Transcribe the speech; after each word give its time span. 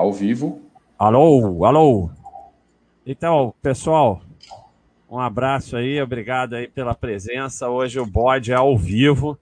Ao 0.00 0.10
vivo. 0.14 0.62
Alô, 0.98 1.62
alô. 1.66 2.10
Então, 3.04 3.52
pessoal, 3.60 4.22
um 5.10 5.18
abraço 5.18 5.76
aí, 5.76 6.00
obrigado 6.00 6.54
aí 6.54 6.66
pela 6.66 6.94
presença. 6.94 7.68
Hoje 7.68 8.00
o 8.00 8.06
bode 8.06 8.50
é 8.50 8.54
ao 8.54 8.78
vivo 8.78 9.38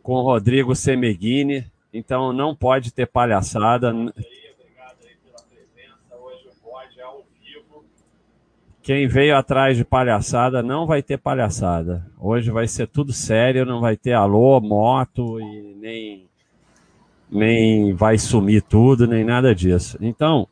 com 0.00 0.12
o 0.12 0.22
Rodrigo 0.22 0.76
Semeghini, 0.76 1.66
então 1.92 2.32
não 2.32 2.54
pode 2.54 2.92
ter 2.92 3.08
palhaçada. 3.08 3.92
Quem 8.80 9.08
veio 9.08 9.36
atrás 9.36 9.76
de 9.76 9.84
palhaçada 9.84 10.62
não 10.62 10.86
vai 10.86 11.02
ter 11.02 11.18
palhaçada. 11.18 12.06
Hoje 12.16 12.48
vai 12.48 12.68
ser 12.68 12.86
tudo 12.86 13.12
sério, 13.12 13.66
não 13.66 13.80
vai 13.80 13.96
ter 13.96 14.12
alô, 14.12 14.60
moto 14.60 15.40
e 15.40 15.74
nem 15.80 16.28
nem 17.34 17.92
vai 17.92 18.16
sumir 18.16 18.62
tudo, 18.62 19.06
nem 19.06 19.24
nada 19.24 19.54
disso. 19.54 19.98
Então, 20.00 20.48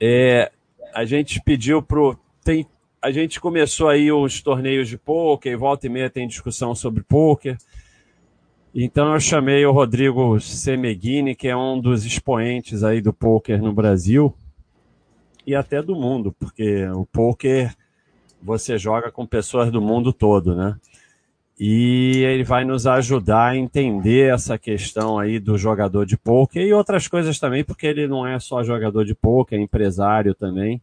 é, 0.00 0.50
a 0.92 1.04
gente 1.04 1.40
pediu 1.40 1.80
pro 1.80 2.18
tem 2.44 2.66
a 3.00 3.10
gente 3.12 3.40
começou 3.40 3.88
aí 3.88 4.10
os 4.10 4.42
torneios 4.42 4.88
de 4.88 4.98
pôquer, 4.98 5.52
e 5.52 5.56
volta 5.56 5.86
e 5.86 5.90
meia 5.90 6.10
tem 6.10 6.26
discussão 6.26 6.74
sobre 6.74 7.04
pôquer. 7.04 7.56
Então 8.74 9.14
eu 9.14 9.20
chamei 9.20 9.64
o 9.64 9.70
Rodrigo 9.70 10.40
Semeghini, 10.40 11.36
que 11.36 11.46
é 11.46 11.56
um 11.56 11.80
dos 11.80 12.04
expoentes 12.04 12.82
aí 12.82 13.00
do 13.00 13.12
pôquer 13.12 13.62
no 13.62 13.72
Brasil 13.72 14.34
e 15.46 15.54
até 15.54 15.80
do 15.80 15.94
mundo, 15.94 16.34
porque 16.38 16.84
o 16.88 17.06
pôquer 17.06 17.76
você 18.42 18.76
joga 18.76 19.12
com 19.12 19.24
pessoas 19.24 19.70
do 19.70 19.80
mundo 19.80 20.12
todo, 20.12 20.56
né? 20.56 20.76
E 21.58 22.22
ele 22.24 22.44
vai 22.44 22.64
nos 22.64 22.86
ajudar 22.86 23.52
a 23.52 23.56
entender 23.56 24.32
essa 24.32 24.58
questão 24.58 25.18
aí 25.18 25.38
do 25.38 25.56
jogador 25.56 26.04
de 26.04 26.16
pôquer 26.16 26.66
e 26.66 26.72
outras 26.72 27.08
coisas 27.08 27.38
também, 27.38 27.64
porque 27.64 27.86
ele 27.86 28.06
não 28.06 28.26
é 28.26 28.38
só 28.38 28.62
jogador 28.62 29.04
de 29.04 29.14
pôquer, 29.14 29.58
é 29.58 29.62
empresário 29.62 30.34
também. 30.34 30.80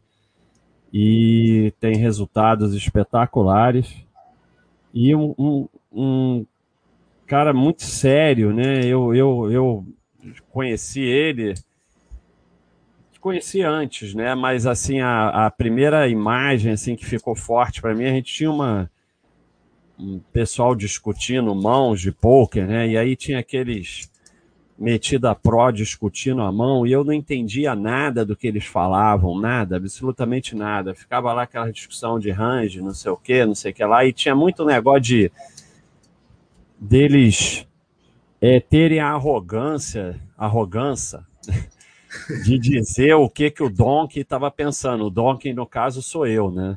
E 0.92 1.72
tem 1.78 1.96
resultados 1.96 2.74
espetaculares. 2.74 4.04
E 4.92 5.14
um, 5.14 5.34
um, 5.38 5.68
um 5.92 6.46
cara 7.26 7.52
muito 7.52 7.82
sério, 7.84 8.52
né? 8.52 8.84
Eu, 8.84 9.14
eu, 9.14 9.52
eu 9.52 9.86
conheci 10.50 11.00
ele, 11.00 11.54
conheci 13.24 13.62
antes, 13.62 14.12
né? 14.12 14.34
Mas 14.34 14.66
assim 14.66 15.00
a, 15.00 15.46
a 15.46 15.50
primeira 15.50 16.06
imagem 16.08 16.72
assim 16.72 16.94
que 16.94 17.06
ficou 17.06 17.34
forte 17.34 17.80
para 17.80 17.94
mim, 17.94 18.04
a 18.04 18.10
gente 18.10 18.30
tinha 18.30 18.50
uma 18.50 18.90
um 19.98 20.18
pessoal 20.32 20.74
discutindo 20.74 21.54
mãos 21.54 22.00
de 22.00 22.10
poker, 22.10 22.66
né? 22.66 22.88
E 22.88 22.96
aí 22.96 23.16
tinha 23.16 23.38
aqueles 23.38 24.10
metida 24.76 25.34
pró 25.34 25.70
discutindo 25.70 26.42
a 26.42 26.50
mão 26.50 26.86
e 26.86 26.92
eu 26.92 27.04
não 27.04 27.12
entendia 27.12 27.74
nada 27.74 28.24
do 28.24 28.36
que 28.36 28.48
eles 28.48 28.64
falavam, 28.64 29.38
nada, 29.40 29.76
absolutamente 29.76 30.56
nada. 30.56 30.94
Ficava 30.94 31.32
lá 31.32 31.42
aquela 31.42 31.70
discussão 31.70 32.18
de 32.18 32.30
range, 32.30 32.82
não 32.82 32.92
sei 32.92 33.12
o 33.12 33.16
que, 33.16 33.44
não 33.44 33.54
sei 33.54 33.70
o 33.70 33.74
que 33.74 33.84
lá, 33.84 34.04
e 34.04 34.12
tinha 34.12 34.34
muito 34.34 34.64
negócio 34.64 35.00
de 35.00 35.32
deles 36.78 37.66
é, 38.40 38.60
terem 38.60 38.98
a 38.98 39.12
arrogância, 39.12 40.20
arrogância 40.36 41.24
de 42.44 42.58
dizer 42.58 43.14
o 43.14 43.28
que 43.28 43.50
que 43.50 43.62
o 43.62 43.70
Donkey 43.70 44.20
estava 44.20 44.50
pensando. 44.50 45.06
O 45.06 45.10
Donkey, 45.10 45.54
no 45.54 45.66
caso, 45.66 46.02
sou 46.02 46.26
eu, 46.26 46.50
né? 46.50 46.76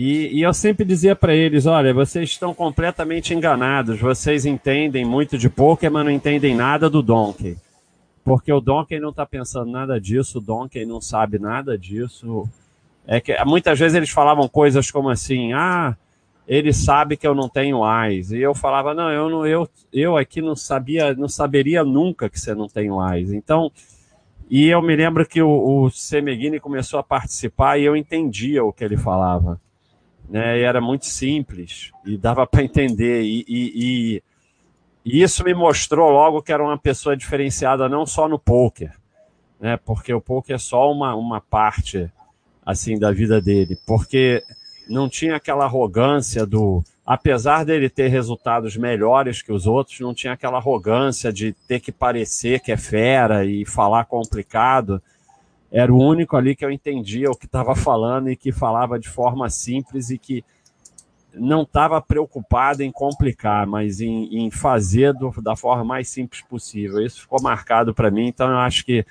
E, 0.00 0.28
e 0.38 0.42
eu 0.42 0.54
sempre 0.54 0.84
dizia 0.84 1.16
para 1.16 1.34
eles: 1.34 1.66
olha, 1.66 1.92
vocês 1.92 2.30
estão 2.30 2.54
completamente 2.54 3.34
enganados. 3.34 3.98
Vocês 3.98 4.46
entendem 4.46 5.04
muito 5.04 5.36
de 5.36 5.50
poker, 5.50 5.90
mas 5.90 6.04
não 6.04 6.12
entendem 6.12 6.54
nada 6.54 6.88
do 6.88 7.02
Donkey. 7.02 7.56
Porque 8.22 8.52
o 8.52 8.60
Donkey 8.60 9.00
não 9.00 9.08
está 9.10 9.26
pensando 9.26 9.72
nada 9.72 10.00
disso, 10.00 10.38
o 10.38 10.40
Donkey 10.40 10.86
não 10.86 11.00
sabe 11.00 11.40
nada 11.40 11.76
disso. 11.76 12.48
É 13.08 13.20
que 13.20 13.36
muitas 13.44 13.76
vezes 13.76 13.96
eles 13.96 14.10
falavam 14.10 14.46
coisas 14.46 14.88
como 14.88 15.08
assim: 15.08 15.52
ah, 15.52 15.96
ele 16.46 16.72
sabe 16.72 17.16
que 17.16 17.26
eu 17.26 17.34
não 17.34 17.48
tenho 17.48 17.82
AIS. 17.82 18.30
E 18.30 18.38
eu 18.38 18.54
falava, 18.54 18.94
não, 18.94 19.10
eu 19.10 19.28
não, 19.28 19.44
eu, 19.44 19.68
eu 19.92 20.16
aqui 20.16 20.40
não 20.40 20.54
sabia, 20.54 21.12
não 21.12 21.28
saberia 21.28 21.82
nunca 21.82 22.30
que 22.30 22.38
você 22.38 22.54
não 22.54 22.68
tem 22.68 22.88
AIS. 22.88 23.32
Então, 23.32 23.72
e 24.48 24.68
eu 24.68 24.80
me 24.80 24.94
lembro 24.94 25.26
que 25.26 25.42
o, 25.42 25.82
o 25.82 25.90
Semeghini 25.90 26.60
começou 26.60 27.00
a 27.00 27.02
participar 27.02 27.78
e 27.78 27.84
eu 27.84 27.96
entendia 27.96 28.62
o 28.62 28.72
que 28.72 28.84
ele 28.84 28.96
falava. 28.96 29.60
Né? 30.28 30.58
E 30.58 30.62
era 30.62 30.80
muito 30.80 31.06
simples 31.06 31.90
e 32.04 32.16
dava 32.16 32.46
para 32.46 32.62
entender. 32.62 33.22
E, 33.22 33.44
e, 33.48 34.22
e, 35.04 35.22
isso 35.22 35.42
me 35.42 35.54
mostrou 35.54 36.10
logo 36.10 36.42
que 36.42 36.52
era 36.52 36.62
uma 36.62 36.76
pessoa 36.76 37.16
diferenciada 37.16 37.88
não 37.88 38.04
só 38.04 38.28
no 38.28 38.38
poker, 38.38 38.92
né? 39.58 39.78
porque 39.78 40.12
o 40.12 40.20
poker 40.20 40.56
é 40.56 40.58
só 40.58 40.92
uma, 40.92 41.14
uma 41.14 41.40
parte 41.40 42.10
assim 42.64 42.98
da 42.98 43.10
vida 43.10 43.40
dele. 43.40 43.78
Porque 43.86 44.44
não 44.88 45.08
tinha 45.08 45.36
aquela 45.36 45.64
arrogância 45.64 46.44
do. 46.44 46.82
Apesar 47.06 47.64
dele 47.64 47.88
ter 47.88 48.08
resultados 48.08 48.76
melhores 48.76 49.40
que 49.40 49.50
os 49.50 49.66
outros, 49.66 49.98
não 50.00 50.12
tinha 50.12 50.34
aquela 50.34 50.58
arrogância 50.58 51.32
de 51.32 51.54
ter 51.66 51.80
que 51.80 51.90
parecer 51.90 52.60
que 52.60 52.70
é 52.70 52.76
fera 52.76 53.46
e 53.46 53.64
falar 53.64 54.04
complicado. 54.04 55.02
Era 55.70 55.92
o 55.92 55.98
único 55.98 56.36
ali 56.36 56.56
que 56.56 56.64
eu 56.64 56.70
entendia 56.70 57.30
o 57.30 57.36
que 57.36 57.46
estava 57.46 57.74
falando 57.74 58.30
e 58.30 58.36
que 58.36 58.52
falava 58.52 58.98
de 58.98 59.08
forma 59.08 59.50
simples 59.50 60.10
e 60.10 60.18
que 60.18 60.44
não 61.34 61.62
estava 61.62 62.00
preocupado 62.00 62.82
em 62.82 62.90
complicar, 62.90 63.66
mas 63.66 64.00
em, 64.00 64.46
em 64.46 64.50
fazer 64.50 65.12
do, 65.12 65.30
da 65.42 65.54
forma 65.54 65.84
mais 65.84 66.08
simples 66.08 66.42
possível. 66.42 67.00
Isso 67.00 67.20
ficou 67.20 67.40
marcado 67.42 67.94
para 67.94 68.10
mim, 68.10 68.26
então 68.26 68.48
eu 68.48 68.58
acho 68.58 68.84
que 68.84 69.04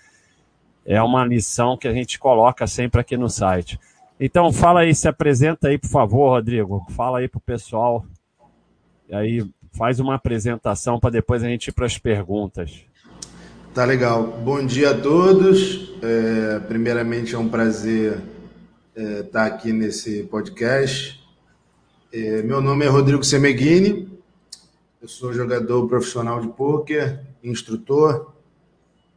é 0.86 1.02
uma 1.02 1.26
lição 1.26 1.78
que 1.78 1.88
a 1.88 1.94
gente 1.94 2.18
coloca 2.18 2.66
sempre 2.66 3.02
aqui 3.02 3.18
no 3.18 3.30
site. 3.30 3.80
Então, 4.20 4.52
fala 4.52 4.80
aí, 4.80 4.96
se 4.96 5.08
apresenta 5.08 5.68
aí, 5.68 5.78
por 5.78 5.90
favor, 5.90 6.30
Rodrigo. 6.30 6.86
Fala 6.90 7.20
aí 7.20 7.28
pro 7.28 7.40
pessoal. 7.40 8.04
E 9.08 9.14
aí, 9.14 9.46
faz 9.74 10.00
uma 10.00 10.16
apresentação 10.16 11.00
para 11.00 11.12
depois 11.12 11.44
a 11.44 11.48
gente 11.48 11.68
ir 11.68 11.72
para 11.72 11.86
as 11.86 11.98
perguntas. 11.98 12.84
Tá 13.78 13.86
legal. 13.86 14.24
Bom 14.44 14.66
dia 14.66 14.90
a 14.90 14.98
todos. 15.00 15.94
É, 16.02 16.58
primeiramente, 16.62 17.36
é 17.36 17.38
um 17.38 17.48
prazer 17.48 18.24
estar 18.96 19.20
é, 19.20 19.22
tá 19.22 19.46
aqui 19.46 19.72
nesse 19.72 20.24
podcast. 20.24 21.24
É, 22.12 22.42
meu 22.42 22.60
nome 22.60 22.86
é 22.86 22.88
Rodrigo 22.88 23.24
Semeghini. 23.24 24.12
Eu 25.00 25.08
sou 25.08 25.32
jogador 25.32 25.88
profissional 25.88 26.42
de 26.42 26.48
pôquer, 26.48 27.22
instrutor. 27.44 28.34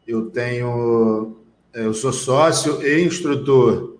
Eu 0.06 0.26
tenho, 0.26 1.38
é, 1.72 1.86
eu 1.86 1.94
sou 1.94 2.12
sócio 2.12 2.86
e 2.86 3.02
instrutor 3.02 3.96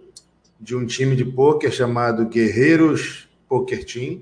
de 0.60 0.76
um 0.76 0.84
time 0.84 1.16
de 1.16 1.24
pôquer 1.24 1.72
chamado 1.72 2.26
Guerreiros 2.26 3.30
Poker 3.48 3.82
Team, 3.82 4.20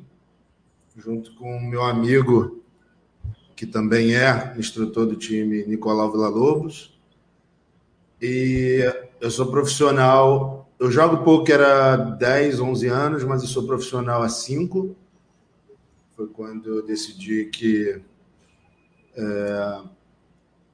junto 0.97 1.34
com 1.34 1.59
meu 1.59 1.82
amigo, 1.82 2.58
que 3.59 3.67
também 3.67 4.15
é 4.15 4.55
instrutor 4.57 5.05
do 5.05 5.17
time, 5.17 5.67
Nicolau 5.67 6.13
Villa-Lobos. 6.13 6.97
E 8.23 8.89
eu 9.21 9.31
sou 9.33 9.51
profissional, 9.51 10.71
eu 10.79 10.93
jogo 10.93 11.25
pôquer 11.25 11.61
há 11.61 11.97
10, 11.97 12.61
11 12.61 12.87
anos, 12.87 13.25
mas 13.25 13.43
eu 13.43 13.49
sou 13.49 13.67
profissional 13.67 14.23
há 14.23 14.29
5. 14.29 14.95
Foi 16.17 16.29
quando 16.29 16.69
eu 16.73 16.87
decidi 16.87 17.47
que 17.47 18.01
é, 19.17 19.81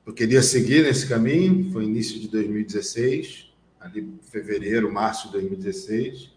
eu 0.05 0.12
queria 0.12 0.43
seguir 0.43 0.83
nesse 0.83 1.09
caminho, 1.09 1.72
foi 1.72 1.84
início 1.84 2.21
de 2.21 2.28
2016 2.28 3.51
ali 3.81 4.12
fevereiro, 4.31 4.93
março 4.93 5.28
de 5.28 5.33
2016. 5.33 6.31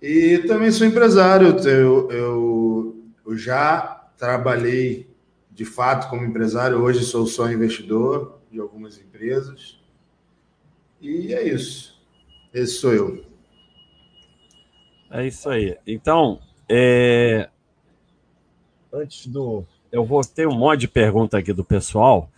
E 0.00 0.38
também 0.46 0.70
sou 0.70 0.86
empresário, 0.86 1.48
eu, 1.68 2.10
eu, 2.10 3.04
eu 3.26 3.36
já 3.36 3.95
trabalhei 4.16 5.08
de 5.50 5.64
fato 5.64 6.10
como 6.10 6.24
empresário, 6.24 6.82
hoje 6.82 7.04
sou 7.04 7.26
só 7.26 7.50
investidor 7.50 8.38
de 8.50 8.60
algumas 8.60 8.98
empresas. 8.98 9.80
E 11.00 11.32
é 11.32 11.42
isso. 11.48 11.98
Esse 12.52 12.74
sou 12.74 12.92
eu. 12.92 13.24
É 15.10 15.26
isso 15.26 15.48
aí. 15.48 15.76
Então, 15.86 16.40
é... 16.68 17.48
antes 18.92 19.26
do. 19.26 19.64
Eu 19.90 20.04
vou 20.04 20.22
ter 20.22 20.46
um 20.46 20.54
monte 20.54 20.80
de 20.80 20.88
pergunta 20.88 21.38
aqui 21.38 21.52
do 21.52 21.64
pessoal. 21.64 22.28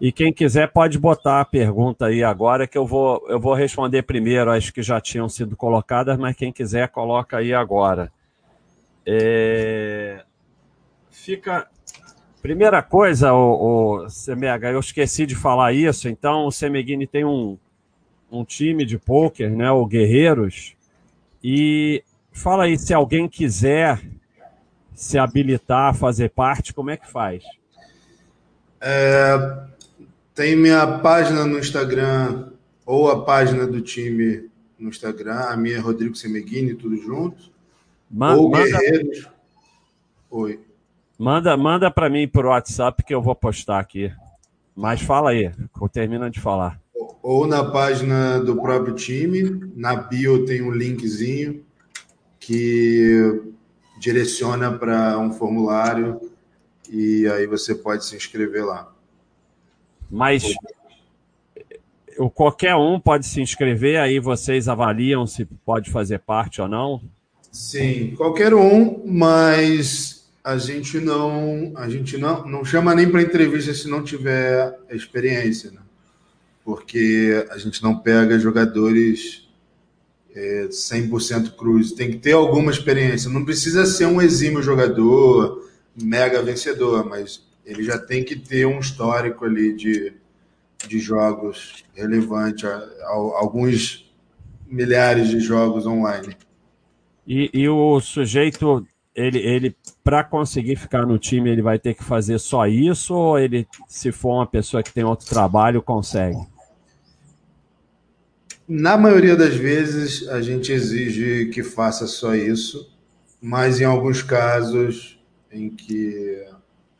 E 0.00 0.10
quem 0.10 0.32
quiser 0.32 0.72
pode 0.72 0.98
botar 0.98 1.40
a 1.40 1.44
pergunta 1.44 2.06
aí 2.06 2.24
agora, 2.24 2.66
que 2.66 2.76
eu 2.76 2.86
vou, 2.86 3.24
eu 3.28 3.38
vou 3.38 3.54
responder 3.54 4.02
primeiro 4.02 4.50
as 4.50 4.68
que 4.68 4.82
já 4.82 5.00
tinham 5.00 5.28
sido 5.28 5.56
colocadas, 5.56 6.18
mas 6.18 6.36
quem 6.36 6.52
quiser 6.52 6.88
coloca 6.88 7.36
aí 7.36 7.54
agora. 7.54 8.10
É... 9.06 10.24
Fica. 11.12 11.68
Primeira 12.40 12.82
coisa, 12.82 13.32
o, 13.32 14.02
o 14.02 14.08
Semega, 14.08 14.68
eu 14.68 14.80
esqueci 14.80 15.24
de 15.26 15.36
falar 15.36 15.72
isso, 15.72 16.08
então 16.08 16.46
o 16.46 16.50
Semeghini 16.50 17.06
tem 17.06 17.24
um, 17.24 17.56
um 18.32 18.44
time 18.44 18.84
de 18.84 18.98
pôquer, 18.98 19.48
né, 19.48 19.70
o 19.70 19.86
Guerreiros, 19.86 20.74
e 21.44 22.02
fala 22.32 22.64
aí, 22.64 22.76
se 22.76 22.92
alguém 22.92 23.28
quiser 23.28 24.02
se 24.92 25.18
habilitar 25.18 25.90
a 25.90 25.94
fazer 25.94 26.30
parte, 26.30 26.74
como 26.74 26.90
é 26.90 26.96
que 26.96 27.08
faz? 27.08 27.44
É, 28.80 29.36
Tem 30.34 30.56
minha 30.56 30.98
página 30.98 31.44
no 31.46 31.58
Instagram 31.58 32.50
ou 32.84 33.10
a 33.10 33.24
página 33.24 33.66
do 33.66 33.80
time 33.80 34.50
no 34.78 34.88
Instagram. 34.88 35.38
A 35.38 35.56
minha 35.56 35.76
é 35.76 35.80
Rodrigo 35.80 36.16
Semeghini, 36.16 36.74
tudo 36.74 36.96
junto. 36.96 37.52
Ma 38.10 38.34
ou 38.34 38.50
manda, 38.50 38.66
Guerreiros. 38.66 39.28
Oi. 40.30 40.60
Manda, 41.22 41.56
manda 41.56 41.88
para 41.88 42.10
mim 42.10 42.26
por 42.26 42.46
WhatsApp 42.46 43.04
que 43.04 43.14
eu 43.14 43.22
vou 43.22 43.36
postar 43.36 43.78
aqui. 43.78 44.12
Mas 44.74 45.00
fala 45.00 45.30
aí, 45.30 45.52
termina 45.92 46.28
de 46.28 46.40
falar. 46.40 46.80
Ou 47.22 47.46
na 47.46 47.64
página 47.64 48.40
do 48.40 48.60
próprio 48.60 48.92
time, 48.96 49.70
na 49.76 49.94
bio 49.94 50.44
tem 50.44 50.62
um 50.62 50.72
linkzinho 50.72 51.64
que 52.40 53.40
direciona 54.00 54.72
para 54.72 55.16
um 55.16 55.32
formulário 55.32 56.20
e 56.90 57.28
aí 57.28 57.46
você 57.46 57.72
pode 57.72 58.04
se 58.04 58.16
inscrever 58.16 58.66
lá. 58.66 58.92
Mas 60.10 60.42
qualquer 62.34 62.74
um 62.74 62.98
pode 62.98 63.26
se 63.26 63.40
inscrever, 63.40 64.00
aí 64.00 64.18
vocês 64.18 64.68
avaliam 64.68 65.24
se 65.24 65.44
pode 65.44 65.88
fazer 65.88 66.18
parte 66.18 66.60
ou 66.60 66.66
não? 66.66 67.00
Sim, 67.52 68.12
qualquer 68.16 68.52
um, 68.54 69.04
mas 69.06 70.11
a 70.44 70.58
gente 70.58 70.98
não, 70.98 71.72
a 71.76 71.88
gente 71.88 72.18
não, 72.18 72.44
não 72.46 72.64
chama 72.64 72.94
nem 72.94 73.08
para 73.08 73.22
entrevista 73.22 73.72
se 73.72 73.88
não 73.88 74.02
tiver 74.02 74.76
experiência, 74.90 75.70
né? 75.70 75.80
Porque 76.64 77.46
a 77.50 77.58
gente 77.58 77.82
não 77.82 77.98
pega 77.98 78.38
jogadores 78.38 79.48
é, 80.34 80.68
100% 80.68 81.54
cruz. 81.56 81.92
Tem 81.92 82.10
que 82.10 82.18
ter 82.18 82.32
alguma 82.32 82.70
experiência. 82.70 83.30
Não 83.30 83.44
precisa 83.44 83.84
ser 83.86 84.06
um 84.06 84.20
exímio 84.20 84.62
jogador, 84.62 85.68
mega 86.00 86.42
vencedor, 86.42 87.08
mas 87.08 87.44
ele 87.64 87.82
já 87.82 87.98
tem 87.98 88.24
que 88.24 88.36
ter 88.36 88.66
um 88.66 88.80
histórico 88.80 89.44
ali 89.44 89.74
de, 89.74 90.12
de 90.88 90.98
jogos 90.98 91.84
relevante, 91.94 92.64
alguns 93.34 94.10
milhares 94.66 95.28
de 95.28 95.40
jogos 95.40 95.86
online. 95.86 96.36
E, 97.26 97.50
e 97.52 97.68
o 97.68 98.00
sujeito, 98.00 98.84
ele, 99.14 99.38
ele 99.38 99.76
para 100.02 100.24
conseguir 100.24 100.76
ficar 100.76 101.06
no 101.06 101.18
time, 101.18 101.50
ele 101.50 101.62
vai 101.62 101.78
ter 101.78 101.94
que 101.94 102.02
fazer 102.02 102.38
só 102.38 102.66
isso 102.66 103.14
ou 103.14 103.38
ele, 103.38 103.66
se 103.86 104.10
for 104.10 104.36
uma 104.36 104.46
pessoa 104.46 104.82
que 104.82 104.92
tem 104.92 105.04
outro 105.04 105.26
trabalho, 105.26 105.82
consegue? 105.82 106.38
Na 108.66 108.96
maioria 108.96 109.36
das 109.36 109.54
vezes, 109.54 110.28
a 110.28 110.40
gente 110.40 110.72
exige 110.72 111.46
que 111.46 111.62
faça 111.62 112.06
só 112.06 112.34
isso, 112.34 112.90
mas 113.40 113.80
em 113.80 113.84
alguns 113.84 114.22
casos 114.22 115.20
em 115.50 115.68
que 115.68 116.46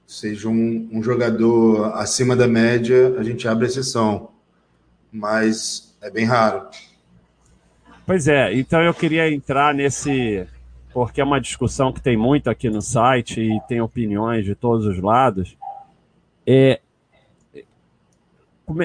seja 0.06 0.48
um, 0.48 0.90
um 0.92 1.02
jogador 1.02 1.94
acima 1.94 2.36
da 2.36 2.46
média, 2.46 3.14
a 3.18 3.22
gente 3.22 3.48
abre 3.48 3.66
exceção, 3.66 4.30
mas 5.10 5.96
é 6.02 6.10
bem 6.10 6.26
raro. 6.26 6.68
Pois 8.04 8.28
é, 8.28 8.52
então 8.52 8.82
eu 8.82 8.92
queria 8.92 9.32
entrar 9.32 9.72
nesse, 9.72 10.46
porque 10.92 11.20
é 11.20 11.24
uma 11.24 11.40
discussão 11.40 11.92
que 11.92 12.00
tem 12.00 12.16
muito 12.16 12.48
aqui 12.48 12.68
no 12.68 12.82
site 12.82 13.40
e 13.40 13.60
tem 13.68 13.80
opiniões 13.80 14.44
de 14.44 14.54
todos 14.54 14.86
os 14.86 14.98
lados. 14.98 15.56
É, 16.46 16.80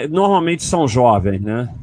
normalmente 0.09 0.63
são 0.63 0.87
jovens, 0.87 1.41
né? 1.41 1.73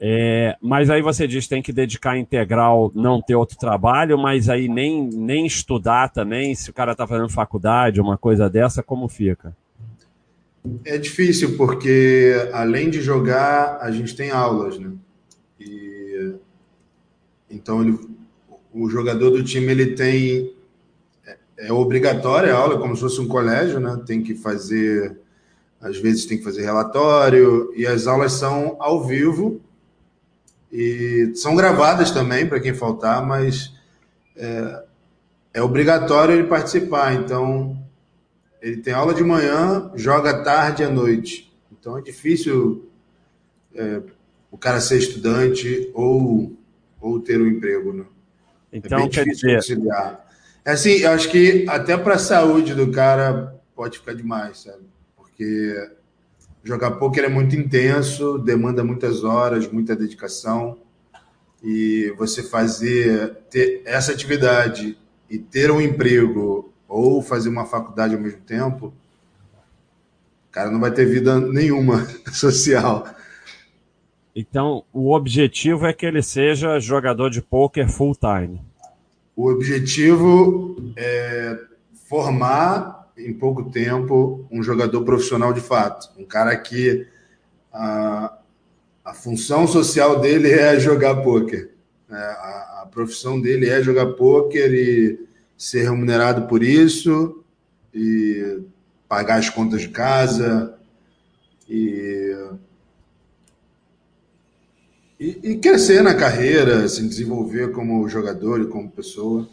É, 0.00 0.56
mas 0.62 0.90
aí 0.90 1.02
você 1.02 1.26
diz 1.26 1.48
tem 1.48 1.60
que 1.60 1.72
dedicar 1.72 2.16
integral, 2.16 2.92
não 2.94 3.20
ter 3.20 3.34
outro 3.34 3.58
trabalho, 3.58 4.16
mas 4.16 4.48
aí 4.48 4.68
nem, 4.68 5.08
nem 5.08 5.44
estudar 5.44 6.10
também, 6.10 6.54
se 6.54 6.70
o 6.70 6.72
cara 6.72 6.92
está 6.92 7.06
fazendo 7.06 7.28
faculdade, 7.28 8.00
uma 8.00 8.16
coisa 8.16 8.48
dessa, 8.48 8.80
como 8.80 9.08
fica? 9.08 9.56
É 10.84 10.98
difícil, 10.98 11.56
porque 11.56 12.48
além 12.52 12.90
de 12.90 13.00
jogar, 13.00 13.78
a 13.80 13.90
gente 13.90 14.14
tem 14.14 14.30
aulas, 14.30 14.78
né? 14.78 14.92
E, 15.58 16.34
então 17.50 17.82
ele, 17.82 17.98
o 18.78 18.88
jogador 18.88 19.30
do 19.30 19.42
time 19.42 19.72
ele 19.72 19.94
tem 19.94 20.54
é, 21.26 21.36
é 21.58 21.72
obrigatória 21.72 22.54
a 22.54 22.56
aula, 22.56 22.78
como 22.78 22.94
se 22.94 23.02
fosse 23.02 23.20
um 23.20 23.26
colégio, 23.28 23.80
né? 23.80 24.00
Tem 24.06 24.22
que 24.22 24.34
fazer, 24.34 25.18
às 25.80 25.98
vezes 25.98 26.26
tem 26.26 26.38
que 26.38 26.44
fazer 26.44 26.62
relatório, 26.62 27.72
e 27.76 27.86
as 27.86 28.06
aulas 28.06 28.32
são 28.32 28.76
ao 28.78 29.04
vivo 29.04 29.60
e 30.70 31.32
são 31.34 31.56
gravadas 31.56 32.10
também 32.10 32.46
para 32.46 32.60
quem 32.60 32.74
faltar, 32.74 33.26
mas 33.26 33.72
é, 34.36 34.84
é, 35.54 35.62
obrigatório 35.62 36.34
ele 36.34 36.46
participar. 36.46 37.14
Então, 37.14 37.76
ele 38.60 38.76
tem 38.78 38.92
aula 38.92 39.14
de 39.14 39.24
manhã, 39.24 39.90
joga 39.94 40.42
tarde 40.44 40.84
à 40.84 40.90
noite. 40.90 41.52
Então, 41.72 41.96
é 41.98 42.02
difícil 42.02 42.88
é, 43.74 44.02
o 44.50 44.58
cara 44.58 44.80
ser 44.80 44.98
estudante 44.98 45.90
ou, 45.94 46.56
ou 47.00 47.18
ter 47.20 47.40
um 47.40 47.46
emprego. 47.46 47.92
Né? 47.92 48.04
Então, 48.72 49.00
é 49.00 49.08
quer 49.08 49.24
dizer... 49.24 49.56
conciliar. 49.56 50.26
É 50.64 50.72
assim, 50.72 50.98
eu 50.98 51.10
acho 51.12 51.30
que 51.30 51.64
até 51.68 51.96
para 51.96 52.14
a 52.14 52.18
saúde 52.18 52.74
do 52.74 52.90
cara 52.90 53.58
pode 53.74 53.98
ficar 53.98 54.14
demais, 54.14 54.64
sabe? 54.64 54.82
Porque 55.16 55.88
Jogar 56.68 56.92
poker 56.92 57.24
é 57.24 57.28
muito 57.28 57.56
intenso, 57.56 58.36
demanda 58.36 58.84
muitas 58.84 59.24
horas, 59.24 59.70
muita 59.70 59.96
dedicação. 59.96 60.78
E 61.62 62.12
você 62.18 62.42
fazer 62.42 63.36
ter 63.48 63.80
essa 63.86 64.12
atividade 64.12 64.98
e 65.30 65.38
ter 65.38 65.70
um 65.70 65.80
emprego 65.80 66.70
ou 66.86 67.22
fazer 67.22 67.48
uma 67.48 67.64
faculdade 67.64 68.14
ao 68.14 68.20
mesmo 68.20 68.40
tempo, 68.40 68.92
o 70.48 70.52
cara 70.52 70.70
não 70.70 70.78
vai 70.78 70.90
ter 70.90 71.06
vida 71.06 71.40
nenhuma 71.40 72.06
social. 72.32 73.06
Então, 74.40 74.84
o 74.92 75.12
objetivo 75.12 75.84
é 75.84 75.92
que 75.92 76.06
ele 76.06 76.22
seja 76.22 76.78
jogador 76.78 77.28
de 77.28 77.42
poker 77.42 77.90
full 77.90 78.14
time. 78.14 78.60
O 79.34 79.50
objetivo 79.50 80.76
é 80.96 81.58
formar 82.08 83.10
em 83.16 83.32
pouco 83.32 83.68
tempo 83.68 84.46
um 84.48 84.62
jogador 84.62 85.02
profissional 85.02 85.52
de 85.52 85.60
fato. 85.60 86.08
Um 86.16 86.24
cara 86.24 86.56
que 86.56 87.04
a, 87.72 88.38
a 89.04 89.12
função 89.12 89.66
social 89.66 90.20
dele 90.20 90.52
é 90.52 90.78
jogar 90.78 91.16
pôquer. 91.16 91.72
É, 92.08 92.14
a, 92.14 92.82
a, 92.82 92.88
profissão 92.92 93.40
dele 93.40 93.68
é 93.68 93.82
jogar 93.82 94.06
pôquer 94.12 94.72
e 94.72 95.18
ser 95.56 95.82
remunerado 95.82 96.46
por 96.46 96.62
isso 96.62 97.42
e 97.92 98.60
pagar 99.08 99.40
as 99.40 99.50
contas 99.50 99.80
de 99.80 99.88
casa 99.88 100.78
e, 101.68 102.17
e, 105.18 105.38
e 105.42 105.58
crescer 105.58 106.02
na 106.02 106.14
carreira, 106.14 106.88
se 106.88 107.06
desenvolver 107.06 107.72
como 107.72 108.08
jogador 108.08 108.60
e 108.60 108.66
como 108.66 108.90
pessoa. 108.90 109.48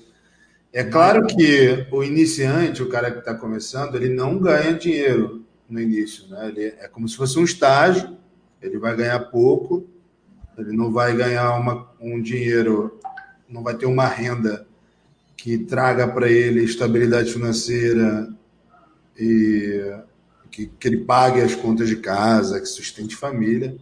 É 0.72 0.84
claro 0.84 1.26
que 1.26 1.88
o 1.92 2.04
iniciante, 2.04 2.84
o 2.84 2.90
cara 2.90 3.10
que 3.10 3.20
está 3.20 3.34
começando, 3.34 3.96
ele 3.96 4.10
não 4.10 4.38
ganha 4.38 4.74
dinheiro 4.74 5.46
no 5.70 5.80
início, 5.80 6.28
né? 6.28 6.50
Ele 6.50 6.66
é 6.66 6.88
como 6.88 7.08
se 7.08 7.16
fosse 7.16 7.40
um 7.40 7.44
estágio, 7.44 8.18
ele 8.62 8.78
vai 8.78 8.96
ganhar 8.96 9.20
pouco, 9.20 9.88
ele 10.58 10.76
não 10.76 10.92
vai 10.92 11.16
ganhar 11.16 11.58
uma, 11.58 11.90
um 12.00 12.22
dinheiro, 12.22 13.00
não 13.48 13.64
vai 13.64 13.76
ter 13.76 13.86
uma 13.86 14.06
renda 14.06 14.68
que 15.36 15.58
traga 15.58 16.08
para 16.08 16.30
ele 16.30 16.64
estabilidade 16.64 17.32
financeira 17.32 18.30
e 19.18 19.96
que, 20.52 20.68
que 20.68 20.88
ele 20.88 21.06
pague 21.06 21.42
as 21.42 21.56
contas 21.56 21.88
de 21.88 21.98
casa, 21.98 22.60
que 22.60 22.66
sustente 22.66 23.16
família. 23.16 23.76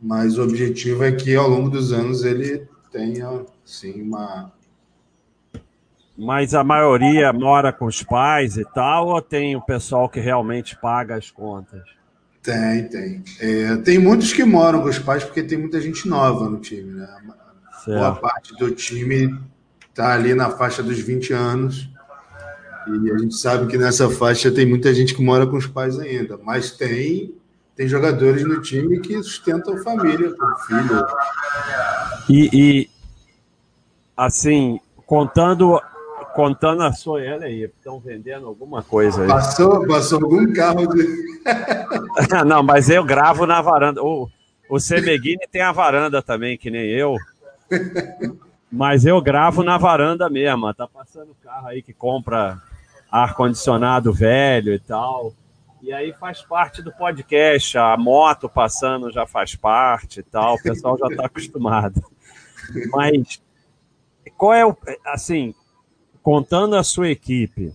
Mas 0.00 0.38
o 0.38 0.42
objetivo 0.42 1.04
é 1.04 1.12
que 1.12 1.34
ao 1.36 1.48
longo 1.48 1.68
dos 1.68 1.92
anos 1.92 2.24
ele 2.24 2.66
tenha 2.90 3.44
sim 3.64 4.02
uma 4.02 4.52
mas 6.22 6.52
a 6.52 6.62
maioria 6.62 7.32
mora 7.32 7.72
com 7.72 7.86
os 7.86 8.02
pais 8.02 8.58
e 8.58 8.64
tal, 8.74 9.08
ou 9.08 9.22
tem 9.22 9.56
o 9.56 9.62
pessoal 9.62 10.06
que 10.06 10.20
realmente 10.20 10.76
paga 10.76 11.16
as 11.16 11.30
contas? 11.30 11.80
Tem, 12.42 12.86
tem. 12.88 13.24
É, 13.40 13.76
tem 13.76 13.98
muitos 13.98 14.30
que 14.30 14.44
moram 14.44 14.82
com 14.82 14.88
os 14.88 14.98
pais 14.98 15.24
porque 15.24 15.42
tem 15.42 15.56
muita 15.56 15.80
gente 15.80 16.06
nova 16.06 16.46
no 16.46 16.58
time, 16.58 16.92
né? 16.92 17.08
Certo. 17.82 17.98
Boa 17.98 18.14
parte 18.16 18.54
do 18.56 18.70
time 18.70 19.34
está 19.88 20.12
ali 20.12 20.34
na 20.34 20.50
faixa 20.50 20.82
dos 20.82 20.98
20 20.98 21.32
anos. 21.32 21.90
E 22.86 23.10
a 23.10 23.18
gente 23.18 23.36
sabe 23.36 23.66
que 23.66 23.78
nessa 23.78 24.10
faixa 24.10 24.50
tem 24.50 24.66
muita 24.66 24.92
gente 24.92 25.14
que 25.14 25.22
mora 25.22 25.46
com 25.46 25.56
os 25.56 25.66
pais 25.66 25.98
ainda. 25.98 26.38
Mas 26.44 26.70
tem, 26.70 27.34
tem 27.80 27.88
jogadores 27.88 28.44
no 28.44 28.60
time 28.60 29.00
que 29.00 29.22
sustentam 29.22 29.82
família 29.82 30.30
com 30.36 30.56
filho. 30.66 31.06
E, 32.28 32.50
e 32.52 32.90
assim, 34.14 34.78
contando 35.06 35.80
contando 36.34 36.82
a 36.82 36.92
sua, 36.92 37.20
olha 37.20 37.46
aí, 37.46 37.62
estão 37.62 37.98
vendendo 37.98 38.46
alguma 38.46 38.82
coisa 38.82 39.22
aí. 39.22 39.28
Passou, 39.28 39.86
passou 39.86 40.22
algum 40.22 40.52
carro 40.52 40.88
de. 40.88 41.08
Não, 42.46 42.62
mas 42.62 42.90
eu 42.90 43.02
gravo 43.02 43.46
na 43.46 43.62
varanda. 43.62 44.02
O, 44.04 44.28
o 44.68 44.78
Semeghini 44.78 45.48
tem 45.50 45.62
a 45.62 45.72
varanda 45.72 46.20
também, 46.20 46.58
que 46.58 46.70
nem 46.70 46.84
eu. 46.84 47.16
Mas 48.70 49.06
eu 49.06 49.22
gravo 49.22 49.62
na 49.62 49.78
varanda 49.78 50.28
mesmo. 50.28 50.72
Tá 50.74 50.86
passando 50.86 51.34
carro 51.42 51.68
aí 51.68 51.80
que 51.80 51.94
compra 51.94 52.60
ar-condicionado 53.10 54.12
velho 54.12 54.74
e 54.74 54.78
tal. 54.78 55.32
E 55.82 55.92
aí 55.92 56.12
faz 56.12 56.42
parte 56.42 56.82
do 56.82 56.92
podcast, 56.92 57.78
a 57.78 57.96
moto 57.96 58.48
passando 58.48 59.10
já 59.10 59.26
faz 59.26 59.54
parte 59.54 60.20
e 60.20 60.22
tal, 60.22 60.54
o 60.54 60.62
pessoal 60.62 60.98
já 60.98 61.06
está 61.06 61.26
acostumado. 61.26 62.04
Mas 62.92 63.42
qual 64.36 64.54
é 64.54 64.66
o. 64.66 64.76
Assim, 65.06 65.54
contando 66.22 66.76
a 66.76 66.82
sua 66.82 67.08
equipe 67.08 67.72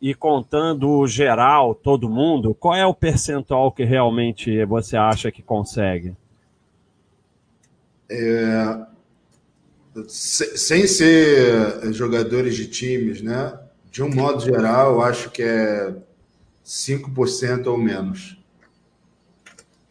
e 0.00 0.14
contando 0.14 0.90
o 0.90 1.06
geral, 1.06 1.74
todo 1.74 2.08
mundo, 2.08 2.54
qual 2.54 2.74
é 2.74 2.86
o 2.86 2.94
percentual 2.94 3.72
que 3.72 3.84
realmente 3.84 4.64
você 4.64 4.96
acha 4.96 5.32
que 5.32 5.42
consegue? 5.42 6.14
É, 8.10 8.80
sem 10.06 10.86
ser 10.86 11.92
jogadores 11.92 12.54
de 12.56 12.68
times, 12.68 13.22
né? 13.22 13.58
De 13.90 14.02
um 14.02 14.14
modo 14.14 14.40
geral, 14.40 14.92
eu 14.92 15.02
acho 15.02 15.30
que 15.30 15.42
é 15.42 15.94
5% 16.68 17.66
ou 17.66 17.78
menos. 17.78 18.38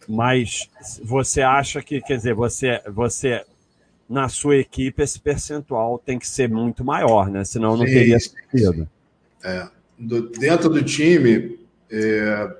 Mas 0.07 0.69
você 1.03 1.41
acha 1.41 1.81
que, 1.81 1.99
quer 1.99 2.17
dizer, 2.17 2.35
você, 2.35 2.81
você 2.87 3.43
na 4.07 4.29
sua 4.29 4.57
equipe 4.57 5.01
esse 5.01 5.19
percentual 5.19 5.97
tem 5.97 6.19
que 6.19 6.27
ser 6.27 6.47
muito 6.47 6.85
maior, 6.85 7.29
né? 7.29 7.43
Senão 7.43 7.75
não 7.75 7.85
sim, 7.85 7.93
teria 7.93 8.19
sentido. 8.19 8.87
É. 9.43 9.67
Do, 9.97 10.29
dentro 10.29 10.69
do 10.69 10.83
time, 10.83 11.59
é, 11.89 12.55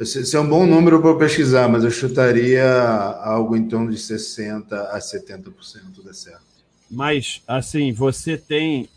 esse 0.00 0.34
é 0.34 0.40
um 0.40 0.48
bom 0.48 0.66
número 0.66 1.00
para 1.02 1.14
pesquisar, 1.16 1.68
mas 1.68 1.84
eu 1.84 1.90
chutaria 1.90 2.66
algo 2.66 3.54
em 3.54 3.68
torno 3.68 3.90
de 3.90 3.98
60% 3.98 4.72
a 4.72 4.98
70% 4.98 6.02
da 6.02 6.14
certo. 6.14 6.42
Mas, 6.90 7.42
assim, 7.46 7.92
você 7.92 8.38
tem 8.38 8.88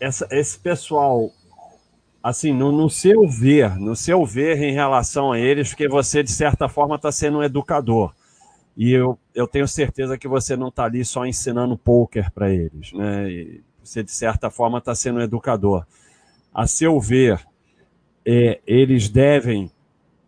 essa, 0.00 0.26
esse 0.30 0.58
pessoal, 0.58 1.30
assim, 2.22 2.52
no, 2.52 2.72
no 2.72 2.88
seu 2.88 3.28
ver, 3.28 3.76
no 3.76 3.96
seu 3.96 4.24
ver 4.24 4.62
em 4.62 4.72
relação 4.72 5.32
a 5.32 5.38
eles, 5.38 5.70
porque 5.70 5.88
você, 5.88 6.22
de 6.22 6.30
certa 6.30 6.68
forma, 6.68 6.96
está 6.96 7.10
sendo 7.10 7.38
um 7.38 7.42
educador. 7.42 8.12
E 8.76 8.92
eu, 8.92 9.18
eu 9.34 9.46
tenho 9.46 9.66
certeza 9.66 10.16
que 10.16 10.28
você 10.28 10.56
não 10.56 10.68
está 10.68 10.84
ali 10.84 11.04
só 11.04 11.26
ensinando 11.26 11.76
poker 11.76 12.30
para 12.32 12.50
eles, 12.50 12.92
né? 12.92 13.28
E 13.28 13.62
você, 13.82 14.02
de 14.02 14.12
certa 14.12 14.50
forma, 14.50 14.78
está 14.78 14.94
sendo 14.94 15.18
um 15.18 15.22
educador. 15.22 15.84
A 16.54 16.66
seu 16.66 17.00
ver, 17.00 17.40
é, 18.24 18.60
eles 18.66 19.08
devem, 19.08 19.70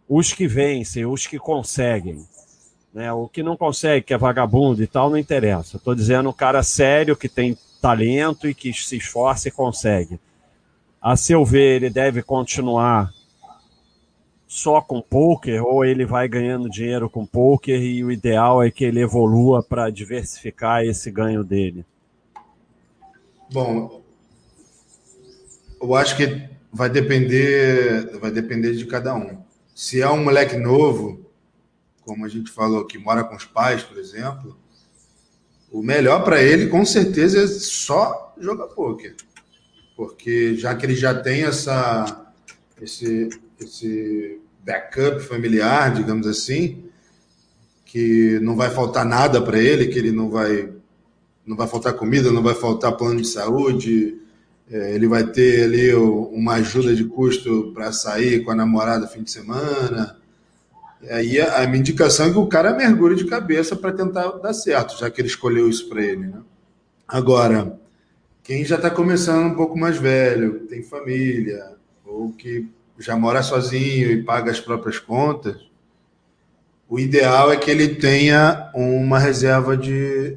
os 0.09 0.33
que 0.33 0.49
vencem, 0.49 1.07
os 1.07 1.27
que 1.27 1.39
conseguem, 1.39 2.27
né? 2.93 3.12
o 3.12 3.29
que 3.29 3.43
não 3.43 3.57
consegue, 3.57 4.07
que 4.07 4.15
é 4.15 4.19
vagabundo 4.19 4.83
e 4.83 4.87
tal, 4.87 5.11
não 5.11 5.19
interessa. 5.19 5.77
Estou 5.77 5.95
dizendo 5.95 6.29
o 6.29 6.35
cara 6.35 6.62
sério, 6.62 7.17
que 7.17 7.29
tem 7.29 7.57
talento 7.81 8.49
e 8.49 8.55
que 8.55 8.73
se 8.73 8.97
esforça 8.97 9.49
e 9.49 9.53
consegue. 9.53 10.21
A 11.01 11.17
seu 11.17 11.45
ver, 11.45 11.77
ele 11.77 11.91
deve 11.91 12.23
continuar 12.23 13.13
só 14.47 14.81
com 14.81 15.01
poker 15.01 15.65
ou 15.65 15.85
ele 15.85 16.05
vai 16.05 16.29
ganhando 16.29 16.69
dinheiro 16.69 17.09
com 17.09 17.25
poker 17.25 17.81
e 17.81 18.03
o 18.03 18.11
ideal 18.11 18.63
é 18.63 18.71
que 18.71 18.85
ele 18.85 19.01
evolua 19.01 19.63
para 19.63 19.91
diversificar 19.91 20.85
esse 20.85 21.11
ganho 21.11 21.45
dele? 21.45 21.87
Bom, 23.53 24.03
eu 25.81 25.95
acho 25.95 26.17
que 26.17 26.49
vai 26.73 26.91
depender, 26.91 28.19
vai 28.19 28.31
depender 28.31 28.75
de 28.75 28.87
cada 28.87 29.15
um. 29.15 29.39
Se 29.75 30.03
é 30.03 30.09
um 30.09 30.23
moleque 30.23 30.57
novo, 30.57 31.25
como 32.03 32.27
a 32.27 32.29
gente 32.29 32.51
falou, 32.51 32.85
que 32.85 32.99
mora 32.99 33.25
com 33.25 33.37
os 33.37 33.45
pais, 33.45 33.83
por 33.83 33.99
exemplo, 33.99 34.59
o 35.71 35.83
melhor 35.83 36.25
para 36.25 36.43
ele, 36.43 36.69
com 36.69 36.85
certeza, 36.85 37.43
é 37.43 37.47
só 37.47 38.35
jogar 38.39 38.67
poker. 38.69 39.15
Porque 39.97 40.55
já 40.57 40.75
que 40.75 40.87
ele 40.87 40.97
já 40.97 41.15
tem 41.15 41.43
essa, 41.43 42.27
esse, 42.81 43.29
esse 43.61 44.41
backup 44.65 45.21
familiar, 45.21 45.95
digamos 45.95 46.27
assim, 46.27 46.85
que 47.85 48.39
não 48.41 48.57
vai 48.57 48.71
faltar 48.71 49.05
nada 49.05 49.43
para 49.43 49.59
ele, 49.59 49.89
que 49.89 49.99
ele 49.99 50.12
não 50.12 50.31
vai, 50.31 50.73
não 51.47 51.57
vai 51.57 51.67
faltar 51.67 51.95
comida, 51.95 52.33
não 52.33 52.43
vai 52.43 52.55
faltar 52.55 52.97
plano 52.97 53.21
de 53.21 53.29
saúde, 53.29 54.17
é, 54.71 54.95
ele 54.95 55.09
vai 55.09 55.27
ter 55.27 55.65
ali 55.65 55.93
uma 55.95 56.55
ajuda 56.55 56.95
de 56.95 57.05
custo 57.05 57.73
para 57.75 57.93
sair 57.93 58.45
com 58.45 58.53
a 58.53 58.55
namorada 58.55 59.09
fim 59.09 59.23
de 59.23 59.31
semana. 59.31 60.20
Aí 61.09 61.40
a, 61.40 61.62
a 61.62 61.66
minha 61.66 61.80
indicação 61.80 62.26
é 62.26 62.30
que 62.30 62.38
o 62.38 62.47
cara 62.47 62.75
mergulhe 62.75 63.16
de 63.16 63.25
cabeça 63.25 63.75
para 63.75 63.92
tentar 63.92 64.28
dar 64.33 64.52
certo, 64.52 64.99
já 64.99 65.11
que 65.11 65.21
ele 65.21 65.28
escolheu 65.28 65.69
isso 65.69 65.88
para 65.88 66.02
ele. 66.02 66.26
Né? 66.26 66.40
Agora, 67.09 67.78
quem 68.42 68.64
já 68.64 68.76
está 68.76 68.90
começando 68.90 69.47
um 69.47 69.54
pouco 69.54 69.78
mais 69.78 69.97
velho, 69.97 70.66
tem 70.66 70.83
família, 70.83 71.73
ou 72.04 72.33
que 72.33 72.69
já 72.99 73.16
mora 73.16 73.42
sozinho 73.42 74.11
e 74.11 74.23
paga 74.23 74.50
as 74.50 74.61
próprias 74.61 74.99
contas, 74.99 75.57
o 76.88 76.99
ideal 76.99 77.52
é 77.52 77.57
que 77.57 77.71
ele 77.71 77.95
tenha 77.95 78.71
uma 78.75 79.19
reserva 79.19 79.76
de, 79.76 80.37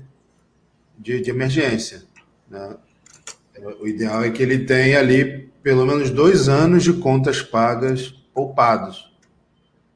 de, 0.97 1.19
de 1.19 1.29
emergência. 1.29 2.03
Né? 2.49 2.75
O 3.81 3.87
ideal 3.87 4.23
é 4.23 4.29
que 4.29 4.43
ele 4.43 4.59
tenha 4.59 4.99
ali 4.99 5.49
pelo 5.63 5.85
menos 5.85 6.09
dois 6.09 6.47
anos 6.47 6.83
de 6.83 6.93
contas 6.93 7.41
pagas 7.41 8.09
poupados. 8.33 9.12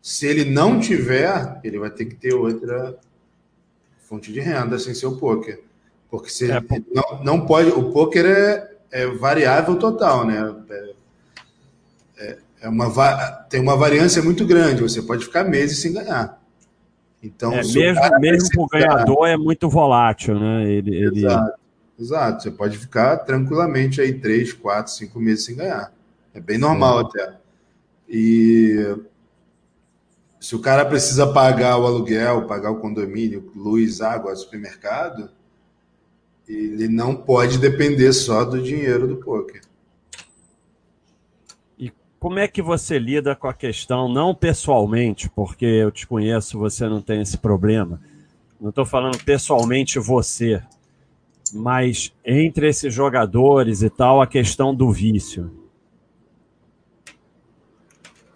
Se 0.08 0.26
ele 0.26 0.46
não 0.46 0.80
tiver, 0.80 1.60
ele 1.66 1.78
vai 1.78 1.90
ter 1.90 2.06
que 2.06 2.16
ter 2.16 2.34
outra 2.34 2.98
fonte 4.08 4.32
de 4.32 4.40
renda 4.40 4.80
sem 4.80 4.94
ser 4.94 5.06
o 5.06 5.18
poker. 5.18 5.62
Porque 6.10 6.30
se 6.30 6.50
é, 6.50 6.62
não, 6.96 7.24
não 7.26 7.46
pode. 7.46 7.72
O 7.72 7.92
poker 7.92 8.26
é, 8.26 8.72
é 8.90 9.06
variável 9.06 9.76
total, 9.76 10.26
né? 10.26 10.56
É, 10.70 10.94
é, 12.20 12.38
é 12.62 12.70
uma, 12.70 12.90
tem 13.50 13.60
uma 13.60 13.76
variância 13.76 14.24
muito 14.24 14.46
grande. 14.46 14.82
Você 14.82 15.02
pode 15.02 15.26
ficar 15.26 15.44
meses 15.44 15.82
sem 15.82 15.92
ganhar. 15.92 16.42
Então, 17.22 17.52
é, 17.52 17.62
mesmo, 17.62 18.20
mesmo 18.22 18.64
o 18.64 18.68
ganhador 18.68 19.28
é 19.28 19.36
muito 19.36 19.68
volátil, 19.68 20.40
né? 20.40 20.72
Ele, 20.72 20.96
ele... 20.96 21.26
Exato. 21.26 21.60
Exato, 22.00 22.44
você 22.44 22.52
pode 22.52 22.78
ficar 22.78 23.18
tranquilamente 23.18 24.00
aí 24.00 24.14
três, 24.14 24.54
quatro, 24.54 24.94
cinco 24.94 25.20
meses 25.20 25.44
sem 25.44 25.58
ganhar. 25.58 25.92
É 26.34 26.40
bem 26.40 26.58
normal 26.58 27.00
até. 27.00 27.34
E 28.08 28.96
se 30.40 30.56
o 30.56 30.60
cara 30.60 30.86
precisa 30.86 31.32
pagar 31.34 31.78
o 31.78 31.86
aluguel, 31.86 32.46
pagar 32.46 32.72
o 32.72 32.80
condomínio, 32.80 33.52
luz, 33.56 34.02
água, 34.02 34.36
supermercado, 34.36 35.30
ele 36.48 36.88
não 36.88 37.16
pode 37.16 37.58
depender 37.58 38.14
só 38.14 38.46
do 38.46 38.62
dinheiro 38.62 39.08
do 39.08 39.18
poker. 39.18 39.62
E 41.78 41.92
como 42.20 42.40
é 42.40 42.48
que 42.48 42.62
você 42.62 42.98
lida 42.98 43.36
com 43.36 43.48
a 43.48 43.54
questão, 43.54 44.08
não 44.08 44.34
pessoalmente, 44.34 45.30
porque 45.30 45.66
eu 45.66 45.92
te 45.92 46.08
conheço, 46.08 46.58
você 46.58 46.88
não 46.88 47.02
tem 47.02 47.22
esse 47.22 47.38
problema. 47.38 48.00
Não 48.62 48.70
estou 48.70 48.86
falando 48.86 49.24
pessoalmente 49.24 50.00
você, 50.00 50.64
mas 51.54 52.14
entre 52.26 52.70
esses 52.70 52.94
jogadores 52.94 53.82
e 53.82 53.90
tal, 53.90 54.22
a 54.22 54.28
questão 54.28 54.74
do 54.74 54.92
vício. 54.92 55.67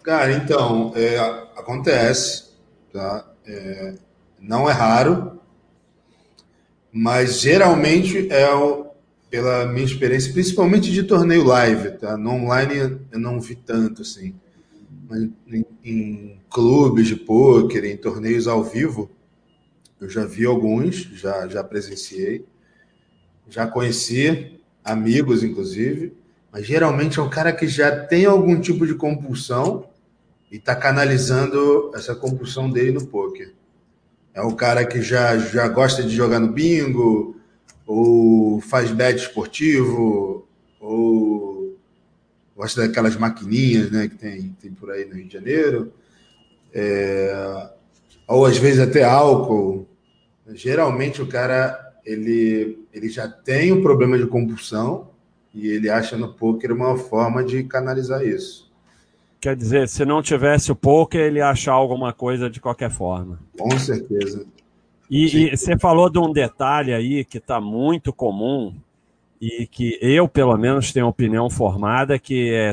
Cara, 0.02 0.32
então, 0.32 0.92
é, 0.96 1.18
acontece, 1.56 2.50
tá? 2.92 3.24
É, 3.46 3.94
não 4.40 4.68
é 4.68 4.72
raro, 4.72 5.40
mas 6.92 7.40
geralmente 7.40 8.30
é 8.30 8.52
o, 8.54 8.86
pela 9.30 9.66
minha 9.66 9.84
experiência, 9.84 10.32
principalmente 10.32 10.90
de 10.90 11.02
torneio 11.04 11.44
live, 11.44 11.92
tá? 11.98 12.16
No 12.16 12.32
online 12.32 12.98
eu 13.10 13.18
não 13.18 13.40
vi 13.40 13.54
tanto, 13.54 14.02
assim. 14.02 14.34
Mas 15.08 15.28
em, 15.46 15.64
em 15.84 16.40
clubes 16.50 17.06
de 17.06 17.16
pôquer, 17.16 17.84
em 17.84 17.96
torneios 17.96 18.46
ao 18.46 18.62
vivo, 18.62 19.10
eu 20.00 20.08
já 20.08 20.24
vi 20.24 20.44
alguns, 20.44 20.96
já, 20.96 21.46
já 21.46 21.62
presenciei 21.62 22.44
já 23.52 23.66
conheci, 23.66 24.58
amigos 24.82 25.42
inclusive, 25.42 26.14
mas 26.50 26.66
geralmente 26.66 27.18
é 27.18 27.22
um 27.22 27.30
cara 27.30 27.52
que 27.52 27.66
já 27.66 28.04
tem 28.06 28.24
algum 28.24 28.60
tipo 28.60 28.86
de 28.86 28.94
compulsão 28.94 29.88
e 30.52 30.56
está 30.56 30.76
canalizando 30.76 31.90
essa 31.94 32.14
compulsão 32.14 32.70
dele 32.70 32.92
no 32.92 33.06
poker. 33.06 33.54
É 34.34 34.42
o 34.42 34.54
cara 34.54 34.84
que 34.84 35.00
já, 35.00 35.38
já 35.38 35.66
gosta 35.66 36.02
de 36.02 36.14
jogar 36.14 36.38
no 36.38 36.52
bingo, 36.52 37.40
ou 37.86 38.60
faz 38.60 38.90
bet 38.90 39.16
esportivo, 39.16 40.46
ou 40.78 41.78
gosta 42.54 42.86
daquelas 42.86 43.16
maquininhas 43.16 43.90
né, 43.90 44.08
que 44.08 44.16
tem, 44.16 44.54
tem 44.60 44.70
por 44.72 44.90
aí 44.90 45.06
no 45.06 45.14
Rio 45.14 45.26
de 45.26 45.32
Janeiro, 45.32 45.92
é, 46.74 47.70
ou 48.28 48.44
às 48.44 48.58
vezes 48.58 48.80
até 48.80 49.04
álcool. 49.04 49.88
Geralmente 50.48 51.22
o 51.22 51.26
cara 51.26 51.94
ele, 52.04 52.78
ele 52.92 53.08
já 53.08 53.26
tem 53.26 53.72
um 53.72 53.82
problema 53.82 54.18
de 54.18 54.26
compulsão 54.26 55.10
e 55.54 55.68
ele 55.68 55.88
acha 55.88 56.16
no 56.16 56.34
poker 56.34 56.72
uma 56.72 56.96
forma 56.98 57.42
de 57.42 57.64
canalizar 57.64 58.22
isso. 58.22 58.71
Quer 59.42 59.56
dizer, 59.56 59.88
se 59.88 60.04
não 60.04 60.22
tivesse 60.22 60.70
o 60.70 60.76
poker, 60.76 61.20
ele 61.20 61.40
ia 61.40 61.48
achar 61.48 61.72
alguma 61.72 62.12
coisa 62.12 62.48
de 62.48 62.60
qualquer 62.60 62.92
forma. 62.92 63.40
Com 63.58 63.76
certeza. 63.76 64.46
E, 65.10 65.48
e 65.48 65.56
você 65.56 65.76
falou 65.76 66.08
de 66.08 66.16
um 66.20 66.32
detalhe 66.32 66.94
aí 66.94 67.24
que 67.24 67.38
está 67.38 67.60
muito 67.60 68.12
comum 68.12 68.72
e 69.40 69.66
que 69.66 69.98
eu, 70.00 70.28
pelo 70.28 70.56
menos, 70.56 70.92
tenho 70.92 71.08
opinião 71.08 71.50
formada 71.50 72.20
que 72.20 72.54
é 72.54 72.72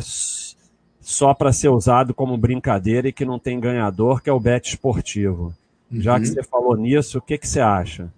só 1.01 1.33
para 1.33 1.51
ser 1.51 1.69
usado 1.69 2.13
como 2.13 2.37
brincadeira 2.37 3.07
e 3.07 3.11
que 3.11 3.25
não 3.25 3.39
tem 3.39 3.59
ganhador, 3.59 4.21
que 4.21 4.29
é 4.29 4.33
o 4.33 4.39
bet 4.39 4.69
esportivo. 4.69 5.51
Uhum. 5.91 5.99
Já 5.99 6.19
que 6.19 6.27
você 6.27 6.43
falou 6.43 6.77
nisso, 6.77 7.17
o 7.17 7.21
que, 7.21 7.35
que 7.35 7.47
você 7.47 7.59
acha? 7.59 8.13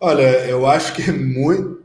Olha, 0.00 0.44
eu 0.48 0.66
acho 0.66 0.92
que 0.92 1.02
é 1.02 1.12
muito. 1.12 1.84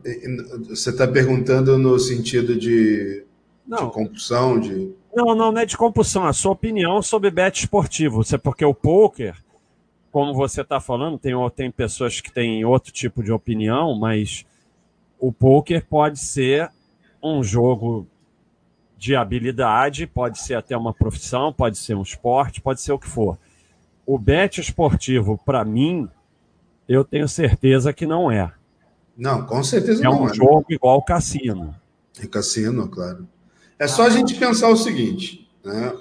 Você 0.68 0.90
está 0.90 1.08
perguntando 1.08 1.78
no 1.78 2.00
sentido 2.00 2.58
de, 2.58 3.24
não. 3.68 3.86
de 3.86 3.94
compulsão, 3.94 4.60
de. 4.60 4.92
Não, 5.16 5.36
não, 5.36 5.52
não 5.52 5.62
é 5.62 5.66
de 5.66 5.78
compulsão. 5.78 6.26
A 6.26 6.34
sua 6.34 6.52
opinião 6.52 7.02
sobre 7.02 7.30
bet 7.30 7.60
esportivo. 7.60 8.24
Você, 8.24 8.38
porque 8.38 8.66
o 8.66 8.74
poker, 8.74 9.36
como 10.12 10.34
você 10.34 10.62
está 10.62 10.80
falando, 10.80 11.18
tem, 11.18 11.34
tem 11.56 11.72
pessoas 11.72 12.20
que 12.20 12.32
têm 12.32 12.66
outro 12.66 12.92
tipo 12.92 13.24
de 13.24 13.32
opinião, 13.32 13.98
mas 13.98 14.46
o 15.20 15.32
poker 15.32 15.86
pode 15.86 16.20
ser 16.20 16.72
um 17.22 17.44
jogo 17.44 18.08
de 18.98 19.16
habilidade, 19.16 20.08
pode 20.08 20.40
ser 20.40 20.56
até 20.56 20.76
uma 20.76 20.94
profissão, 20.94 21.52
pode 21.54 21.78
ser 21.78 21.96
um 21.96 22.02
esporte, 22.02 22.62
pode 22.62 22.82
ser 22.82 22.92
o 22.92 23.00
que 23.00 23.08
for. 23.08 23.38
O 24.06 24.18
bet 24.18 24.60
esportivo, 24.60 25.38
para 25.46 25.64
mim, 25.64 26.10
eu 26.88 27.04
tenho 27.04 27.28
certeza 27.28 27.94
que 27.94 28.06
não 28.06 28.32
é. 28.32 28.52
Não, 29.16 29.46
com 29.46 29.64
certeza 29.64 30.02
é 30.02 30.06
não 30.06 30.22
um 30.22 30.28
é. 30.28 30.32
um 30.32 30.34
jogo 30.34 30.66
igual 30.70 30.96
ao 30.96 31.04
cassino. 31.04 31.76
É 32.20 32.28
cassino, 32.28 32.88
claro. 32.90 33.28
É 33.78 33.88
só 33.88 34.04
a 34.08 34.10
gente 34.10 34.36
pensar 34.36 34.70
o 34.70 34.78
seguinte, 34.78 35.50
né? 35.64 35.94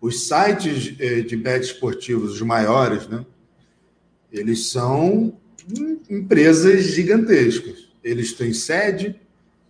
Os 0.00 0.26
sites 0.26 0.94
eh, 0.98 1.20
de 1.20 1.36
bet 1.36 1.64
esportivos, 1.64 2.34
os 2.34 2.42
maiores, 2.42 3.06
né? 3.06 3.24
Eles 4.32 4.70
são 4.70 5.36
empresas 6.10 6.86
gigantescas. 6.86 7.88
Eles 8.02 8.32
têm 8.32 8.52
sede, 8.52 9.20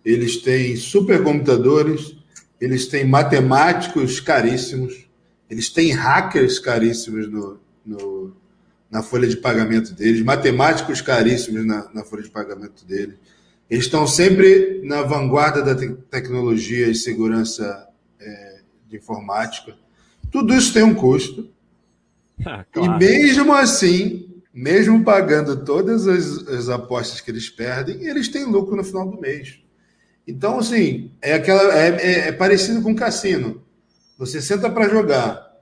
eles 0.03 0.37
têm 0.37 0.75
supercomputadores, 0.75 2.17
eles 2.59 2.87
têm 2.87 3.05
matemáticos 3.05 4.19
caríssimos, 4.19 5.07
eles 5.49 5.69
têm 5.69 5.91
hackers 5.91 6.59
caríssimos 6.59 7.29
no, 7.29 7.59
no, 7.85 8.35
na 8.89 9.03
folha 9.03 9.27
de 9.27 9.37
pagamento 9.37 9.93
deles, 9.93 10.21
matemáticos 10.21 11.01
caríssimos 11.01 11.65
na, 11.65 11.89
na 11.93 12.03
folha 12.03 12.23
de 12.23 12.31
pagamento 12.31 12.85
deles. 12.85 13.15
Eles 13.69 13.85
estão 13.85 14.05
sempre 14.05 14.81
na 14.83 15.01
vanguarda 15.01 15.61
da 15.63 15.75
te 15.75 15.89
tecnologia 16.09 16.87
e 16.87 16.95
segurança 16.95 17.87
é, 18.19 18.61
de 18.87 18.97
informática. 18.97 19.75
Tudo 20.31 20.53
isso 20.53 20.73
tem 20.73 20.83
um 20.83 20.95
custo. 20.95 21.51
Ah, 22.45 22.65
claro. 22.73 22.95
E 22.95 22.97
mesmo 22.97 23.53
assim, 23.53 24.41
mesmo 24.51 25.03
pagando 25.03 25.63
todas 25.63 26.07
as, 26.07 26.47
as 26.47 26.67
apostas 26.67 27.21
que 27.21 27.29
eles 27.29 27.47
perdem, 27.47 28.07
eles 28.07 28.27
têm 28.27 28.43
lucro 28.43 28.75
no 28.75 28.83
final 28.83 29.07
do 29.07 29.21
mês. 29.21 29.59
Então, 30.27 30.59
assim, 30.59 31.11
é, 31.21 31.33
aquela, 31.33 31.77
é, 31.77 31.89
é, 31.89 32.27
é 32.27 32.31
parecido 32.31 32.81
com 32.81 32.95
cassino. 32.95 33.61
Você 34.17 34.41
senta 34.41 34.69
para 34.69 34.89
jogar, 34.89 35.59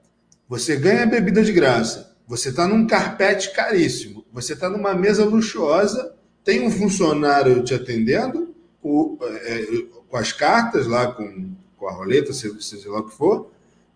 você 0.48 0.76
ganha 0.76 1.06
bebida 1.06 1.42
de 1.42 1.52
graça, 1.52 2.16
você 2.26 2.50
está 2.50 2.66
num 2.68 2.86
carpete 2.86 3.52
caríssimo, 3.52 4.24
você 4.32 4.52
está 4.52 4.68
numa 4.68 4.94
mesa 4.94 5.24
luxuosa, 5.24 6.14
tem 6.44 6.66
um 6.66 6.70
funcionário 6.70 7.62
te 7.62 7.74
atendendo 7.74 8.54
o, 8.82 9.18
é, 9.22 9.66
com 10.08 10.16
as 10.16 10.32
cartas 10.32 10.86
lá, 10.86 11.12
com, 11.12 11.52
com 11.76 11.88
a 11.88 11.92
roleta, 11.92 12.32
seja, 12.32 12.60
seja 12.60 12.90
lá 12.90 13.00
o 13.00 13.08
que 13.08 13.14
for, 13.14 13.50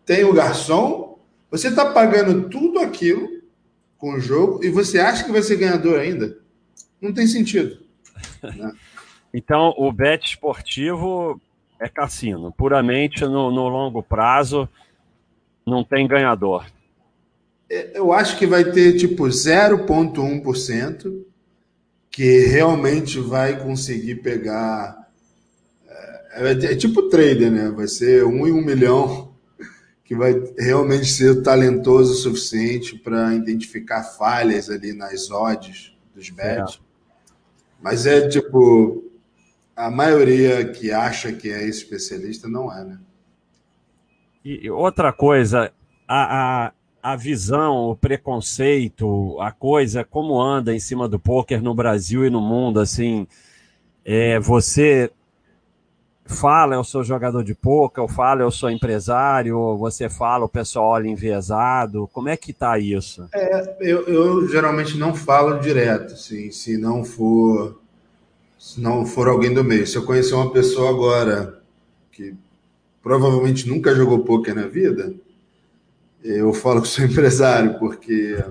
tem 0.04 0.24
o 0.24 0.32
garçom, 0.32 1.18
você 1.50 1.68
está 1.68 1.92
pagando 1.92 2.48
tudo 2.48 2.78
aquilo 2.78 3.42
com 3.98 4.14
o 4.14 4.20
jogo 4.20 4.64
e 4.64 4.70
você 4.70 4.98
acha 4.98 5.24
que 5.24 5.32
vai 5.32 5.42
ser 5.42 5.56
ganhador 5.56 5.98
ainda? 5.98 6.38
Não 7.00 7.12
tem 7.12 7.26
sentido. 7.26 7.78
Né? 8.56 8.72
Então, 9.34 9.74
o 9.76 9.90
bet 9.90 10.24
esportivo 10.24 11.40
é 11.80 11.88
cassino. 11.88 12.52
Puramente 12.52 13.22
no, 13.22 13.50
no 13.50 13.68
longo 13.68 14.02
prazo, 14.02 14.68
não 15.66 15.82
tem 15.82 16.06
ganhador. 16.06 16.64
É, 17.68 17.98
eu 17.98 18.12
acho 18.12 18.38
que 18.38 18.46
vai 18.46 18.64
ter 18.64 18.96
tipo 18.96 19.24
0,1% 19.24 21.24
que 22.16 22.46
realmente 22.46 23.20
vai 23.20 23.62
conseguir 23.62 24.22
pegar. 24.22 25.06
É, 25.86 26.48
é, 26.48 26.50
é, 26.52 26.74
tipo 26.74 27.10
trader, 27.10 27.50
né? 27.50 27.68
Vai 27.68 27.86
ser 27.86 28.24
um 28.24 28.46
em 28.46 28.52
um 28.52 28.64
milhão 28.64 29.36
que 30.02 30.16
vai 30.16 30.32
realmente 30.58 31.04
ser 31.04 31.42
talentoso 31.42 32.12
o 32.12 32.16
suficiente 32.16 32.96
para 32.96 33.34
identificar 33.34 34.02
falhas 34.02 34.70
ali 34.70 34.94
nas 34.94 35.30
odds 35.30 35.94
dos 36.14 36.30
bets. 36.30 36.76
É. 36.76 36.78
Mas 37.82 38.06
é 38.06 38.26
tipo, 38.26 39.04
a 39.76 39.90
maioria 39.90 40.66
que 40.72 40.90
acha 40.90 41.30
que 41.32 41.50
é 41.50 41.68
especialista 41.68 42.48
não 42.48 42.72
é, 42.72 42.82
né? 42.82 42.98
E 44.42 44.70
outra 44.70 45.12
coisa, 45.12 45.70
a, 46.08 46.66
a, 46.68 46.72
a 47.06 47.14
visão, 47.14 47.88
o 47.88 47.94
preconceito, 47.94 49.40
a 49.40 49.52
coisa, 49.52 50.02
como 50.02 50.42
anda 50.42 50.74
em 50.74 50.80
cima 50.80 51.08
do 51.08 51.20
poker 51.20 51.62
no 51.62 51.72
Brasil 51.72 52.26
e 52.26 52.30
no 52.30 52.40
mundo, 52.40 52.80
assim, 52.80 53.28
é, 54.04 54.40
você 54.40 55.08
fala, 56.24 56.74
eu 56.74 56.82
sou 56.82 57.04
jogador 57.04 57.44
de 57.44 57.54
poker, 57.54 58.02
eu 58.02 58.08
falo, 58.08 58.42
eu 58.42 58.50
sou 58.50 58.68
empresário, 58.68 59.76
você 59.76 60.08
fala, 60.08 60.46
o 60.46 60.48
pessoal 60.48 60.86
olha 60.86 61.06
enviesado, 61.06 62.10
como 62.12 62.28
é 62.28 62.36
que 62.36 62.52
tá 62.52 62.76
isso? 62.76 63.28
É, 63.32 63.76
eu, 63.78 64.08
eu 64.08 64.48
geralmente 64.48 64.98
não 64.98 65.14
falo 65.14 65.60
direto, 65.60 66.14
assim, 66.14 66.50
se 66.50 66.76
não 66.76 67.04
for 67.04 67.80
se 68.58 68.80
não 68.80 69.06
for 69.06 69.28
alguém 69.28 69.54
do 69.54 69.62
meio. 69.62 69.86
Se 69.86 69.94
eu 69.94 70.04
conhecer 70.04 70.34
uma 70.34 70.50
pessoa 70.50 70.90
agora 70.90 71.62
que 72.10 72.34
provavelmente 73.00 73.68
nunca 73.68 73.94
jogou 73.94 74.24
poker 74.24 74.56
na 74.56 74.66
vida, 74.66 75.14
eu 76.28 76.52
falo 76.52 76.82
que 76.82 76.88
sou 76.88 77.04
empresário, 77.04 77.78
porque 77.78 78.42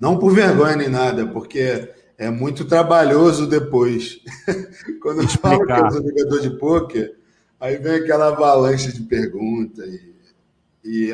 não 0.00 0.18
por 0.18 0.32
vergonha 0.34 0.76
nem 0.76 0.88
nada, 0.88 1.26
porque 1.26 1.90
é 2.16 2.30
muito 2.30 2.64
trabalhoso 2.64 3.46
depois. 3.46 4.20
Quando 5.02 5.22
eu 5.22 5.28
falo 5.28 5.66
que 5.66 5.72
eu 5.72 5.90
sou 5.90 6.02
jogador 6.02 6.40
de 6.40 6.50
poker, 6.58 7.16
aí 7.60 7.76
vem 7.76 7.94
aquela 7.94 8.28
avalanche 8.28 8.92
de 8.92 9.02
perguntas 9.02 9.88
e, 10.84 11.10
e, 11.10 11.12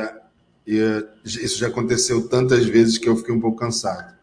e 0.67 1.05
isso 1.25 1.59
já 1.59 1.69
aconteceu 1.69 2.29
tantas 2.29 2.65
vezes 2.67 2.99
que 2.99 3.09
eu 3.09 3.17
fiquei 3.17 3.35
um 3.35 3.41
pouco 3.41 3.59
cansado. 3.59 4.17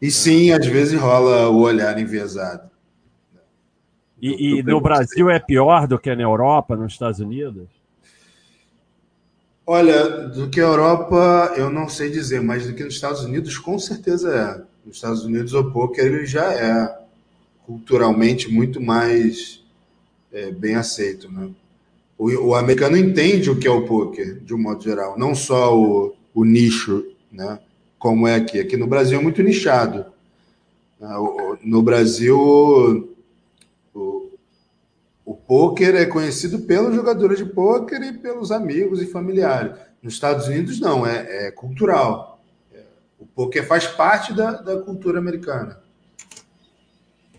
E 0.00 0.10
sim, 0.10 0.52
às 0.52 0.66
vezes 0.66 0.98
rola 0.98 1.48
o 1.48 1.60
olhar 1.60 1.98
enviesado. 1.98 2.68
E, 4.20 4.58
e 4.58 4.62
no 4.62 4.80
Brasil 4.80 5.30
é 5.30 5.38
pior 5.38 5.86
do 5.86 5.98
que 5.98 6.14
na 6.14 6.22
Europa, 6.22 6.76
nos 6.76 6.92
Estados 6.92 7.20
Unidos? 7.20 7.77
Olha, 9.70 10.08
do 10.28 10.48
que 10.48 10.62
a 10.62 10.64
Europa 10.64 11.52
eu 11.54 11.68
não 11.68 11.90
sei 11.90 12.08
dizer, 12.08 12.40
mas 12.40 12.66
do 12.66 12.72
que 12.72 12.82
nos 12.82 12.94
Estados 12.94 13.22
Unidos 13.22 13.58
com 13.58 13.78
certeza 13.78 14.34
é. 14.34 14.64
Nos 14.86 14.96
Estados 14.96 15.26
Unidos 15.26 15.52
o 15.52 15.70
poker 15.70 16.06
ele 16.06 16.24
já 16.24 16.50
é 16.54 16.98
culturalmente 17.66 18.50
muito 18.50 18.80
mais 18.80 19.62
é, 20.32 20.50
bem 20.50 20.74
aceito, 20.74 21.30
né? 21.30 21.50
O, 22.16 22.30
o, 22.46 22.54
americano 22.54 22.96
entende 22.96 23.50
o 23.50 23.58
que 23.58 23.68
é 23.68 23.70
o 23.70 23.84
poker, 23.84 24.40
de 24.40 24.54
um 24.54 24.58
modo 24.58 24.82
geral, 24.82 25.18
não 25.18 25.34
só 25.34 25.78
o, 25.78 26.14
o 26.34 26.46
nicho, 26.46 27.04
né? 27.30 27.58
como 27.98 28.26
é 28.26 28.36
aqui. 28.36 28.58
Aqui 28.58 28.74
no 28.74 28.86
Brasil 28.86 29.20
é 29.20 29.22
muito 29.22 29.42
nichado. 29.42 30.06
Né? 30.98 31.10
No 31.62 31.82
Brasil, 31.82 33.17
pôquer 35.48 35.94
é 35.94 36.04
conhecido 36.04 36.58
pelos 36.60 36.94
jogadores 36.94 37.38
de 37.38 37.46
pôquer 37.46 38.02
e 38.02 38.12
pelos 38.12 38.52
amigos 38.52 39.00
e 39.00 39.06
familiares. 39.06 39.72
Nos 40.02 40.12
Estados 40.12 40.46
Unidos, 40.46 40.78
não, 40.78 41.06
é, 41.06 41.46
é 41.46 41.50
cultural. 41.50 42.44
O 43.18 43.24
pôquer 43.24 43.66
faz 43.66 43.86
parte 43.86 44.34
da, 44.34 44.52
da 44.52 44.78
cultura 44.82 45.18
americana. 45.18 45.80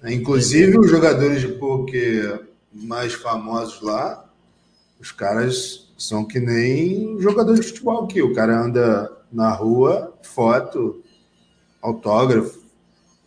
Inclusive, 0.03 0.79
os 0.79 0.89
jogadores 0.89 1.41
de 1.41 1.49
pôquer 1.49 2.41
mais 2.73 3.13
famosos 3.13 3.79
lá, 3.81 4.25
os 4.99 5.11
caras 5.11 5.93
são 5.95 6.25
que 6.25 6.39
nem 6.39 7.19
jogadores 7.19 7.61
de 7.61 7.67
futebol 7.67 8.05
aqui. 8.05 8.23
O 8.23 8.33
cara 8.33 8.59
anda 8.59 9.11
na 9.31 9.51
rua, 9.51 10.17
foto, 10.23 11.03
autógrafo. 11.79 12.59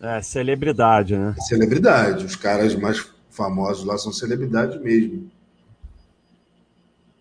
É, 0.01 0.21
celebridade, 0.21 1.17
né? 1.17 1.37
Celebridade. 1.39 2.25
Os 2.25 2.35
caras 2.35 2.75
mais 2.75 3.12
famosos 3.33 3.85
lá 3.85 3.99
são 3.99 4.13
celebridade 4.13 4.79
mesmo. 4.79 5.29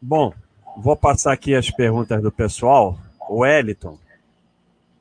Bom, 0.02 0.34
vou 0.78 0.96
passar 0.96 1.34
aqui 1.34 1.56
as 1.56 1.72
perguntas 1.72 2.22
do 2.22 2.32
pessoal. 2.32 2.98
O 3.30 3.40
Wellington. 3.40 3.98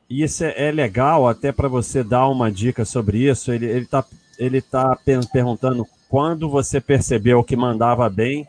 Isso 0.09 0.45
é, 0.45 0.69
é 0.69 0.73
legal 0.73 1.29
até 1.29 1.53
para 1.53 1.69
você 1.69 2.03
dar 2.03 2.29
uma 2.29 2.51
dica 2.51 2.85
sobre 2.85 3.29
isso. 3.29 3.53
Ele 3.53 3.67
está 3.67 4.05
ele 4.39 4.63
tá 4.63 4.99
perguntando 5.33 5.87
quando 6.09 6.49
você 6.49 6.81
percebeu 6.81 7.45
que 7.45 7.55
mandava 7.55 8.09
bem 8.09 8.49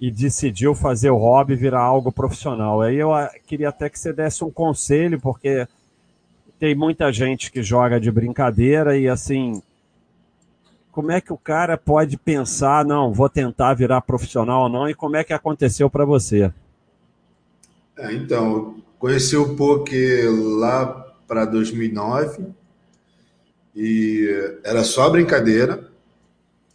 e 0.00 0.10
decidiu 0.10 0.74
fazer 0.74 1.10
o 1.10 1.16
hobby 1.16 1.54
virar 1.54 1.80
algo 1.80 2.12
profissional. 2.12 2.80
Aí 2.82 2.96
eu 2.96 3.12
ah, 3.12 3.30
queria 3.46 3.70
até 3.70 3.88
que 3.88 3.98
você 3.98 4.12
desse 4.12 4.44
um 4.44 4.50
conselho, 4.50 5.20
porque 5.20 5.66
tem 6.58 6.74
muita 6.74 7.12
gente 7.12 7.50
que 7.50 7.62
joga 7.62 7.98
de 7.98 8.10
brincadeira 8.10 8.96
e 8.96 9.08
assim 9.08 9.62
como 11.00 11.12
é 11.12 11.18
que 11.18 11.32
o 11.32 11.38
cara 11.38 11.78
pode 11.78 12.18
pensar, 12.18 12.84
não, 12.84 13.10
vou 13.10 13.26
tentar 13.26 13.72
virar 13.72 14.02
profissional 14.02 14.64
ou 14.64 14.68
não, 14.68 14.86
e 14.86 14.94
como 14.94 15.16
é 15.16 15.24
que 15.24 15.32
aconteceu 15.32 15.88
para 15.88 16.04
você? 16.04 16.52
É, 17.96 18.12
então, 18.12 18.76
conheci 18.98 19.34
o 19.34 19.56
poker 19.56 20.30
lá 20.30 20.86
para 21.26 21.46
2009 21.46 22.48
e 23.74 24.60
era 24.62 24.84
só 24.84 25.08
brincadeira, 25.08 25.90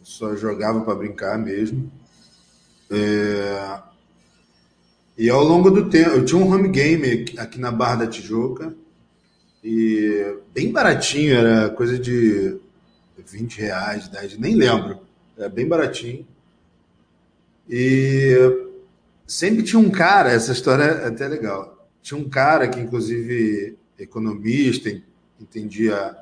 só 0.02 0.34
jogava 0.34 0.80
para 0.80 0.96
brincar 0.96 1.38
mesmo. 1.38 1.88
É... 2.90 3.78
E 5.16 5.30
ao 5.30 5.44
longo 5.44 5.70
do 5.70 5.88
tempo, 5.88 6.10
eu 6.10 6.24
tinha 6.24 6.42
um 6.42 6.52
home 6.52 6.68
game 6.68 7.26
aqui 7.38 7.60
na 7.60 7.70
Barra 7.70 8.04
da 8.04 8.06
Tijuca 8.08 8.74
e 9.62 10.36
bem 10.52 10.72
baratinho, 10.72 11.32
era 11.32 11.70
coisa 11.70 11.96
de 11.96 12.65
20 13.26 13.60
reais, 13.60 14.08
10, 14.08 14.38
nem 14.38 14.54
lembro. 14.54 15.00
É 15.36 15.48
bem 15.48 15.66
baratinho. 15.66 16.26
E 17.68 18.36
sempre 19.26 19.62
tinha 19.62 19.78
um 19.78 19.90
cara, 19.90 20.30
essa 20.30 20.52
história 20.52 20.84
é 20.84 21.06
até 21.08 21.26
legal. 21.26 21.88
Tinha 22.00 22.18
um 22.18 22.28
cara 22.28 22.68
que, 22.68 22.78
inclusive, 22.78 23.76
economista, 23.98 24.90
entendia 25.40 26.16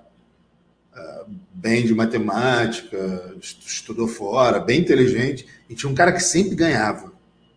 uh, 0.97 1.31
bem 1.53 1.85
de 1.85 1.95
matemática, 1.95 3.35
estudou 3.41 4.09
fora, 4.09 4.59
bem 4.59 4.81
inteligente, 4.81 5.47
e 5.69 5.75
tinha 5.75 5.91
um 5.91 5.95
cara 5.95 6.13
que 6.13 6.23
sempre 6.23 6.55
ganhava. 6.55 7.13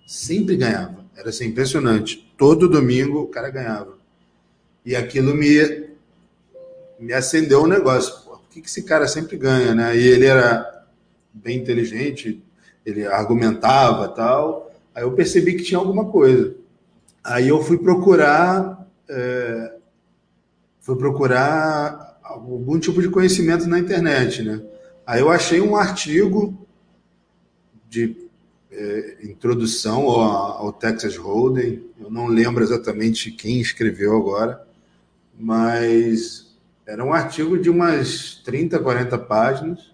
Sempre 0.06 0.58
ganhava. 0.58 1.06
Era 1.16 1.30
assim, 1.30 1.46
impressionante. 1.46 2.32
Todo 2.38 2.70
domingo 2.70 3.22
o 3.22 3.28
cara 3.28 3.50
ganhava. 3.50 3.98
E 4.86 4.96
aquilo 4.96 5.34
me, 5.34 5.90
me 7.00 7.14
acendeu 7.14 7.64
um 7.64 7.68
negócio 7.68 8.27
que, 8.62 8.68
esse 8.68 8.84
cara 8.84 9.08
sempre 9.08 9.38
ganha, 9.38 9.74
né? 9.74 9.96
E 9.96 10.08
ele 10.08 10.26
era 10.26 10.86
bem 11.34 11.58
inteligente, 11.58 12.44
ele 12.86 13.06
argumentava 13.06 14.08
tal. 14.10 14.72
Aí 14.94 15.04
eu 15.04 15.12
percebi 15.12 15.56
que 15.56 15.64
tinha 15.64 15.80
alguma 15.80 16.06
coisa. 16.06 16.56
Aí 17.24 17.48
eu 17.48 17.62
fui 17.62 17.78
procurar, 17.78 18.88
é, 19.10 19.74
fui 20.80 20.96
procurar 20.96 22.20
algum 22.24 22.80
tipo 22.80 23.02
de 23.02 23.10
conhecimento 23.10 23.68
na 23.68 23.80
internet, 23.80 24.44
né? 24.44 24.62
Aí 25.06 25.22
eu 25.22 25.30
achei 25.30 25.62
um 25.62 25.76
artigo 25.76 26.68
de 27.90 28.28
é, 28.72 29.18
introdução 29.24 30.08
ao, 30.10 30.66
ao, 30.66 30.74
Texas 30.74 31.16
Hold'em. 31.16 31.84
Eu 32.00 32.10
não 32.10 32.28
lembro 32.28 32.64
exatamente 32.64 33.32
quem 33.32 33.60
escreveu 33.60 34.16
agora, 34.16 34.66
mas 35.38 36.47
era 36.88 37.04
um 37.04 37.14
artigo 37.14 37.60
de 37.60 37.70
umas 37.70 38.36
30, 38.46 38.80
40 38.80 39.18
páginas. 39.18 39.94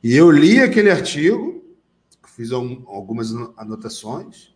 E 0.00 0.14
eu 0.16 0.30
li 0.30 0.60
aquele 0.60 0.88
artigo, 0.88 1.64
fiz 2.28 2.52
algumas 2.52 3.32
anotações, 3.56 4.54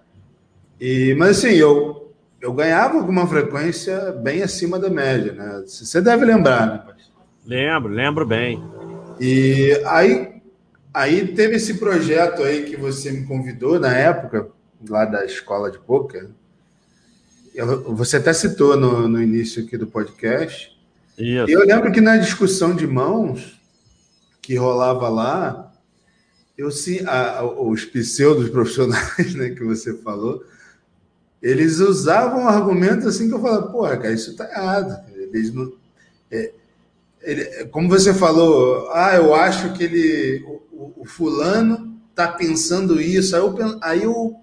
E, 0.79 1.15
mas 1.17 1.37
assim, 1.37 1.55
eu, 1.55 2.13
eu 2.41 2.53
ganhava 2.53 3.01
com 3.03 3.09
uma 3.09 3.25
frequência 3.25 4.11
bem 4.11 4.43
acima 4.43 4.77
da 4.77 4.89
média, 4.89 5.31
né? 5.33 5.63
Você 5.65 5.99
deve 6.01 6.23
lembrar, 6.25 6.67
né, 6.67 6.83
Lembro, 7.45 7.93
lembro 7.93 8.25
bem. 8.25 8.61
E 9.21 9.71
aí, 9.85 10.41
aí 10.93 11.33
teve 11.33 11.55
esse 11.55 11.75
projeto 11.75 12.43
aí 12.43 12.65
que 12.65 12.75
você 12.75 13.09
me 13.09 13.25
convidou 13.25 13.79
na 13.79 13.95
época, 13.95 14.49
lá 14.87 15.05
da 15.05 15.25
escola 15.25 15.71
de 15.71 15.79
poker. 15.79 16.29
Você 17.87 18.17
até 18.17 18.33
citou 18.33 18.77
no, 18.77 19.07
no 19.07 19.21
início 19.21 19.63
aqui 19.63 19.77
do 19.77 19.87
podcast. 19.87 20.77
Isso. 21.17 21.49
E 21.49 21.53
eu 21.53 21.65
lembro 21.65 21.91
que 21.91 21.99
na 21.99 22.17
discussão 22.17 22.75
de 22.75 22.85
mãos 22.85 23.59
que 24.41 24.55
rolava 24.55 25.09
lá, 25.09 25.73
eu 26.57 26.69
sim, 26.71 26.99
a, 27.05 27.43
os 27.43 27.85
pseudos 27.85 28.49
profissionais, 28.49 29.33
né, 29.35 29.49
que 29.49 29.63
você 29.63 29.97
falou, 29.97 30.43
eles 31.41 31.79
usavam 31.79 32.43
um 32.43 32.47
argumento 32.47 33.07
assim 33.07 33.27
que 33.27 33.33
eu 33.33 33.41
falava, 33.41 33.71
porra, 33.71 33.97
cara, 33.97 34.13
isso 34.13 34.35
tá 34.35 34.49
errado. 34.49 34.95
Eles 35.15 35.53
não, 35.53 35.73
é, 36.31 36.51
ele, 37.21 37.65
como 37.65 37.89
você 37.89 38.13
falou, 38.13 38.89
ah, 38.91 39.15
eu 39.15 39.33
acho 39.33 39.73
que 39.73 39.83
ele, 39.83 40.43
o, 40.71 41.01
o 41.01 41.05
fulano 41.05 41.99
tá 42.15 42.27
pensando 42.27 43.01
isso. 43.01 43.35
Aí 43.35 43.41
eu, 43.41 43.79
aí 43.81 44.03
eu 44.03 44.35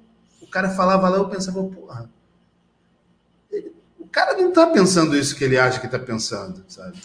cara 0.54 0.70
falava 0.70 1.08
lá, 1.08 1.16
eu 1.16 1.28
pensava, 1.28 1.64
porra, 1.64 2.08
o 3.98 4.06
cara 4.06 4.36
não 4.40 4.52
tá 4.52 4.68
pensando 4.68 5.16
isso 5.16 5.34
que 5.34 5.42
ele 5.42 5.58
acha 5.58 5.80
que 5.80 5.88
tá 5.88 5.98
pensando, 5.98 6.64
sabe? 6.68 6.96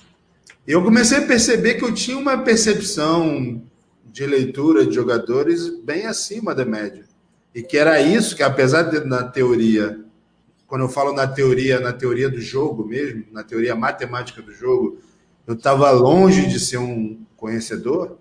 Eu 0.68 0.84
comecei 0.84 1.18
a 1.18 1.26
perceber 1.26 1.74
que 1.74 1.84
eu 1.84 1.92
tinha 1.92 2.16
uma 2.16 2.38
percepção 2.44 3.60
de 4.06 4.24
leitura 4.28 4.86
de 4.86 4.94
jogadores 4.94 5.68
bem 5.84 6.06
acima 6.06 6.54
da 6.54 6.64
média. 6.64 7.06
E 7.56 7.64
que 7.64 7.76
era 7.76 8.00
isso 8.00 8.36
que, 8.36 8.44
apesar 8.44 8.84
de 8.84 9.00
na 9.04 9.24
teoria, 9.24 10.00
quando 10.68 10.82
eu 10.82 10.90
falo 10.90 11.12
na 11.12 11.26
teoria, 11.26 11.80
na 11.80 11.92
teoria 11.92 12.30
do 12.30 12.40
jogo 12.40 12.86
mesmo, 12.86 13.26
na 13.32 13.44
teoria 13.44 13.76
matemática 13.76 14.44
do 14.44 14.54
jogo, 14.54 15.00
eu 15.48 15.56
estava 15.56 15.90
longe 15.90 16.46
de 16.46 16.60
ser 16.60 16.78
um 16.78 17.26
conhecedor, 17.36 18.20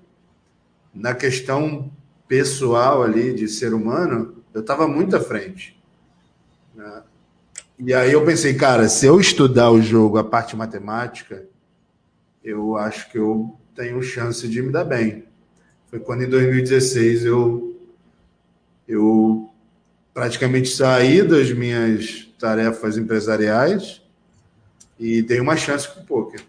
na 0.94 1.14
questão 1.14 1.92
pessoal 2.26 3.02
ali 3.02 3.34
de 3.34 3.46
ser 3.46 3.74
humano, 3.74 4.37
eu 4.54 4.60
estava 4.60 4.88
muito 4.88 5.16
à 5.16 5.20
frente. 5.20 5.80
Né? 6.74 7.02
E 7.78 7.94
aí 7.94 8.12
eu 8.12 8.24
pensei, 8.24 8.54
cara, 8.54 8.88
se 8.88 9.06
eu 9.06 9.20
estudar 9.20 9.70
o 9.70 9.80
jogo, 9.80 10.18
a 10.18 10.24
parte 10.24 10.56
matemática, 10.56 11.46
eu 12.42 12.76
acho 12.76 13.10
que 13.10 13.18
eu 13.18 13.56
tenho 13.74 14.02
chance 14.02 14.48
de 14.48 14.60
me 14.60 14.72
dar 14.72 14.84
bem. 14.84 15.24
Foi 15.88 16.00
quando 16.00 16.22
em 16.22 16.28
2016 16.28 17.24
eu, 17.24 17.80
eu 18.86 19.50
praticamente 20.12 20.68
saí 20.68 21.22
das 21.22 21.52
minhas 21.52 22.24
tarefas 22.38 22.98
empresariais 22.98 24.02
e 24.98 25.22
dei 25.22 25.40
uma 25.40 25.56
chance 25.56 25.88
com 25.88 26.00
o 26.00 26.04
poker. 26.04 26.40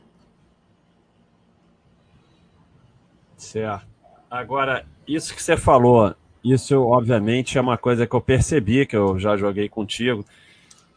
Certo. 3.38 3.88
Agora, 4.30 4.86
isso 5.08 5.34
que 5.34 5.42
você 5.42 5.56
falou, 5.56 6.16
isso, 6.44 6.76
obviamente, 6.82 7.58
é 7.58 7.62
uma 7.62 7.78
coisa 7.78 8.08
que 8.08 8.16
eu 8.16 8.22
percebi, 8.22 8.86
que 8.86 8.96
eu 8.96 9.20
já 9.20 9.36
joguei 9.36 9.68
contigo. 9.68 10.26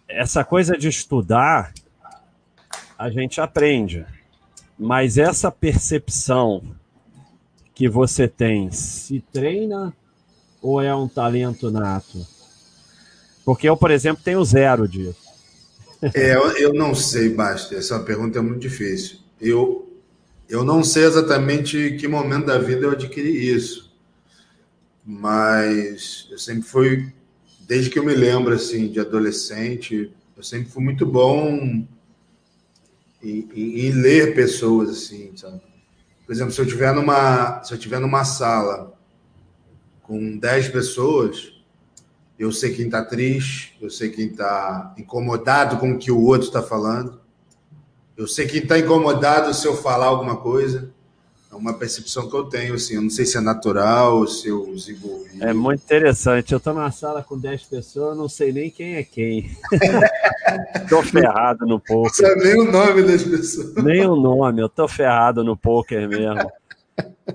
Essa 0.08 0.44
coisa 0.44 0.76
de 0.76 0.88
estudar, 0.88 1.72
a 2.96 3.10
gente 3.10 3.40
aprende. 3.40 4.06
Mas 4.78 5.18
essa 5.18 5.50
percepção 5.50 6.62
que 7.74 7.88
você 7.88 8.28
tem, 8.28 8.70
se 8.70 9.20
treina 9.32 9.92
ou 10.60 10.80
é 10.80 10.94
um 10.94 11.08
talento 11.08 11.70
nato? 11.70 12.24
Porque 13.44 13.68
eu, 13.68 13.76
por 13.76 13.90
exemplo, 13.90 14.22
tenho 14.22 14.44
zero 14.44 14.86
disso. 14.86 15.20
É, 16.14 16.34
eu, 16.34 16.50
eu 16.56 16.74
não 16.74 16.94
sei, 16.94 17.28
Basta. 17.28 17.74
Essa 17.74 17.98
pergunta 18.00 18.38
é 18.38 18.42
muito 18.42 18.60
difícil. 18.60 19.18
Eu, 19.40 20.00
eu 20.48 20.64
não 20.64 20.84
sei 20.84 21.04
exatamente 21.04 21.96
que 21.98 22.06
momento 22.06 22.46
da 22.46 22.58
vida 22.58 22.86
eu 22.86 22.92
adquiri 22.92 23.52
isso 23.52 23.91
mas 25.04 26.28
eu 26.30 26.38
sempre 26.38 26.62
fui, 26.62 27.12
desde 27.60 27.90
que 27.90 27.98
eu 27.98 28.04
me 28.04 28.14
lembro 28.14 28.54
assim 28.54 28.88
de 28.88 29.00
adolescente, 29.00 30.12
eu 30.36 30.42
sempre 30.42 30.70
fui 30.70 30.82
muito 30.82 31.04
bom 31.04 31.48
em, 33.22 33.48
em, 33.54 33.86
em 33.86 33.90
ler 33.90 34.34
pessoas 34.34 34.90
assim, 34.90 35.36
sabe? 35.36 35.60
Por 36.24 36.32
exemplo, 36.32 36.52
se 36.52 36.60
eu 36.60 36.66
tiver 36.66 36.94
numa, 36.94 37.62
se 37.62 37.74
eu 37.74 37.78
tiver 37.78 38.00
numa 38.00 38.24
sala 38.24 38.96
com 40.02 40.38
10 40.38 40.68
pessoas, 40.68 41.52
eu 42.38 42.50
sei 42.52 42.74
quem 42.74 42.86
está 42.86 43.04
triste, 43.04 43.76
eu 43.80 43.90
sei 43.90 44.10
quem 44.10 44.26
está 44.26 44.94
incomodado 44.96 45.78
com 45.78 45.92
o 45.92 45.98
que 45.98 46.10
o 46.10 46.20
outro 46.20 46.48
está 46.48 46.62
falando, 46.62 47.20
eu 48.16 48.26
sei 48.26 48.46
quem 48.46 48.62
está 48.62 48.78
incomodado 48.78 49.52
se 49.54 49.66
eu 49.66 49.76
falar 49.76 50.06
alguma 50.06 50.36
coisa. 50.36 50.91
É 51.52 51.54
uma 51.54 51.74
percepção 51.74 52.30
que 52.30 52.34
eu 52.34 52.44
tenho, 52.44 52.74
assim. 52.74 52.94
Eu 52.94 53.02
não 53.02 53.10
sei 53.10 53.26
se 53.26 53.36
é 53.36 53.40
natural, 53.40 54.26
se 54.26 54.48
eu 54.48 54.64
desenvolvi. 54.72 55.42
É 55.42 55.52
muito 55.52 55.82
interessante. 55.82 56.52
Eu 56.52 56.56
estou 56.56 56.72
numa 56.72 56.90
sala 56.90 57.22
com 57.22 57.38
10 57.38 57.64
pessoas, 57.64 58.12
eu 58.12 58.14
não 58.14 58.26
sei 58.26 58.52
nem 58.52 58.70
quem 58.70 58.94
é 58.94 59.02
quem. 59.02 59.54
Estou 60.82 61.02
ferrado 61.02 61.66
no 61.66 61.78
poker. 61.78 62.36
Não 62.36 62.44
nem 62.44 62.60
o 62.60 62.72
nome 62.72 63.02
das 63.02 63.22
pessoas. 63.22 63.74
Nem 63.84 64.06
o 64.06 64.16
nome, 64.16 64.60
eu 64.60 64.66
estou 64.66 64.88
ferrado 64.88 65.44
no 65.44 65.56
poker 65.56 66.08
mesmo. 66.08 66.50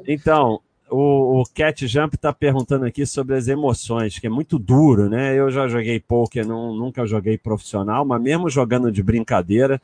Então, 0.07 0.61
o, 0.89 1.41
o 1.41 1.43
Cat 1.53 1.87
Jump 1.87 2.15
está 2.15 2.31
perguntando 2.31 2.85
aqui 2.85 3.05
sobre 3.05 3.35
as 3.35 3.47
emoções, 3.47 4.19
que 4.19 4.27
é 4.27 4.29
muito 4.29 4.59
duro, 4.59 5.09
né? 5.09 5.35
Eu 5.35 5.49
já 5.49 5.67
joguei 5.67 5.99
poker, 5.99 6.45
não, 6.45 6.75
nunca 6.75 7.05
joguei 7.05 7.37
profissional, 7.37 8.05
mas 8.05 8.21
mesmo 8.21 8.49
jogando 8.49 8.91
de 8.91 9.01
brincadeira, 9.01 9.81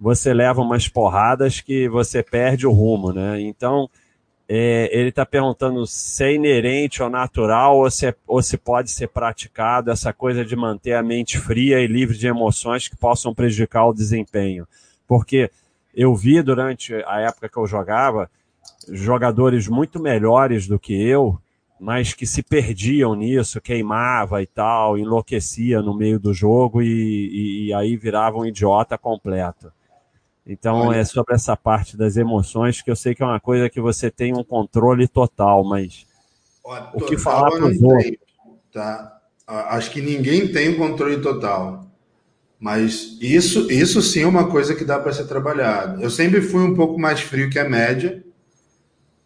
você 0.00 0.32
leva 0.32 0.62
umas 0.62 0.88
porradas 0.88 1.60
que 1.60 1.86
você 1.86 2.22
perde 2.22 2.66
o 2.66 2.72
rumo, 2.72 3.12
né? 3.12 3.38
Então, 3.42 3.90
é, 4.48 4.88
ele 4.98 5.10
está 5.10 5.26
perguntando 5.26 5.86
se 5.86 6.24
é 6.24 6.34
inerente 6.34 7.02
ou 7.02 7.10
natural 7.10 7.76
ou 7.76 7.90
se, 7.90 8.06
é, 8.06 8.14
ou 8.26 8.42
se 8.42 8.56
pode 8.56 8.90
ser 8.90 9.08
praticado 9.08 9.90
essa 9.90 10.10
coisa 10.12 10.42
de 10.42 10.56
manter 10.56 10.94
a 10.94 11.02
mente 11.02 11.38
fria 11.38 11.80
e 11.80 11.86
livre 11.86 12.16
de 12.16 12.26
emoções 12.26 12.88
que 12.88 12.96
possam 12.96 13.34
prejudicar 13.34 13.86
o 13.86 13.92
desempenho. 13.92 14.66
Porque 15.06 15.50
eu 15.94 16.14
vi 16.16 16.40
durante 16.40 16.94
a 17.06 17.20
época 17.20 17.48
que 17.48 17.58
eu 17.58 17.66
jogava 17.66 18.30
jogadores 18.88 19.68
muito 19.68 20.00
melhores 20.00 20.66
do 20.66 20.78
que 20.78 20.94
eu, 20.94 21.38
mas 21.78 22.14
que 22.14 22.26
se 22.26 22.42
perdiam 22.42 23.14
nisso, 23.14 23.60
queimava 23.60 24.42
e 24.42 24.46
tal, 24.46 24.96
enlouquecia 24.96 25.82
no 25.82 25.94
meio 25.94 26.18
do 26.18 26.32
jogo 26.32 26.80
e, 26.80 26.86
e, 26.88 27.66
e 27.66 27.74
aí 27.74 27.96
virava 27.96 28.38
um 28.38 28.46
idiota 28.46 28.96
completo. 28.96 29.70
Então 30.50 30.88
Olha. 30.88 30.98
é 30.98 31.04
sobre 31.04 31.36
essa 31.36 31.56
parte 31.56 31.96
das 31.96 32.16
emoções 32.16 32.82
que 32.82 32.90
eu 32.90 32.96
sei 32.96 33.14
que 33.14 33.22
é 33.22 33.26
uma 33.26 33.38
coisa 33.38 33.70
que 33.70 33.80
você 33.80 34.10
tem 34.10 34.36
um 34.36 34.42
controle 34.42 35.06
total, 35.06 35.62
mas 35.62 36.04
Olha, 36.64 36.90
o 36.92 37.04
que 37.04 37.16
falar 37.16 37.52
para 37.52 37.66
os 37.66 37.80
outros? 37.80 38.16
Tá? 38.72 39.20
Acho 39.46 39.92
que 39.92 40.02
ninguém 40.02 40.50
tem 40.50 40.70
um 40.70 40.76
controle 40.76 41.20
total. 41.20 41.86
Mas 42.58 43.16
isso, 43.20 43.70
isso 43.70 44.02
sim 44.02 44.22
é 44.22 44.26
uma 44.26 44.50
coisa 44.50 44.74
que 44.74 44.84
dá 44.84 44.98
para 44.98 45.12
ser 45.12 45.28
trabalhado. 45.28 46.02
Eu 46.02 46.10
sempre 46.10 46.42
fui 46.42 46.64
um 46.64 46.74
pouco 46.74 46.98
mais 46.98 47.20
frio 47.20 47.48
que 47.48 47.58
a 47.58 47.68
média, 47.68 48.22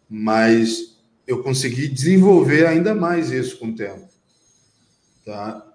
mas 0.07 0.95
eu 1.25 1.41
consegui 1.41 1.87
desenvolver 1.87 2.67
ainda 2.67 2.93
mais 2.93 3.31
isso 3.31 3.57
com 3.57 3.69
o 3.69 3.75
tempo. 3.75 4.07
Tá? 5.25 5.65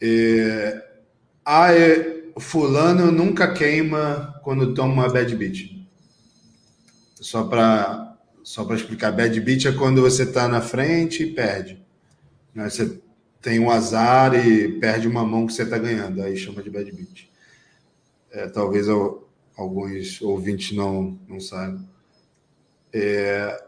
É, 0.00 0.84
ah, 1.44 1.72
é, 1.72 2.15
fulano 2.40 3.10
nunca 3.10 3.52
queima 3.52 4.38
quando 4.42 4.74
toma 4.74 4.92
uma 4.92 5.08
bad 5.08 5.34
beat. 5.36 5.86
Só 7.20 7.44
para 7.44 8.16
só 8.46 8.62
explicar, 8.74 9.10
bad 9.10 9.40
beat 9.40 9.66
é 9.66 9.72
quando 9.72 10.00
você 10.00 10.22
está 10.22 10.46
na 10.46 10.60
frente 10.60 11.24
e 11.24 11.32
perde. 11.32 11.84
Né? 12.54 12.70
Você 12.70 13.00
tem 13.42 13.58
um 13.58 13.70
azar 13.70 14.34
e 14.34 14.78
perde 14.78 15.08
uma 15.08 15.24
mão 15.24 15.46
que 15.46 15.52
você 15.52 15.64
está 15.64 15.76
ganhando, 15.78 16.22
aí 16.22 16.36
chama 16.36 16.62
de 16.62 16.70
bad 16.70 16.92
beat. 16.92 17.28
É, 18.30 18.46
talvez 18.46 18.86
alguns 19.56 20.20
ouvintes 20.22 20.76
não, 20.76 21.18
não 21.28 21.40
saibam. 21.40 21.88
É... 22.92 23.64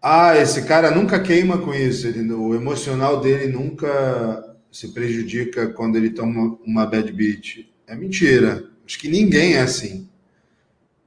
Ah, 0.00 0.36
esse 0.36 0.62
cara 0.62 0.90
nunca 0.90 1.20
queima 1.20 1.58
com 1.58 1.74
isso, 1.74 2.06
ele, 2.06 2.30
o 2.32 2.54
emocional 2.54 3.20
dele 3.20 3.52
nunca 3.52 4.56
se 4.70 4.88
prejudica 4.92 5.68
quando 5.68 5.96
ele 5.96 6.10
toma 6.10 6.58
uma 6.64 6.86
bad 6.86 7.10
beat. 7.12 7.73
É 7.86 7.94
mentira. 7.94 8.64
Acho 8.86 8.98
que 8.98 9.08
ninguém 9.08 9.54
é 9.54 9.60
assim. 9.60 10.08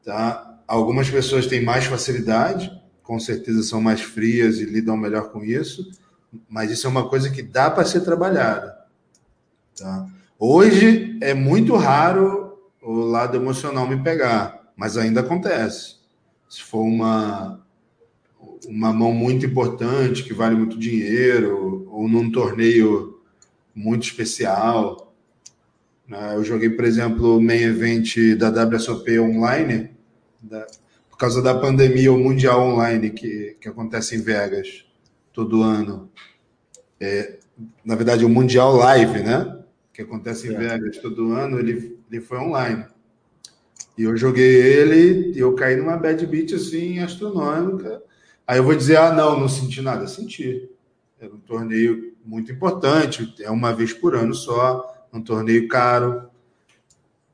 Tá? 0.04 0.60
Algumas 0.68 1.10
pessoas 1.10 1.48
têm 1.48 1.64
mais 1.64 1.86
facilidade, 1.86 2.72
com 3.04 3.20
certeza 3.20 3.64
são 3.64 3.82
mais 3.82 4.02
frias 4.02 4.60
e 4.60 4.66
lidam 4.66 4.98
melhor 4.98 5.32
com 5.32 5.44
isso, 5.44 5.92
mas 6.50 6.72
isso 6.72 6.88
é 6.88 6.90
uma 6.90 7.08
coisa 7.08 7.30
que 7.30 7.42
dá 7.42 7.72
para 7.72 7.86
ser 7.86 8.02
trabalhada. 8.02 8.78
Tá? 9.78 10.08
Hoje 10.38 11.18
é 11.22 11.34
muito 11.34 11.76
raro 11.76 12.58
o 12.82 12.94
lado 12.94 13.38
emocional 13.38 13.88
me 13.88 14.02
pegar, 14.04 14.72
mas 14.76 14.98
ainda 14.98 15.22
acontece. 15.22 15.98
Se 16.50 16.62
for 16.62 16.82
uma, 16.82 17.60
uma 18.68 18.94
mão 18.94 19.12
muito 19.12 19.46
importante, 19.46 20.24
que 20.24 20.34
vale 20.34 20.56
muito 20.56 20.78
dinheiro, 20.78 21.88
ou 21.92 22.08
num 22.08 22.32
torneio 22.32 23.20
muito 23.74 24.04
especial? 24.04 25.07
Eu 26.10 26.44
joguei, 26.44 26.70
por 26.70 26.86
exemplo, 26.86 27.38
o 27.38 27.42
main 27.42 27.64
event 27.64 28.16
da 28.38 28.50
WSOP 28.50 29.20
online, 29.20 29.92
da, 30.42 30.66
por 31.10 31.18
causa 31.18 31.42
da 31.42 31.54
pandemia, 31.54 32.14
o 32.14 32.18
Mundial 32.18 32.62
Online, 32.62 33.10
que, 33.10 33.58
que 33.60 33.68
acontece 33.68 34.16
em 34.16 34.22
Vegas 34.22 34.86
todo 35.34 35.62
ano. 35.62 36.10
É, 37.00 37.40
na 37.84 37.96
verdade, 37.96 38.24
o 38.24 38.30
Mundial 38.30 38.76
Live, 38.78 39.20
né? 39.22 39.60
Que 39.92 40.02
acontece 40.02 40.48
em 40.48 40.56
é. 40.56 40.58
Vegas 40.58 40.98
todo 41.00 41.34
ano, 41.34 41.60
ele, 41.60 42.00
ele 42.10 42.22
foi 42.22 42.38
online. 42.38 42.86
E 43.98 44.04
eu 44.04 44.16
joguei 44.16 44.62
ele 44.62 45.34
e 45.36 45.40
eu 45.40 45.54
caí 45.56 45.76
numa 45.76 45.98
bad 45.98 46.26
beat 46.26 46.54
assim, 46.54 47.00
astronômica. 47.00 48.02
Aí 48.46 48.60
eu 48.60 48.64
vou 48.64 48.76
dizer, 48.76 48.98
ah, 48.98 49.12
não, 49.12 49.38
não 49.38 49.50
senti 49.50 49.82
nada. 49.82 50.08
Senti. 50.08 50.70
Era 51.20 51.34
um 51.34 51.40
torneio 51.40 52.16
muito 52.24 52.52
importante, 52.52 53.34
é 53.42 53.50
uma 53.50 53.74
vez 53.74 53.92
por 53.92 54.16
ano 54.16 54.34
só 54.34 54.97
um 55.12 55.22
torneio 55.22 55.68
caro. 55.68 56.30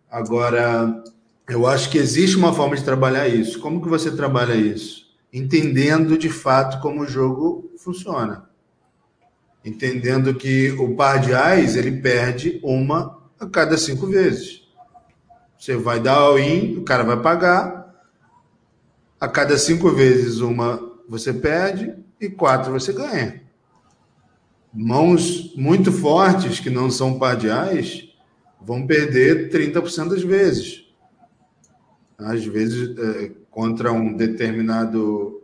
Agora, 0.10 1.04
eu 1.48 1.68
acho 1.68 1.90
que 1.90 1.98
existe 1.98 2.38
uma 2.38 2.54
forma 2.54 2.76
de 2.76 2.84
trabalhar 2.84 3.28
isso. 3.28 3.60
Como 3.60 3.82
que 3.82 3.90
você 3.90 4.12
trabalha 4.12 4.56
isso? 4.56 5.14
Entendendo 5.32 6.18
de 6.18 6.30
fato 6.30 6.80
como 6.82 7.02
o 7.02 7.08
jogo 7.08 7.72
funciona. 7.78 8.50
Entendendo 9.66 10.36
que 10.36 10.72
o 10.72 10.96
par 10.96 11.20
de 11.20 11.34
ais 11.34 11.76
ele 11.76 11.92
perde 12.02 12.60
uma 12.64 13.20
a 13.40 13.46
cada 13.48 13.78
cinco 13.78 14.08
vezes. 14.08 14.64
Você 15.58 15.76
vai 15.76 16.00
dar 16.00 16.16
all-in, 16.16 16.78
o 16.78 16.84
cara 16.84 17.04
vai 17.04 17.22
pagar. 17.22 17.82
A 19.20 19.28
cada 19.28 19.58
cinco 19.58 19.90
vezes 19.92 20.40
uma 20.40 20.92
você 21.08 21.34
perde 21.34 21.96
e 22.20 22.30
quatro 22.30 22.72
você 22.72 22.92
ganha 22.92 23.43
mãos 24.74 25.54
muito 25.56 25.92
fortes, 25.92 26.60
que 26.60 26.70
não 26.70 26.90
são 26.90 27.20
pardiais, 27.20 28.10
vão 28.60 28.88
perder 28.88 29.52
30% 29.52 30.10
das 30.10 30.24
vezes. 30.24 30.86
Às 32.18 32.44
vezes, 32.46 32.98
é, 32.98 33.32
contra 33.52 33.92
um 33.92 34.14
determinado 34.14 35.42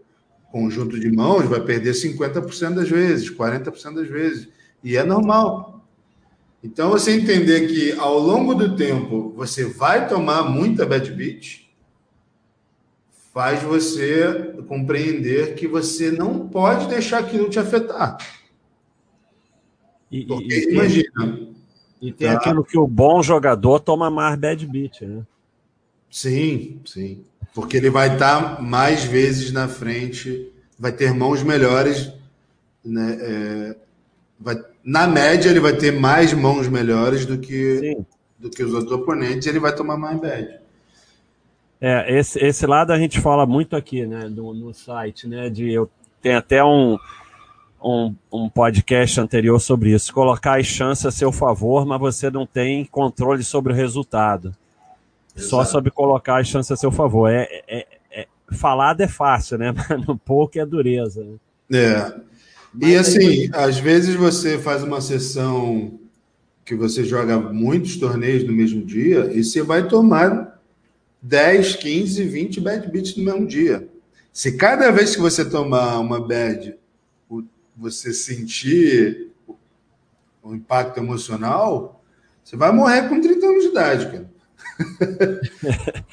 conjunto 0.52 1.00
de 1.00 1.12
mãos, 1.12 1.46
vai 1.46 1.62
perder 1.62 1.94
50% 1.94 2.74
das 2.74 2.89
vezes, 2.89 3.30
40% 3.30 3.96
das 3.96 4.08
vezes. 4.08 4.48
E 4.84 4.98
é 4.98 5.04
normal. 5.04 5.86
Então, 6.63 6.89
você 6.89 7.12
entender 7.12 7.68
que 7.68 7.92
ao 8.00 8.18
longo 8.18 8.56
do 8.56 8.76
tempo 8.76 9.32
você 9.36 9.65
vai 9.65 10.08
tomar 10.08 10.44
muita 10.44 10.86
bad 10.86 11.12
beat, 11.12 11.70
faz 13.34 13.62
você 13.62 14.56
compreender 14.68 15.56
que 15.56 15.68
você 15.68 16.12
não 16.12 16.50
pode 16.50 16.88
deixar 16.88 17.20
aquilo 17.20 17.50
te 17.50 17.60
afetar. 17.60 18.18
E, 20.12 20.26
e, 20.30 20.74
imagina. 20.74 21.50
E 22.02 22.12
tem 22.12 22.30
tá? 22.30 22.36
aquilo 22.36 22.63
que 22.63 22.78
o 22.78 22.88
bom 22.88 23.22
jogador 23.22 23.80
toma 23.80 24.10
mais 24.10 24.38
bad 24.38 24.65
beat, 24.65 25.02
né? 25.02 25.24
Sim, 26.10 26.80
sim. 26.86 27.24
Porque 27.54 27.78
ele 27.78 27.89
vai 27.89 28.13
estar 28.13 28.62
mais 28.62 29.04
vezes 29.04 29.52
na 29.52 29.67
frente, 29.67 30.52
vai 30.78 30.91
ter 30.91 31.13
mãos 31.13 31.43
melhores, 31.43 32.12
né? 32.84 33.17
É, 33.19 33.76
vai, 34.39 34.56
na 34.84 35.08
média, 35.08 35.50
ele 35.50 35.60
vai 35.60 35.76
ter 35.76 35.91
mais 35.91 36.34
mãos 36.34 36.67
melhores 36.67 37.26
do 37.26 37.38
que, 37.38 37.98
do 38.38 38.50
que 38.50 38.63
os 38.63 38.74
outros 38.74 38.91
oponentes, 38.91 39.48
ele 39.48 39.60
vai 39.60 39.76
tomar 39.76 39.98
mais 39.98 40.19
bad. 40.19 40.60
É, 41.82 42.17
esse, 42.17 42.39
esse 42.39 42.65
lado 42.65 42.91
a 42.91 43.00
gente 43.00 43.22
fala 43.22 43.45
muito 43.45 43.76
aqui, 43.76 44.06
né, 44.06 44.28
no, 44.28 44.54
no 44.54 44.74
site, 44.74 45.28
né, 45.28 45.50
de 45.50 45.72
eu 45.72 45.89
tem 46.22 46.34
até 46.36 46.62
um, 46.62 46.98
um, 47.84 48.13
um 48.32 48.50
podcast 48.50 49.20
anterior 49.20 49.60
sobre 49.60 49.94
isso. 49.94 50.13
Colocar 50.13 50.60
as 50.60 50.65
chances 50.65 51.06
a 51.06 51.12
seu 51.12 51.32
favor, 51.32 51.86
mas 51.86 52.00
você 52.00 52.30
não 52.30 52.46
tem 52.46 52.86
controle 52.86 53.44
sobre 53.44 53.74
o 53.74 53.76
resultado. 53.76 54.56
Exato. 55.36 55.50
Só 55.50 55.63
sobre 55.63 55.92
colocar 55.92 56.39
as 56.39 56.48
chances 56.48 56.72
a 56.72 56.76
seu 56.76 56.92
favor. 56.92 57.30
É, 57.30 57.48
é, 57.68 57.88
é, 58.12 58.28
falado 58.52 59.02
é 59.02 59.08
fácil, 59.08 59.58
né? 59.58 59.72
Mas 59.76 60.06
no 60.06 60.18
pouco 60.18 60.60
é 60.60 60.65
dureza. 60.65 61.24
Né? 61.70 61.80
É. 61.80 62.13
Mas 62.74 62.89
e 62.89 62.96
assim, 62.96 63.28
aí... 63.28 63.50
às 63.54 63.80
vezes 63.80 64.15
você 64.15 64.58
faz 64.58 64.84
uma 64.84 65.02
sessão 65.02 66.00
que 66.65 66.76
você 66.76 67.04
joga 67.04 67.39
muitos 67.39 67.98
torneios 67.98 68.44
no 68.44 68.54
mesmo 68.54 68.86
dia 68.86 69.32
e 69.34 69.44
você 69.44 69.63
vai 69.63 69.88
tomar 69.88 70.60
10, 71.22 71.78
15, 71.78 72.24
20 72.24 72.62
bad 72.62 72.92
beats 72.92 73.15
no 73.15 73.24
mesmo 73.24 73.48
dia. 73.48 73.88
Se 74.32 74.52
cada 74.52 74.92
vez 74.92 75.15
que 75.15 75.22
você 75.22 75.44
tomar 75.44 76.00
uma 76.00 76.20
bad, 76.20 76.76
você 77.80 78.13
sentir 78.13 79.30
o 80.44 80.54
impacto 80.54 80.98
emocional, 80.98 82.04
você 82.44 82.58
vai 82.58 82.72
morrer 82.72 83.08
com 83.08 83.22
30 83.22 83.46
anos 83.46 83.63
de 83.63 83.70
idade, 83.70 84.06
cara. 84.08 84.30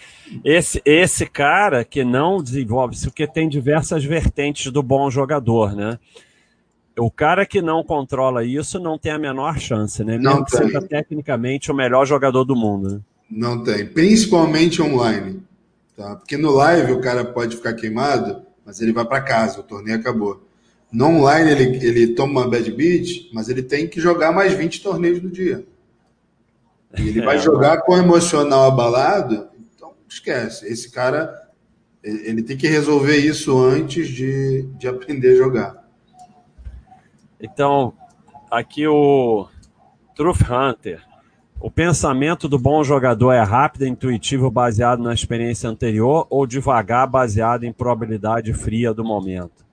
esse, 0.44 0.83
esse 0.85 1.26
cara 1.26 1.85
que 1.85 2.05
não 2.05 2.42
desenvolve 2.42 2.94
isso, 2.94 3.07
porque 3.07 3.26
tem 3.26 3.48
diversas 3.48 4.05
vertentes 4.05 4.70
do 4.70 4.83
bom 4.83 5.11
jogador, 5.11 5.74
né? 5.74 5.98
O 6.98 7.11
cara 7.11 7.44
que 7.44 7.61
não 7.61 7.85
controla 7.85 8.42
isso 8.44 8.79
não 8.81 8.98
tem 8.98 9.12
a 9.12 9.18
menor 9.18 9.59
chance, 9.59 10.02
né? 10.02 10.16
Mesmo 10.16 10.37
Não 10.37 10.44
que 10.44 10.52
tem. 10.52 10.66
seja 10.66 10.81
tecnicamente 10.81 11.70
o 11.70 11.74
melhor 11.74 12.07
jogador 12.07 12.44
do 12.44 12.57
mundo. 12.57 12.94
Né? 12.94 13.00
Não 13.31 13.62
tem, 13.62 13.87
principalmente 13.87 14.81
online. 14.81 15.42
Tá? 15.94 16.16
Porque 16.16 16.38
no 16.38 16.50
live 16.52 16.92
o 16.92 17.00
cara 17.00 17.22
pode 17.24 17.57
ficar 17.57 17.74
queimado, 17.74 18.42
mas 18.64 18.81
ele 18.81 18.92
vai 18.92 19.05
para 19.05 19.20
casa, 19.20 19.61
o 19.61 19.62
torneio 19.62 19.98
acabou. 19.98 20.45
No 20.90 21.07
online 21.07 21.51
ele, 21.51 21.87
ele 21.87 22.07
toma 22.14 22.42
uma 22.42 22.49
bad 22.49 22.70
beat, 22.72 23.31
mas 23.33 23.49
ele 23.49 23.62
tem 23.62 23.88
que 23.88 24.01
jogar 24.01 24.33
mais 24.33 24.55
20 24.55 24.83
torneios 24.83 25.22
no 25.22 25.31
dia. 25.31 25.66
E 26.96 27.09
ele 27.09 27.20
vai 27.22 27.37
É, 27.37 27.40
jogar 27.40 27.83
com 27.83 27.92
o 27.92 27.99
emocional 27.99 28.64
abalado, 28.64 29.49
então 29.75 29.92
esquece. 30.09 30.66
Esse 30.66 30.90
cara, 30.90 31.51
ele 32.03 32.42
tem 32.42 32.57
que 32.57 32.68
resolver 32.68 33.16
isso 33.16 33.59
antes 33.59 34.09
de, 34.09 34.62
de 34.79 34.88
aprender 34.88 35.33
a 35.33 35.37
jogar. 35.37 35.87
Então, 37.40 37.92
aqui 38.51 38.87
o 38.87 39.49
Truth 40.14 40.40
Hunter. 40.49 41.03
O 41.61 41.70
pensamento 41.70 42.49
do 42.49 42.59
bom 42.59 42.85
jogador 42.85 43.33
é 43.33 43.42
rápido 43.42 43.87
e 43.87 43.88
intuitivo, 43.88 44.51
baseado 44.51 45.03
na 45.03 45.12
experiência 45.12 45.68
anterior, 45.68 46.27
ou 46.31 46.46
devagar, 46.46 47.07
baseado 47.07 47.64
em 47.64 47.72
probabilidade 47.72 48.53
fria 48.53 48.94
do 48.94 49.05
momento? 49.05 49.65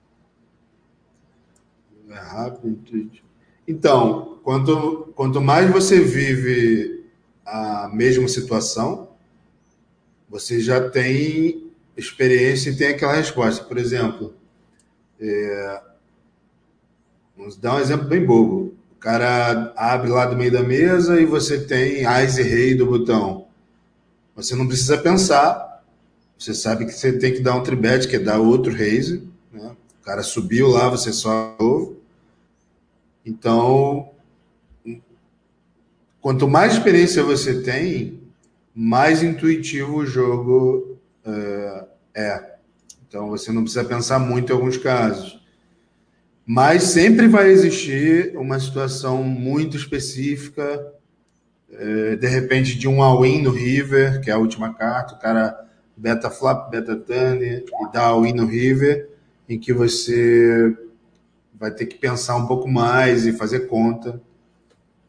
É. 2.14 2.52
Então, 3.66 4.38
quanto, 4.42 5.12
quanto 5.14 5.40
mais 5.40 5.70
você 5.70 6.00
vive 6.00 7.04
a 7.44 7.90
mesma 7.92 8.28
situação, 8.28 9.08
você 10.28 10.60
já 10.60 10.88
tem 10.88 11.70
experiência 11.96 12.70
e 12.70 12.76
tem 12.76 12.88
aquela 12.88 13.14
resposta. 13.14 13.64
Por 13.64 13.78
exemplo, 13.78 14.34
é, 15.20 15.80
vamos 17.36 17.56
dar 17.56 17.76
um 17.76 17.80
exemplo 17.80 18.08
bem 18.08 18.24
bobo. 18.24 18.74
O 18.92 18.96
cara 18.98 19.72
abre 19.76 20.10
lá 20.10 20.26
do 20.26 20.36
meio 20.36 20.52
da 20.52 20.62
mesa 20.62 21.20
e 21.20 21.26
você 21.26 21.60
tem 21.60 22.04
Ice 22.24 22.40
e 22.40 22.44
Rei 22.44 22.74
do 22.74 22.86
botão. 22.86 23.46
Você 24.34 24.54
não 24.54 24.66
precisa 24.66 24.98
pensar. 24.98 25.84
Você 26.38 26.52
sabe 26.52 26.86
que 26.86 26.92
você 26.92 27.12
tem 27.12 27.32
que 27.32 27.40
dar 27.40 27.54
um 27.54 27.62
tribet, 27.62 28.08
que 28.08 28.16
é 28.16 28.18
dar 28.18 28.38
outro 28.38 28.74
raise. 28.74 29.22
Né? 29.52 29.76
O 30.00 30.04
cara 30.04 30.22
subiu 30.22 30.68
lá, 30.68 30.88
você 30.88 31.12
só 31.12 31.56
novo. 31.60 31.96
Então, 33.24 34.10
quanto 36.20 36.48
mais 36.48 36.74
experiência 36.74 37.22
você 37.22 37.62
tem, 37.62 38.20
mais 38.74 39.22
intuitivo 39.22 39.98
o 39.98 40.06
jogo 40.06 40.98
é, 41.24 41.84
é. 42.14 42.54
Então, 43.08 43.28
você 43.28 43.52
não 43.52 43.62
precisa 43.62 43.84
pensar 43.84 44.18
muito 44.18 44.52
em 44.52 44.56
alguns 44.56 44.76
casos. 44.76 45.40
Mas 46.46 46.82
sempre 46.82 47.26
vai 47.26 47.50
existir 47.50 48.36
uma 48.36 48.60
situação 48.60 49.22
muito 49.22 49.76
específica, 49.76 50.92
é, 51.72 52.16
de 52.16 52.26
repente, 52.26 52.76
de 52.76 52.86
um 52.86 53.02
all-in 53.02 53.42
no 53.42 53.50
River, 53.50 54.20
que 54.20 54.30
é 54.30 54.34
a 54.34 54.38
última 54.38 54.74
carta, 54.74 55.14
o 55.14 55.18
cara 55.18 55.64
beta 55.96 56.28
flop, 56.28 56.70
beta 56.70 56.96
turn 56.96 57.42
e 57.44 57.64
dá 57.92 58.02
all-in 58.02 58.34
no 58.34 58.46
River, 58.46 59.08
em 59.48 59.58
que 59.58 59.72
você 59.72 60.76
vai 61.58 61.70
ter 61.70 61.86
que 61.86 61.96
pensar 61.96 62.36
um 62.36 62.46
pouco 62.46 62.68
mais 62.68 63.26
e 63.26 63.32
fazer 63.32 63.66
conta. 63.68 64.20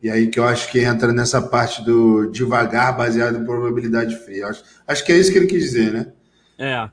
E 0.02 0.10
aí 0.10 0.28
que 0.28 0.40
eu 0.40 0.46
acho 0.46 0.72
que 0.72 0.80
entra 0.80 1.12
nessa 1.12 1.42
parte 1.42 1.84
do 1.84 2.28
devagar 2.28 2.96
baseado 2.96 3.38
em 3.38 3.46
probabilidade 3.46 4.16
fria. 4.18 4.48
Acho, 4.48 4.64
acho 4.88 5.06
que 5.06 5.12
é 5.12 5.18
isso 5.18 5.32
que 5.32 5.38
ele 5.38 5.48
quis 5.48 5.64
dizer, 5.64 5.92
né? 5.92 6.12
É, 6.58 6.90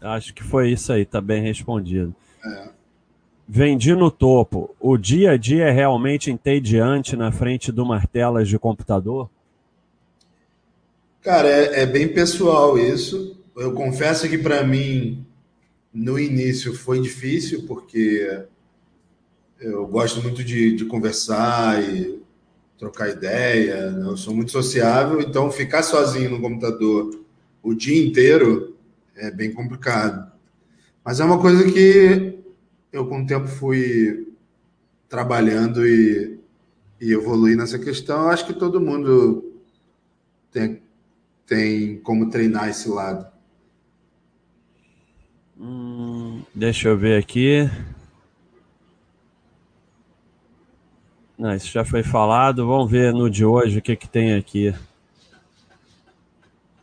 acho 0.00 0.34
que 0.34 0.42
foi 0.42 0.70
isso 0.70 0.92
aí, 0.92 1.04
tá 1.04 1.20
bem 1.20 1.42
respondido. 1.42 2.14
Vendi 3.46 3.94
no 3.94 4.10
topo. 4.10 4.74
O 4.78 4.98
dia 4.98 5.30
a 5.30 5.36
dia 5.38 5.64
é 5.64 5.70
realmente 5.70 6.30
entediante 6.30 7.16
na 7.16 7.32
frente 7.32 7.72
de 7.72 7.80
umas 7.80 8.06
telas 8.06 8.46
de 8.46 8.58
computador? 8.58 9.30
Cara, 11.22 11.48
é, 11.48 11.82
é 11.82 11.86
bem 11.86 12.08
pessoal 12.08 12.78
isso. 12.78 13.40
Eu 13.56 13.72
confesso 13.72 14.28
que 14.28 14.36
para 14.36 14.62
mim, 14.64 15.24
no 15.92 16.18
início, 16.18 16.74
foi 16.74 17.00
difícil, 17.00 17.64
porque 17.66 18.44
eu 19.60 19.86
gosto 19.86 20.22
muito 20.22 20.44
de, 20.44 20.76
de 20.76 20.84
conversar 20.84 21.82
e 21.82 22.22
trocar 22.78 23.08
ideia. 23.10 23.90
né? 23.90 24.06
Eu 24.06 24.16
sou 24.16 24.34
muito 24.34 24.52
sociável, 24.52 25.20
então 25.20 25.50
ficar 25.50 25.82
sozinho 25.82 26.30
no 26.30 26.40
computador 26.40 27.18
o 27.62 27.74
dia 27.74 28.06
inteiro 28.06 28.76
é 29.16 29.30
bem 29.30 29.52
complicado. 29.52 30.30
Mas 31.04 31.20
é 31.20 31.24
uma 31.24 31.40
coisa 31.40 31.70
que 31.70 32.38
eu, 32.92 33.06
com 33.06 33.22
o 33.22 33.26
tempo, 33.26 33.46
fui 33.46 34.28
trabalhando 35.08 35.86
e, 35.86 36.38
e 37.00 37.12
evoluir 37.12 37.56
nessa 37.56 37.78
questão. 37.78 38.22
Eu 38.22 38.28
acho 38.28 38.46
que 38.46 38.54
todo 38.54 38.80
mundo 38.80 39.60
tem, 40.50 40.82
tem 41.46 41.98
como 41.98 42.30
treinar 42.30 42.68
esse 42.68 42.88
lado. 42.88 43.26
Hum, 45.58 46.42
deixa 46.54 46.88
eu 46.88 46.96
ver 46.96 47.18
aqui. 47.18 47.68
Não, 51.38 51.54
isso 51.54 51.70
já 51.70 51.84
foi 51.84 52.02
falado. 52.02 52.66
Vamos 52.66 52.90
ver 52.90 53.12
no 53.12 53.30
de 53.30 53.44
hoje 53.44 53.78
o 53.78 53.82
que, 53.82 53.94
que 53.94 54.08
tem 54.08 54.34
aqui. 54.34 54.74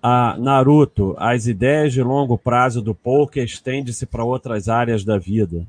Ah, 0.01 0.37
Naruto, 0.39 1.13
as 1.17 1.45
ideias 1.45 1.91
de 1.91 2.01
longo 2.01 2.37
prazo 2.37 2.81
do 2.81 2.95
poker 2.95 3.43
estende-se 3.43 4.05
para 4.05 4.23
outras 4.23 4.69
áreas 4.69 5.03
da 5.03 5.17
vida. 5.17 5.67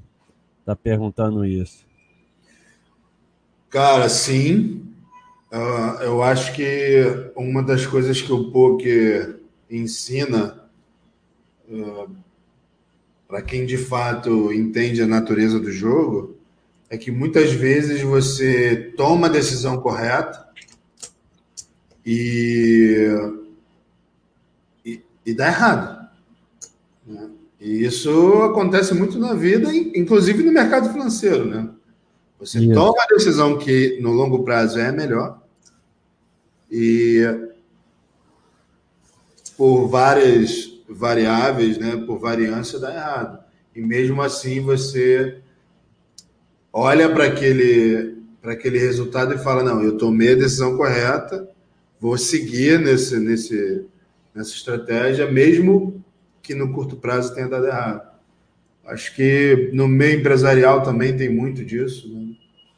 Tá 0.65 0.77
perguntando 0.77 1.45
isso. 1.45 1.85
Cara, 3.69 4.09
sim. 4.09 4.83
Ah, 5.51 5.99
eu 6.03 6.23
acho 6.23 6.53
que 6.55 7.33
uma 7.35 7.63
das 7.63 7.87
coisas 7.87 8.23
que 8.23 8.33
o 8.33 8.53
poker 8.53 9.41
ensina 9.69 10.63
para 13.27 13.43
quem 13.43 13.67
de 13.67 13.77
fato 13.77 14.53
entende 14.53 15.03
a 15.03 15.07
natureza 15.07 15.59
do 15.59 15.73
jogo 15.73 16.36
é 16.89 16.97
que 16.97 17.11
muitas 17.11 17.53
vezes 17.53 18.03
você 18.03 18.93
toma 18.97 19.27
a 19.27 19.31
decisão 19.31 19.81
correta 19.81 20.47
e, 22.05 23.09
e, 24.85 25.03
e 25.25 25.35
dá 25.35 25.49
errado. 25.49 26.09
né? 27.07 27.31
E 27.61 27.85
isso 27.85 28.43
acontece 28.43 28.95
muito 28.95 29.19
na 29.19 29.35
vida, 29.35 29.75
in- 29.75 29.93
inclusive 29.97 30.43
no 30.43 30.53
mercado 30.53 30.93
financeiro, 30.93 31.45
né? 31.45 31.69
Você 32.39 32.59
Isso. 32.61 32.75
toma 32.75 33.03
a 33.03 33.07
decisão 33.07 33.57
que 33.59 33.99
no 34.01 34.13
longo 34.13 34.45
prazo 34.45 34.79
é 34.79 34.93
melhor 34.93 35.43
e 36.71 37.23
por 39.57 39.89
várias 39.89 40.71
variáveis, 40.87 41.79
né, 41.79 41.97
por 42.07 42.19
variância 42.19 42.79
dá 42.79 42.93
errado. 42.95 43.43
E 43.75 43.81
mesmo 43.81 44.21
assim 44.21 44.61
você 44.61 45.41
olha 46.77 47.09
para 47.09 47.25
aquele 47.25 48.17
para 48.43 48.53
aquele 48.53 48.79
resultado 48.79 49.35
e 49.35 49.39
fala: 49.39 49.63
"Não, 49.63 49.83
eu 49.83 49.97
tomei 49.97 50.33
a 50.33 50.37
decisão 50.37 50.77
correta, 50.77 51.49
vou 51.99 52.19
seguir 52.19 52.79
nesse 52.79 53.19
nesse 53.19 53.85
nessa 54.35 54.51
estratégia 54.51 55.31
mesmo 55.31 56.05
que 56.43 56.55
no 56.55 56.73
curto 56.73 56.97
prazo 56.97 57.35
tenha 57.35 57.49
dado 57.49 57.67
errado". 57.67 58.17
Acho 58.87 59.15
que 59.17 59.71
no 59.73 59.89
meio 59.89 60.21
empresarial 60.21 60.83
também 60.83 61.17
tem 61.17 61.29
muito 61.29 61.65
disso, 61.65 62.09
né? 62.13 62.35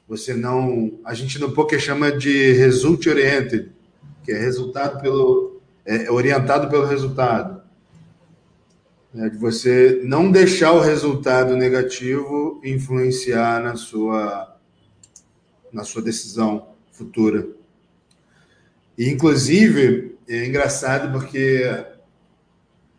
Você 0.09 0.33
não, 0.33 0.99
a 1.05 1.13
gente 1.13 1.39
no 1.39 1.53
poker 1.53 1.79
chama 1.79 2.11
de 2.11 2.53
result 2.53 3.07
oriented, 3.07 3.71
que 4.25 4.33
é 4.33 4.39
resultado 4.39 5.03
pelo 5.03 5.61
é 5.85 6.11
orientado 6.11 6.71
pelo 6.71 6.87
resultado. 6.87 7.58
É 9.15 9.29
de 9.29 9.37
você 9.39 10.01
não 10.05 10.31
deixar 10.31 10.73
o 10.73 10.81
resultado 10.81 11.57
negativo 11.57 12.61
influenciar 12.63 13.63
na 13.63 13.75
sua 13.75 14.55
na 15.73 15.85
sua 15.85 16.01
decisão 16.03 16.69
futura. 16.93 17.47
E 18.97 19.09
inclusive 19.09 20.17
é 20.29 20.47
engraçado 20.47 21.13
porque 21.13 21.63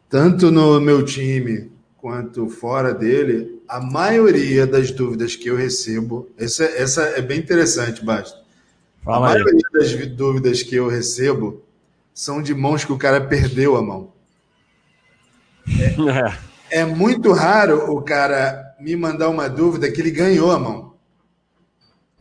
tanto 0.07 0.49
no 0.51 0.80
meu 0.80 1.03
time 1.03 1.72
quanto 1.97 2.47
fora 2.49 2.93
dele, 2.93 3.60
a 3.68 3.80
maioria 3.82 4.66
das 4.66 4.89
dúvidas 4.91 5.36
que 5.36 5.49
eu 5.49 5.55
recebo, 5.55 6.30
essa, 6.38 6.64
essa 6.64 7.03
é 7.03 7.22
bem 7.22 7.39
interessante, 7.39 8.03
Basta. 8.03 8.39
A 9.01 9.03
Fala 9.03 9.28
aí. 9.34 9.34
maioria 9.43 9.62
das 9.74 9.91
vi- 9.91 10.05
dúvidas 10.05 10.64
que 10.64 10.76
eu 10.76 10.88
recebo 10.88 11.62
são 12.14 12.41
de 12.41 12.53
mãos 12.53 12.86
que 12.86 12.91
o 12.93 12.97
cara 12.97 13.20
perdeu 13.22 13.76
a 13.76 13.82
mão. 13.82 14.12
É. 16.72 16.80
é 16.82 16.86
muito 16.86 17.32
raro 17.32 17.91
o 17.91 18.01
cara 18.01 18.76
me 18.80 18.95
mandar 18.95 19.30
uma 19.30 19.47
dúvida 19.49 19.91
que 19.91 19.99
ele 20.01 20.11
ganhou 20.11 20.51
a 20.51 20.59
mão. 20.59 20.95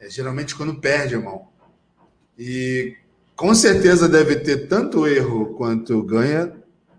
É 0.01 0.09
geralmente 0.09 0.55
quando 0.55 0.80
perde 0.80 1.14
a 1.14 1.20
mão. 1.20 1.49
E 2.38 2.96
com 3.34 3.55
certeza 3.55 4.09
deve 4.09 4.36
ter 4.36 4.68
tanto 4.68 5.07
erro 5.07 5.55
quanto 5.55 6.03
ganha 6.03 6.53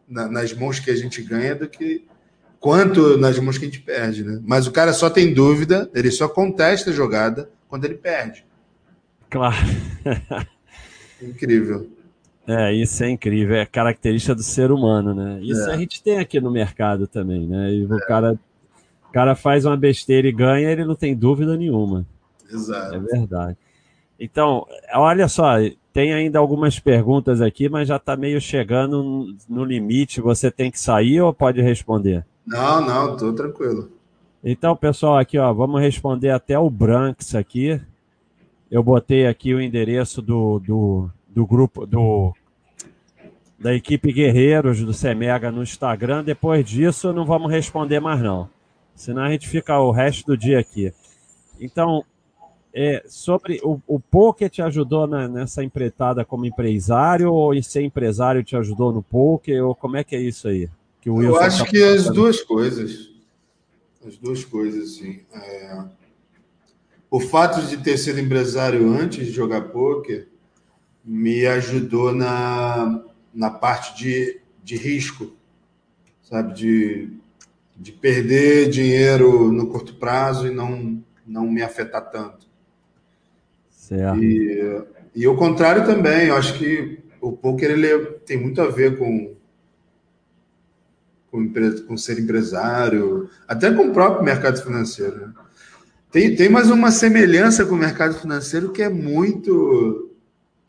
na, 0.08 0.28
nas 0.28 0.54
mãos 0.54 0.80
que 0.80 0.92
a 0.92 0.96
gente 0.96 1.22
ganha 1.22 1.56
do 1.56 1.68
que 1.68 2.06
quanto 2.60 3.18
nas 3.18 3.40
mãos 3.40 3.58
que 3.58 3.66
a 3.66 3.68
gente 3.68 3.82
perde, 3.82 4.24
né? 4.24 4.42
Mas 4.44 4.68
o 4.68 4.72
cara 4.72 4.92
só 4.92 5.10
tem 5.10 5.34
dúvida, 5.34 5.90
ele 5.94 6.12
só 6.12 6.28
contesta 6.28 6.90
a 6.90 6.94
jogada 6.94 7.50
quando 7.68 7.86
ele 7.86 7.96
perde. 7.96 8.46
Claro. 9.30 9.56
Incrível. 11.22 11.90
É, 12.52 12.74
isso 12.74 13.04
é 13.04 13.12
incrível, 13.12 13.58
é 13.58 13.66
característica 13.66 14.34
do 14.34 14.42
ser 14.42 14.72
humano, 14.72 15.14
né? 15.14 15.40
Isso 15.44 15.70
é. 15.70 15.74
a 15.74 15.78
gente 15.78 16.02
tem 16.02 16.18
aqui 16.18 16.42
no 16.42 16.50
mercado 16.50 17.06
também, 17.06 17.46
né? 17.46 17.72
E 17.72 17.86
o 17.86 17.96
é. 17.96 18.00
cara, 18.08 18.40
o 19.08 19.12
cara 19.12 19.36
faz 19.36 19.66
uma 19.66 19.78
besteira 19.78 20.28
e 20.28 20.32
ganha, 20.32 20.72
ele 20.72 20.84
não 20.84 20.96
tem 20.96 21.16
dúvida 21.16 21.56
nenhuma. 21.56 22.08
Exato. 22.52 22.96
É 22.96 23.00
verdade. 23.00 23.56
Então, 24.20 24.66
olha 24.96 25.28
só, 25.28 25.58
tem 25.94 26.12
ainda 26.12 26.40
algumas 26.40 26.80
perguntas 26.80 27.40
aqui, 27.40 27.70
mas 27.70 27.88
já 27.88 27.98
está 27.98 28.18
meio 28.18 28.42
chegando 28.42 29.36
no 29.48 29.64
limite. 29.64 30.20
Você 30.20 30.50
tem 30.50 30.72
que 30.72 30.80
sair 30.80 31.22
ou 31.22 31.32
pode 31.32 31.62
responder? 31.62 32.26
Não, 32.48 32.82
não, 32.82 33.16
tô 33.16 33.32
tranquilo. 33.32 33.92
Então, 34.44 34.76
pessoal, 34.76 35.20
aqui, 35.20 35.38
ó, 35.38 35.54
vamos 35.54 35.80
responder 35.80 36.32
até 36.32 36.58
o 36.58 36.68
Branks 36.68 37.36
aqui. 37.36 37.80
Eu 38.72 38.82
botei 38.82 39.28
aqui 39.28 39.54
o 39.54 39.62
endereço 39.62 40.20
do, 40.20 40.58
do, 40.58 41.10
do 41.28 41.46
grupo, 41.46 41.86
do 41.86 42.34
da 43.60 43.76
equipe 43.76 44.14
Guerreiros 44.14 44.82
do 44.82 44.94
Semega 44.94 45.52
no 45.52 45.62
Instagram. 45.62 46.24
Depois 46.24 46.66
disso, 46.66 47.12
não 47.12 47.26
vamos 47.26 47.52
responder 47.52 48.00
mais 48.00 48.22
não. 48.22 48.50
Senão 48.96 49.24
a 49.24 49.32
gente 49.32 49.48
fica 49.48 49.80
o 49.80 49.92
resto 49.92 50.26
do 50.26 50.38
dia 50.38 50.60
aqui. 50.60 50.94
Então, 51.60 52.04
é, 52.74 53.04
sobre 53.08 53.60
o, 53.64 53.82
o 53.88 54.00
poker 54.00 54.50
te 54.50 54.62
ajudou 54.62 55.08
na, 55.08 55.28
nessa 55.28 55.64
empreitada 55.64 56.24
como 56.24 56.46
empresário 56.46 57.32
ou 57.34 57.54
em 57.54 57.62
ser 57.62 57.82
empresário 57.82 58.44
te 58.44 58.56
ajudou 58.56 58.94
no 58.94 59.02
poker 59.02 59.66
ou 59.66 59.76
como 59.76 59.98
é 59.98 60.04
que 60.04 60.16
é 60.16 60.22
isso 60.22 60.48
aí? 60.48 60.70
Que 61.02 61.10
Eu 61.10 61.40
acho 61.40 61.64
tá 61.64 61.70
que 61.70 61.82
as 61.82 62.10
duas 62.10 62.42
coisas, 62.42 63.10
as 64.06 64.18
duas 64.18 64.46
coisas, 64.46 64.96
sim. 64.96 65.22
É... 65.34 65.84
O 67.12 67.20
fato 67.20 67.62
de 67.64 67.78
ter 67.78 67.98
sido 67.98 68.20
empresário 68.20 68.88
antes 68.92 69.26
de 69.26 69.32
jogar 69.32 69.62
poker 69.70 70.28
me 71.04 71.46
ajudou 71.48 72.14
na, 72.14 73.02
na 73.34 73.50
parte 73.50 73.98
de, 73.98 74.42
de 74.64 74.76
risco, 74.76 75.36
sabe, 76.22 76.54
de, 76.54 77.10
de 77.78 77.92
perder 77.92 78.70
dinheiro 78.70 79.52
no 79.52 79.68
curto 79.68 79.96
prazo 79.96 80.48
e 80.48 80.52
não 80.52 81.04
não 81.30 81.50
me 81.50 81.62
afetar 81.62 82.10
tanto. 82.10 82.48
Certo. 83.70 84.22
E, 84.22 84.84
e 85.16 85.28
o 85.28 85.38
contrário 85.38 85.86
também, 85.86 86.28
eu 86.28 86.36
acho 86.36 86.58
que 86.58 87.00
o 87.22 87.32
poker 87.32 87.72
ele 87.72 87.88
é, 87.88 88.06
tem 88.26 88.38
muito 88.38 88.62
a 88.62 88.68
ver 88.68 88.98
com, 88.98 89.36
com, 91.30 91.54
com 91.88 91.98
ser 91.98 92.20
empresário, 92.20 93.30
até 93.48 93.72
com 93.72 93.90
o 93.90 93.94
próprio 93.94 94.24
mercado 94.24 94.62
financeiro. 94.62 95.28
Né? 95.28 95.34
Tem, 96.12 96.36
tem 96.36 96.50
mais 96.50 96.72
uma 96.72 96.92
semelhança 96.92 97.66
com 97.66 97.76
o 97.76 97.78
mercado 97.78 98.16
financeiro 98.16 98.72
que 98.72 98.82
é 98.82 98.90
muito, 98.90 100.09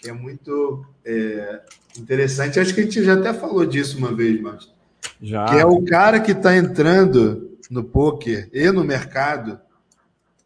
que 0.00 0.08
é 0.08 0.12
muito 0.12 0.84
é, 1.04 1.60
interessante. 1.98 2.58
Acho 2.58 2.74
que 2.74 2.80
a 2.80 2.84
gente 2.84 3.04
já 3.04 3.14
até 3.14 3.32
falou 3.32 3.66
disso 3.66 3.98
uma 3.98 4.14
vez, 4.14 4.40
mas 4.40 4.68
já. 5.20 5.44
que 5.46 5.56
é 5.56 5.66
o 5.66 5.84
cara 5.84 6.20
que 6.20 6.32
está 6.32 6.56
entrando 6.56 7.58
no 7.70 7.84
poker 7.84 8.48
e 8.52 8.70
no 8.70 8.84
mercado 8.84 9.60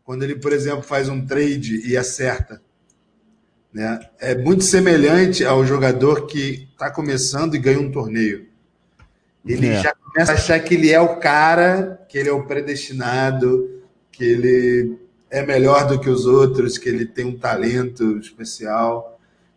quando 0.04 0.22
ele, 0.22 0.36
por 0.36 0.52
exemplo, 0.52 0.82
faz 0.82 1.08
um 1.08 1.24
trade 1.24 1.80
e 1.88 1.96
acerta. 1.96 2.60
Né? 3.72 3.98
É 4.20 4.36
muito 4.36 4.62
semelhante 4.62 5.44
ao 5.44 5.64
jogador 5.64 6.26
que 6.26 6.68
está 6.70 6.90
começando 6.90 7.56
e 7.56 7.58
ganha 7.58 7.80
um 7.80 7.90
torneio. 7.90 8.46
Ele 9.44 9.68
é. 9.68 9.82
já 9.82 9.94
começa 9.94 10.32
a 10.32 10.34
achar 10.34 10.60
que 10.60 10.74
ele 10.74 10.92
é 10.92 11.00
o 11.00 11.16
cara, 11.16 12.04
que 12.08 12.18
ele 12.18 12.28
é 12.28 12.32
o 12.32 12.44
predestinado, 12.44 13.82
que 14.12 14.24
ele 14.24 14.98
é 15.30 15.44
melhor 15.44 15.88
do 15.88 15.98
que 15.98 16.08
os 16.08 16.26
outros, 16.26 16.78
que 16.78 16.88
ele 16.88 17.06
tem 17.06 17.24
um 17.24 17.36
talento 17.36 18.18
especial. 18.18 19.13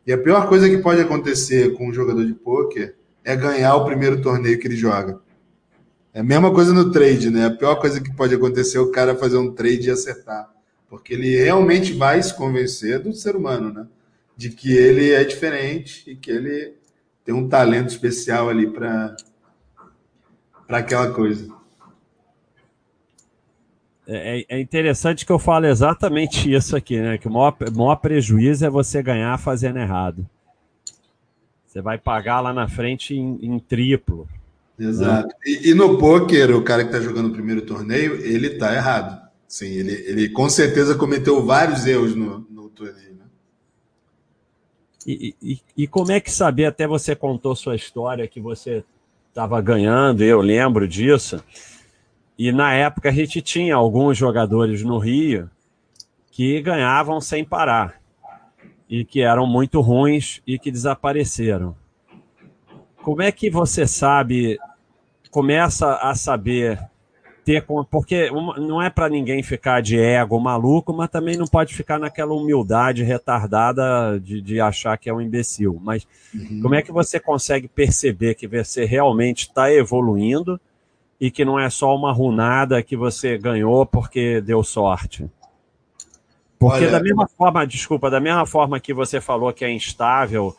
E 0.08 0.14
a 0.14 0.18
pior 0.18 0.47
coisa 0.47 0.70
que 0.70 0.78
pode 0.78 1.01
acontecer 1.01 1.74
com 1.74 1.89
um 1.89 1.93
jogador 1.93 2.26
de 2.26 2.34
pôquer 2.34 2.95
é 3.26 3.36
ganhar 3.36 3.76
o 3.76 3.84
primeiro 3.84 4.22
torneio 4.22 4.58
que 4.58 4.66
ele 4.66 4.78
joga. 4.78 5.20
É 6.14 6.22
a 6.22 6.24
mesma 6.24 6.53
coisa 6.53 6.74
no 6.74 6.93
trade, 6.93 7.30
né? 7.30 7.45
A 7.45 7.51
pior 7.51 7.76
coisa 7.76 7.99
que 7.99 8.16
pode 8.16 8.34
acontecer 8.34 8.78
é 8.78 8.80
o 8.80 8.89
cara 8.89 9.18
fazer 9.18 9.36
um 9.36 9.51
trade 9.53 9.89
e 9.89 9.91
acertar. 9.91 10.49
Porque 10.89 11.14
ele 11.14 11.36
realmente 11.36 11.91
vai 11.91 12.24
se 12.24 12.34
convencer 12.34 12.99
do 12.99 13.14
ser 13.14 13.36
humano, 13.36 13.74
né? 13.74 13.86
De 14.38 14.49
que 14.49 14.72
ele 14.72 15.12
é 15.12 15.26
diferente 15.26 16.10
e 16.10 16.16
que 16.16 16.32
ele 16.32 16.76
tem 17.26 17.36
um 17.36 17.49
talento 17.49 17.89
especial 17.89 18.47
ali 18.47 18.66
para 18.66 19.14
aquela 20.70 21.12
coisa. 21.12 21.49
É, 24.10 24.45
é, 24.47 24.60
interessante 24.62 25.26
que 25.26 25.32
eu 25.32 25.38
falo 25.38 25.66
exatamente 25.66 26.49
isso 26.53 26.76
aqui, 26.76 26.99
né? 26.99 27.18
Que 27.18 27.28
o 27.28 27.32
maior, 27.32 27.55
maior 27.76 27.97
prejuízo 27.97 28.66
é 28.66 28.70
você 28.70 29.03
ganhar 29.03 29.38
fazendo 29.38 29.80
errado. 29.80 30.26
Você 31.68 31.82
vai 31.82 31.97
pagar 31.97 32.39
lá 32.39 32.53
na 32.53 32.70
frente 32.70 33.14
em, 33.14 33.38
em 33.41 33.60
triplo. 33.60 34.28
Exato. 34.80 35.36
E, 35.45 35.72
e, 35.72 35.74
no 35.74 35.97
poker, 35.97 36.55
o 36.55 36.64
cara 36.64 36.84
que 36.84 36.89
está 36.89 37.01
jogando 37.01 37.28
o 37.28 37.34
primeiro 37.34 37.62
torneio, 37.64 38.16
ele 38.24 38.47
está 38.47 38.74
errado. 38.74 39.28
Sim, 39.47 39.68
ele, 39.68 39.91
ele 39.91 40.30
com 40.30 40.49
certeza 40.49 40.95
cometeu 40.95 41.43
vários 41.45 41.86
erros 41.86 42.16
no, 42.16 42.39
no 42.49 42.70
torneio. 42.70 43.16
Né? 43.16 43.26
E, 45.05 45.36
e, 45.41 45.60
e, 45.76 45.88
como 45.88 46.12
é 46.12 46.20
que 46.20 46.32
saber, 46.32 46.66
até 46.66 46.88
você 46.88 47.16
contou 47.16 47.55
sua 47.55 47.76
história 47.76 48.28
que 48.28 48.39
você 48.39 48.84
estava 49.30 49.60
ganhando, 49.62 50.24
eu 50.24 50.41
lembro 50.41 50.88
disso. 50.88 51.43
E 52.38 52.51
na 52.51 52.73
época 52.73 53.09
a 53.09 53.11
gente 53.11 53.41
tinha 53.41 53.75
alguns 53.75 54.17
jogadores 54.17 54.83
no 54.83 54.99
Rio 54.99 55.49
que 56.31 56.61
ganhavam 56.61 57.19
sem 57.19 57.43
parar 57.43 57.95
e 58.89 59.03
que 59.03 59.21
eram 59.21 59.47
muito 59.47 59.81
ruins 59.81 60.41
e 60.45 60.59
que 60.59 60.71
desapareceram. 60.71 61.75
Como 63.01 63.21
é 63.21 63.31
que 63.31 63.49
você 63.49 63.88
sabe, 63.88 64.59
começa 65.31 65.95
a 65.95 66.13
saber 66.13 66.79
ter, 67.47 67.65
porque 67.89 68.29
não 68.29 68.81
é 68.81 68.89
para 68.89 69.07
ninguém 69.07 69.41
ficar 69.41 69.81
de 69.81 69.97
ego 69.97 70.38
maluco, 70.38 70.91
mas 70.93 71.09
também 71.09 71.38
não 71.38 71.47
pode 71.47 71.73
ficar 71.73 71.97
naquela 71.97 72.33
humildade 72.33 73.03
retardada 73.03 74.19
de, 74.19 74.41
de 74.41 74.59
achar 74.59 74.97
que 74.97 75.09
é 75.09 75.13
um 75.13 75.21
imbecil. 75.21 75.79
Mas 75.81 76.05
uhum. 76.35 76.59
como 76.61 76.75
é 76.75 76.81
que 76.81 76.91
você 76.91 77.19
consegue 77.19 77.69
perceber 77.69 78.35
que 78.35 78.45
você 78.45 78.83
realmente 78.83 79.43
está 79.43 79.71
evoluindo 79.71 80.59
e 81.20 81.32
que 81.32 81.43
não 81.43 81.59
é 81.59 81.70
só 81.70 81.95
uma 81.95 82.11
runada 82.11 82.82
que 82.84 82.95
você 82.95 83.38
ganhou 83.38 83.86
porque 83.86 84.39
deu 84.41 84.63
sorte? 84.63 85.30
Porque 86.59 86.86
Olha, 86.86 86.91
da 86.91 86.99
mesma 86.99 87.28
forma, 87.28 87.65
desculpa, 87.65 88.09
da 88.09 88.20
mesma 88.20 88.45
forma 88.45 88.80
que 88.80 88.93
você 88.93 89.22
falou 89.22 89.53
que 89.53 89.63
é 89.63 89.72
instável 89.72 90.55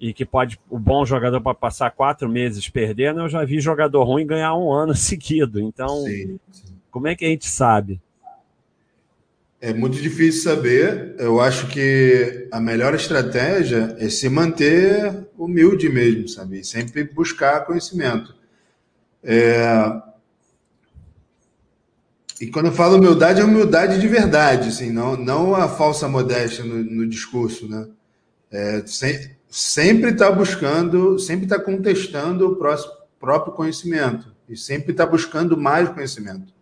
e 0.00 0.12
que 0.12 0.24
pode 0.24 0.58
o 0.70 0.78
bom 0.78 1.04
jogador 1.04 1.40
para 1.40 1.54
passar 1.54 1.90
quatro 1.90 2.28
meses 2.28 2.68
perdendo, 2.68 3.20
eu 3.20 3.28
já 3.28 3.44
vi 3.44 3.60
jogador 3.60 4.04
ruim 4.04 4.26
ganhar 4.26 4.54
um 4.54 4.72
ano 4.72 4.94
seguido. 4.96 5.60
Então, 5.60 6.04
sim, 6.04 6.38
sim. 6.52 6.74
como 6.90 7.08
é 7.08 7.14
que 7.14 7.24
a 7.24 7.28
gente 7.28 7.48
sabe? 7.48 8.00
É 9.60 9.72
muito 9.72 10.00
difícil 10.00 10.42
saber. 10.42 11.14
Eu 11.18 11.40
acho 11.40 11.66
que 11.68 12.48
a 12.52 12.60
melhor 12.60 12.94
estratégia 12.94 13.96
é 13.98 14.08
se 14.08 14.28
manter 14.28 15.26
humilde 15.36 15.88
mesmo, 15.88 16.28
sabe? 16.28 16.62
Sempre 16.62 17.04
buscar 17.04 17.64
conhecimento. 17.64 18.34
É... 19.28 20.02
E 22.40 22.46
quando 22.46 22.66
eu 22.66 22.72
falo 22.72 22.96
humildade, 22.96 23.40
é 23.40 23.44
humildade 23.44 24.00
de 24.00 24.06
verdade, 24.06 24.68
assim, 24.68 24.90
não, 24.90 25.16
não 25.16 25.54
a 25.54 25.68
falsa 25.68 26.06
modéstia 26.06 26.64
no, 26.64 26.84
no 26.84 27.08
discurso, 27.08 27.68
né? 27.68 27.88
É, 28.50 28.82
sem, 28.86 29.36
sempre 29.48 30.10
está 30.10 30.30
buscando, 30.30 31.18
sempre 31.18 31.46
está 31.46 31.58
contestando 31.58 32.46
o 32.46 32.56
próximo, 32.56 32.92
próprio 33.18 33.54
conhecimento 33.54 34.32
e 34.48 34.56
sempre 34.56 34.92
está 34.92 35.04
buscando 35.04 35.56
mais 35.56 35.88
conhecimento. 35.88 36.54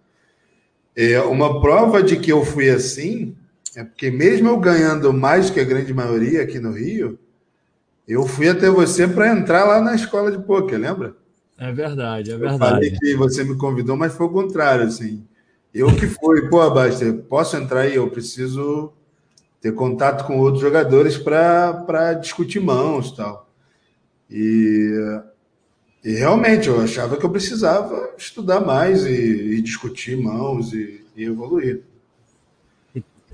É, 0.96 1.20
uma 1.20 1.60
prova 1.60 2.02
de 2.02 2.16
que 2.16 2.32
eu 2.32 2.44
fui 2.44 2.70
assim 2.70 3.36
é 3.76 3.82
porque 3.82 4.10
mesmo 4.10 4.48
eu 4.48 4.58
ganhando 4.58 5.12
mais 5.12 5.50
que 5.50 5.58
a 5.58 5.64
grande 5.64 5.92
maioria 5.92 6.42
aqui 6.42 6.60
no 6.60 6.70
Rio, 6.70 7.18
eu 8.06 8.24
fui 8.26 8.48
até 8.48 8.70
você 8.70 9.08
para 9.08 9.32
entrar 9.32 9.64
lá 9.64 9.80
na 9.80 9.96
escola 9.96 10.30
de 10.30 10.38
poker, 10.38 10.78
lembra? 10.78 11.16
É 11.56 11.72
verdade, 11.72 12.32
é 12.32 12.36
verdade. 12.36 12.54
Eu 12.54 12.58
falei 12.58 12.90
que 12.90 13.14
você 13.16 13.44
me 13.44 13.56
convidou, 13.56 13.96
mas 13.96 14.14
foi 14.14 14.26
o 14.26 14.30
contrário, 14.30 14.84
assim. 14.84 15.24
Eu 15.72 15.94
que 15.94 16.06
fui, 16.06 16.48
pô, 16.48 16.68
Basta, 16.70 17.12
posso 17.28 17.56
entrar 17.56 17.80
aí? 17.80 17.94
Eu 17.96 18.10
preciso 18.10 18.92
ter 19.60 19.72
contato 19.72 20.26
com 20.26 20.38
outros 20.38 20.60
jogadores 20.60 21.16
para 21.16 22.14
discutir 22.14 22.60
mãos 22.60 23.12
tal. 23.12 23.48
E 24.30 25.22
E 26.04 26.12
realmente 26.12 26.68
eu 26.68 26.78
achava 26.80 27.16
que 27.16 27.24
eu 27.24 27.30
precisava 27.30 28.12
estudar 28.18 28.60
mais 28.60 29.06
e, 29.06 29.54
e 29.54 29.62
discutir 29.62 30.18
mãos 30.18 30.74
e, 30.74 31.02
e 31.16 31.24
evoluir. 31.24 31.82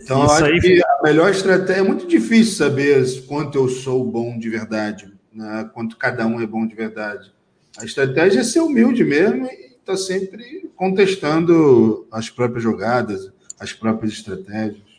Então, 0.00 0.24
Isso 0.24 0.34
acho 0.34 0.44
aí... 0.44 0.60
que 0.60 0.80
a 0.82 1.02
melhor 1.02 1.30
estratégia 1.30 1.80
é 1.80 1.82
muito 1.82 2.06
difícil 2.06 2.54
saber 2.54 3.04
quanto 3.26 3.58
eu 3.58 3.68
sou 3.68 4.04
bom 4.04 4.38
de 4.38 4.48
verdade, 4.48 5.12
né? 5.32 5.68
quanto 5.74 5.96
cada 5.96 6.24
um 6.26 6.40
é 6.40 6.46
bom 6.46 6.64
de 6.64 6.76
verdade. 6.76 7.32
A 7.78 7.84
estratégia 7.84 8.40
é 8.40 8.44
ser 8.44 8.60
humilde 8.60 9.04
mesmo 9.04 9.46
e 9.46 9.48
estar 9.48 9.92
tá 9.92 9.96
sempre 9.96 10.70
contestando 10.76 12.06
as 12.10 12.28
próprias 12.28 12.62
jogadas, 12.62 13.32
as 13.58 13.72
próprias 13.72 14.12
estratégias. 14.12 14.90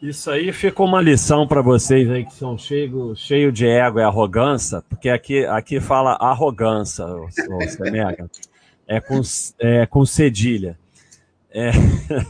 Isso 0.00 0.30
aí 0.30 0.50
ficou 0.50 0.86
uma 0.86 1.00
lição 1.02 1.46
para 1.46 1.60
vocês 1.60 2.08
aí 2.08 2.24
que 2.24 2.32
são 2.32 2.56
cheios 2.56 3.20
cheio 3.20 3.52
de 3.52 3.66
ego 3.66 4.00
e 4.00 4.02
arrogância, 4.02 4.82
porque 4.88 5.10
aqui, 5.10 5.44
aqui 5.44 5.78
fala 5.78 6.12
arrogância, 6.12 7.04
você 7.04 7.90
nega. 7.90 8.30
É 8.88 8.98
com, 8.98 9.20
é 9.58 9.84
com 9.86 10.06
cedilha. 10.06 10.78
É, 11.52 11.70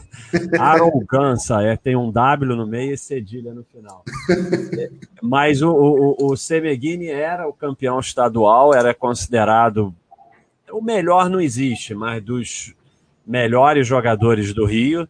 arrogância, 0.59 1.61
é, 1.61 1.77
tem 1.77 1.95
um 1.95 2.11
W 2.11 2.55
no 2.55 2.65
meio 2.65 2.93
e 2.93 2.97
cedilha 2.97 3.53
no 3.53 3.63
final. 3.63 4.03
É, 4.77 4.89
mas 5.21 5.61
o, 5.61 5.71
o, 5.71 6.31
o 6.31 6.35
Semeghini 6.35 7.07
era 7.07 7.47
o 7.47 7.53
campeão 7.53 7.99
estadual, 7.99 8.73
era 8.73 8.93
considerado. 8.93 9.93
O 10.71 10.81
melhor 10.81 11.29
não 11.29 11.39
existe, 11.39 11.93
mas 11.93 12.23
dos 12.23 12.73
melhores 13.25 13.85
jogadores 13.85 14.53
do 14.53 14.65
Rio. 14.65 15.07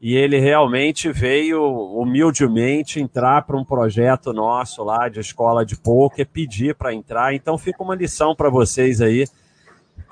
E 0.00 0.14
ele 0.14 0.38
realmente 0.38 1.10
veio 1.10 1.60
humildemente 1.60 3.00
entrar 3.00 3.42
para 3.42 3.56
um 3.56 3.64
projeto 3.64 4.32
nosso 4.32 4.84
lá 4.84 5.08
de 5.08 5.18
escola 5.18 5.66
de 5.66 5.76
poker, 5.76 6.24
pedir 6.24 6.76
para 6.76 6.94
entrar. 6.94 7.34
Então 7.34 7.58
fica 7.58 7.82
uma 7.82 7.96
lição 7.96 8.36
para 8.36 8.48
vocês 8.48 9.00
aí, 9.00 9.26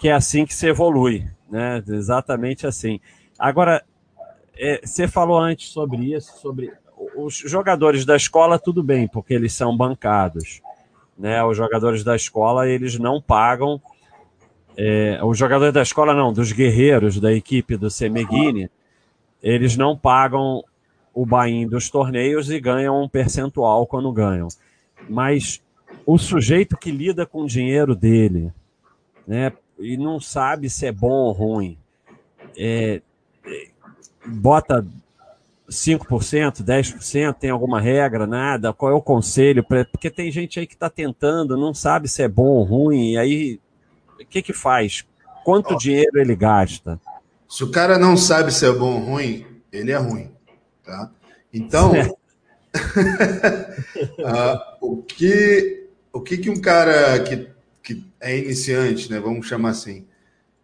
que 0.01 0.09
é 0.09 0.13
assim 0.13 0.45
que 0.45 0.53
se 0.53 0.67
evolui, 0.67 1.25
né? 1.49 1.81
Exatamente 1.87 2.67
assim. 2.67 3.01
Agora, 3.39 3.85
é, 4.57 4.81
você 4.85 5.07
falou 5.07 5.39
antes 5.39 5.69
sobre 5.69 6.15
isso, 6.15 6.39
sobre 6.39 6.73
os 7.15 7.37
jogadores 7.37 8.05
da 8.05 8.17
escola, 8.17 8.59
tudo 8.59 8.83
bem, 8.83 9.07
porque 9.07 9.35
eles 9.35 9.53
são 9.53 9.77
bancados. 9.77 10.63
Né? 11.19 11.43
Os 11.45 11.57
jogadores 11.57 12.03
da 12.03 12.17
escola, 12.17 12.69
eles 12.69 12.99
não 12.99 13.21
pagam. 13.21 13.81
É, 14.77 15.19
os 15.23 15.37
jogadores 15.39 15.73
da 15.73 15.83
escola, 15.83 16.15
não, 16.15 16.33
dos 16.33 16.53
guerreiros 16.53 17.19
da 17.21 17.33
equipe 17.33 17.77
do 17.77 17.91
Semeghini, 17.91 18.71
eles 19.43 19.77
não 19.77 19.97
pagam 19.97 20.63
o 21.15 21.25
buy 21.25 21.65
dos 21.67 21.89
torneios 21.89 22.51
e 22.51 22.61
ganham 22.61 23.03
um 23.03 23.09
percentual 23.09 23.87
quando 23.87 24.13
ganham. 24.13 24.49
Mas 25.09 25.63
o 26.05 26.19
sujeito 26.19 26.77
que 26.77 26.91
lida 26.91 27.25
com 27.25 27.43
o 27.43 27.47
dinheiro 27.47 27.95
dele, 27.95 28.53
né, 29.27 29.53
e 29.79 29.97
não 29.97 30.21
sabe 30.21 30.69
se 30.69 30.87
é 30.87 30.93
bom 30.93 31.09
ou 31.09 31.33
ruim, 31.33 31.79
é, 32.57 33.01
bota 34.27 34.87
5%, 35.69 36.63
10%, 36.63 37.35
tem 37.35 37.51
alguma 37.51 37.81
regra, 37.81 38.27
nada? 38.27 38.73
Qual 38.73 38.93
é 38.93 38.95
o 38.95 39.03
conselho? 39.03 39.65
Porque 39.65 40.11
tem 40.11 40.31
gente 40.31 40.61
aí 40.61 40.67
que 40.67 40.75
está 40.75 40.89
tentando, 40.89 41.57
não 41.57 41.75
sabe 41.75 42.09
se 42.09 42.23
é 42.23 42.29
bom 42.29 42.45
ou 42.45 42.63
ruim, 42.63 43.13
e 43.13 43.19
aí 43.19 43.61
o 44.21 44.25
que 44.27 44.43
que 44.43 44.53
faz? 44.53 45.05
Quanto 45.45 45.75
oh. 45.75 45.77
dinheiro 45.77 46.19
ele 46.19 46.35
gasta? 46.35 47.01
Se 47.49 47.63
o 47.65 47.71
cara 47.71 47.99
não 47.99 48.17
sabe 48.17 48.53
se 48.53 48.67
é 48.67 48.73
bom 48.73 49.01
ou 49.01 49.01
ruim, 49.01 49.47
ele 49.73 49.93
é 49.93 49.97
ruim, 49.97 50.31
tá? 50.85 51.11
Então, 51.53 51.93
uh, 51.93 52.17
o 54.81 55.03
que 55.03 55.87
o 56.13 56.21
que 56.21 56.39
que 56.39 56.51
um 56.51 56.61
cara 56.61 57.21
que, 57.21 57.49
que 57.83 58.05
é 58.21 58.39
iniciante, 58.39 59.11
né, 59.11 59.21
vamos 59.21 59.47
chamar 59.47 59.71
assim, 59.71 60.07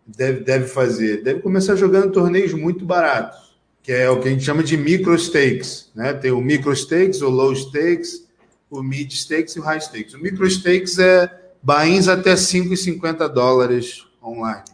deve, 0.06 0.40
deve 0.40 0.66
fazer? 0.66 1.22
Deve 1.22 1.40
começar 1.40 1.76
jogando 1.76 2.12
torneios 2.12 2.52
muito 2.54 2.84
baratos, 2.84 3.51
que 3.82 3.92
é 3.92 4.08
o 4.08 4.20
que 4.20 4.28
a 4.28 4.30
gente 4.30 4.44
chama 4.44 4.62
de 4.62 4.76
micro 4.76 5.18
stakes, 5.18 5.90
né? 5.94 6.12
Tem 6.12 6.30
o 6.30 6.40
micro 6.40 6.74
stakes, 6.74 7.20
o 7.20 7.28
low 7.28 7.54
stakes, 7.54 8.26
o 8.70 8.82
mid 8.82 9.12
stakes 9.12 9.56
e 9.56 9.60
o 9.60 9.62
high 9.62 9.80
stakes. 9.80 10.14
O 10.14 10.18
micro 10.18 10.48
stakes 10.48 10.98
é 10.98 11.30
bains 11.62 12.08
até 12.08 12.34
5,50 12.34 13.28
dólares 13.28 14.06
online 14.22 14.64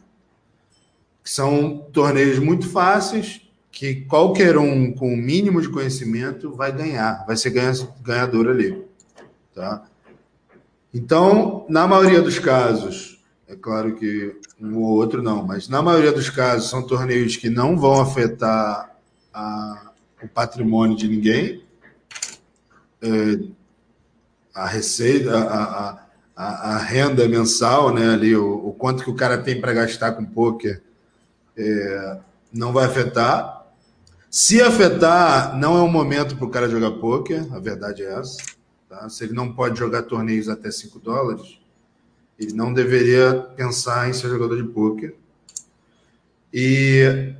são 1.28 1.86
torneios 1.92 2.38
muito 2.38 2.66
fáceis 2.70 3.42
que 3.70 3.96
qualquer 4.06 4.56
um 4.56 4.90
com 4.92 5.12
o 5.12 5.16
mínimo 5.16 5.60
de 5.60 5.68
conhecimento 5.68 6.50
vai 6.52 6.72
ganhar, 6.72 7.24
vai 7.26 7.36
ser 7.36 7.50
ganhador 8.02 8.48
ali, 8.48 8.82
tá? 9.54 9.84
Então, 10.92 11.66
na 11.68 11.86
maioria 11.86 12.22
dos 12.22 12.38
casos, 12.38 13.22
é 13.46 13.54
claro 13.54 13.94
que 13.94 14.36
um 14.58 14.78
ou 14.78 14.96
outro 14.96 15.22
não, 15.22 15.46
mas 15.46 15.68
na 15.68 15.82
maioria 15.82 16.12
dos 16.12 16.30
casos 16.30 16.70
são 16.70 16.82
torneios 16.82 17.36
que 17.36 17.50
não 17.50 17.76
vão 17.76 18.00
afetar 18.00 18.87
a, 19.38 19.92
o 20.22 20.28
patrimônio 20.28 20.96
de 20.96 21.06
ninguém, 21.06 21.64
é, 23.00 23.08
a 24.52 24.66
receita, 24.66 25.38
a, 25.38 26.02
a, 26.34 26.74
a, 26.74 26.78
renda 26.78 27.28
mensal, 27.28 27.94
né, 27.94 28.08
ali, 28.08 28.34
o, 28.34 28.68
o 28.68 28.72
quanto 28.72 29.04
que 29.04 29.10
o 29.10 29.14
cara 29.14 29.38
tem 29.38 29.60
para 29.60 29.72
gastar 29.72 30.12
com 30.12 30.24
poker 30.24 30.82
é, 31.56 32.18
não 32.52 32.72
vai 32.72 32.86
afetar. 32.86 33.66
Se 34.28 34.60
afetar, 34.60 35.56
não 35.56 35.78
é 35.78 35.82
o 35.82 35.88
momento 35.88 36.36
para 36.36 36.46
o 36.46 36.50
cara 36.50 36.68
jogar 36.68 36.90
poker, 36.92 37.46
a 37.54 37.60
verdade 37.60 38.02
é 38.02 38.18
essa. 38.18 38.38
Tá? 38.88 39.08
Se 39.08 39.24
ele 39.24 39.34
não 39.34 39.52
pode 39.52 39.78
jogar 39.78 40.02
torneios 40.02 40.48
até 40.48 40.70
5 40.70 40.98
dólares, 40.98 41.60
ele 42.38 42.52
não 42.52 42.72
deveria 42.72 43.34
pensar 43.56 44.08
em 44.08 44.12
ser 44.12 44.28
jogador 44.28 44.60
de 44.60 44.68
poker. 44.68 45.14
E 46.52 47.34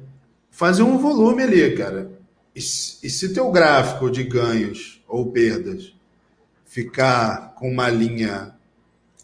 fazer 0.59 0.83
um 0.83 0.99
volume 0.99 1.45
ali, 1.45 1.77
cara. 1.77 2.11
E, 2.53 2.59
e 2.59 2.63
se 2.63 3.33
teu 3.33 3.49
gráfico 3.53 4.11
de 4.11 4.25
ganhos 4.25 5.01
ou 5.07 5.31
perdas 5.31 5.95
ficar 6.67 7.55
com 7.55 7.71
uma 7.71 7.89
linha 7.89 8.57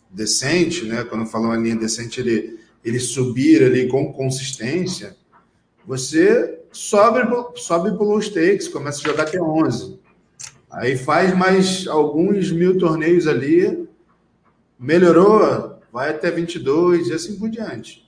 decente, 0.09 0.85
né? 0.85 1.03
Quando 1.03 1.23
eu 1.23 1.27
falo 1.27 1.47
uma 1.47 1.57
linha 1.57 1.75
decente, 1.75 2.21
ele 2.21 2.61
ele 2.85 3.01
subir 3.01 3.65
ali 3.65 3.89
com 3.89 4.13
consistência, 4.13 5.17
você 5.85 6.61
sobe, 6.71 7.21
sobe 7.57 7.91
low 7.91 8.21
stakes, 8.21 8.69
começa 8.69 9.01
a 9.01 9.11
jogar 9.11 9.23
até 9.25 9.41
11. 9.41 9.99
Aí 10.71 10.97
faz 10.97 11.37
mais 11.37 11.89
alguns 11.89 12.53
mil 12.53 12.79
torneios 12.79 13.27
ali, 13.27 13.89
melhorou, 14.79 15.81
vai 15.91 16.11
até 16.11 16.31
22 16.31 17.09
e 17.09 17.13
assim 17.15 17.37
por 17.39 17.49
diante. 17.49 18.07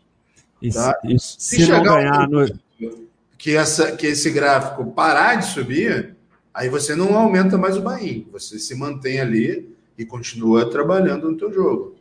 Isso, 0.61 0.79
tá? 0.79 0.97
isso, 1.05 1.37
se, 1.39 1.64
se 1.64 1.70
não 1.70 1.83
ganhar 1.83 2.29
no... 2.29 2.47
que, 3.47 3.55
essa, 3.55 3.92
que 3.92 4.09
esse 4.09 4.28
gráfico 4.32 4.90
parar 4.90 5.36
de 5.36 5.47
subir, 5.47 6.16
aí 6.53 6.68
você 6.68 6.97
não 6.97 7.16
aumenta 7.16 7.57
mais 7.57 7.76
o 7.76 7.80
bain, 7.80 8.26
você 8.32 8.59
se 8.59 8.74
mantém 8.74 9.20
ali 9.20 9.72
e 9.97 10.05
continua 10.05 10.68
trabalhando 10.68 11.30
no 11.30 11.36
teu 11.36 11.53
jogo. 11.53 11.94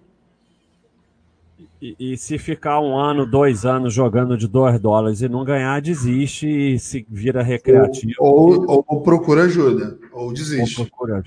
E, 1.79 1.95
e, 1.99 2.17
se 2.17 2.39
ficar 2.39 2.81
um 2.81 2.97
ano, 2.97 3.27
dois 3.27 3.63
anos 3.63 3.93
jogando 3.93 4.35
de 4.35 4.47
2 4.47 4.79
dólares 4.79 5.21
e 5.21 5.29
não 5.29 5.45
ganhar, 5.45 5.79
desiste 5.79 6.47
e 6.47 6.79
se 6.79 7.05
vira 7.07 7.43
recreativo. 7.43 8.13
Ou, 8.17 8.67
ou, 8.67 8.85
ou 8.87 9.01
procura 9.03 9.43
ajuda, 9.43 9.99
ou 10.11 10.33
desiste. 10.33 10.79
Ou 10.79 10.87
procura. 10.87 11.23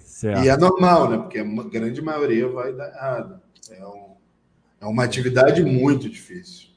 Certo. 0.00 0.42
E 0.42 0.48
é 0.48 0.56
normal, 0.56 1.10
né? 1.10 1.16
Porque 1.18 1.38
a 1.38 1.44
grande 1.44 2.02
maioria 2.02 2.48
vai 2.48 2.72
dar 2.72 2.88
errado. 2.88 3.40
É, 3.70 3.86
um, 3.86 4.16
é 4.80 4.86
uma 4.86 5.04
atividade 5.04 5.62
muito 5.62 6.08
difícil. 6.08 6.69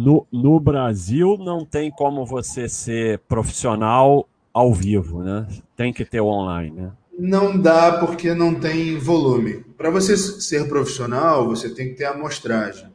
No, 0.00 0.26
no 0.32 0.58
Brasil, 0.58 1.36
não 1.38 1.64
tem 1.64 1.90
como 1.90 2.24
você 2.24 2.68
ser 2.68 3.18
profissional 3.20 4.26
ao 4.52 4.72
vivo, 4.72 5.22
né? 5.22 5.46
Tem 5.76 5.92
que 5.92 6.04
ter 6.04 6.20
online, 6.20 6.70
né? 6.70 6.92
não 7.20 7.60
dá 7.60 7.98
porque 7.98 8.34
não 8.34 8.54
tem 8.54 8.98
volume. 8.98 9.62
Para 9.76 9.90
você 9.90 10.16
ser 10.16 10.66
profissional, 10.68 11.46
você 11.46 11.68
tem 11.68 11.90
que 11.90 11.94
ter 11.94 12.06
amostragem. 12.06 12.88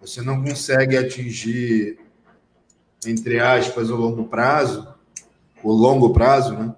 Você 0.00 0.22
não 0.22 0.42
consegue 0.42 0.96
atingir, 0.96 1.98
entre 3.06 3.38
aspas, 3.38 3.90
o 3.90 3.96
longo 3.96 4.24
prazo, 4.24 4.88
o 5.62 5.70
longo 5.70 6.12
prazo, 6.12 6.54
né? 6.54 6.74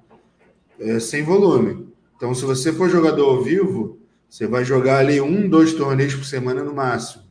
É, 0.78 0.98
sem 0.98 1.22
volume. 1.22 1.88
Então, 2.16 2.34
se 2.34 2.44
você 2.44 2.72
for 2.72 2.90
jogador 2.90 3.24
ao 3.24 3.42
vivo, 3.42 3.98
você 4.28 4.46
vai 4.46 4.64
jogar 4.64 4.98
ali 4.98 5.20
um, 5.20 5.48
dois 5.48 5.72
torneios 5.74 6.14
por 6.16 6.24
semana 6.24 6.62
no 6.64 6.74
máximo. 6.74 7.22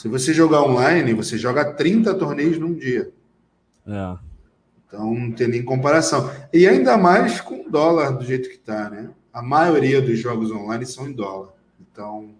Se 0.00 0.08
você 0.08 0.32
jogar 0.32 0.62
online, 0.62 1.12
você 1.12 1.36
joga 1.36 1.74
30 1.74 2.14
torneios 2.14 2.56
num 2.56 2.72
dia. 2.72 3.10
É. 3.86 4.16
Então 4.86 5.12
não 5.12 5.30
tem 5.30 5.46
nem 5.46 5.62
comparação. 5.62 6.30
E 6.54 6.66
ainda 6.66 6.96
mais 6.96 7.38
com 7.42 7.66
o 7.66 7.70
dólar 7.70 8.12
do 8.12 8.24
jeito 8.24 8.48
que 8.48 8.54
está, 8.54 8.88
né? 8.88 9.10
A 9.30 9.42
maioria 9.42 10.00
dos 10.00 10.18
jogos 10.18 10.50
online 10.50 10.86
são 10.86 11.06
em 11.06 11.12
dólar. 11.12 11.50
Então, 11.78 12.30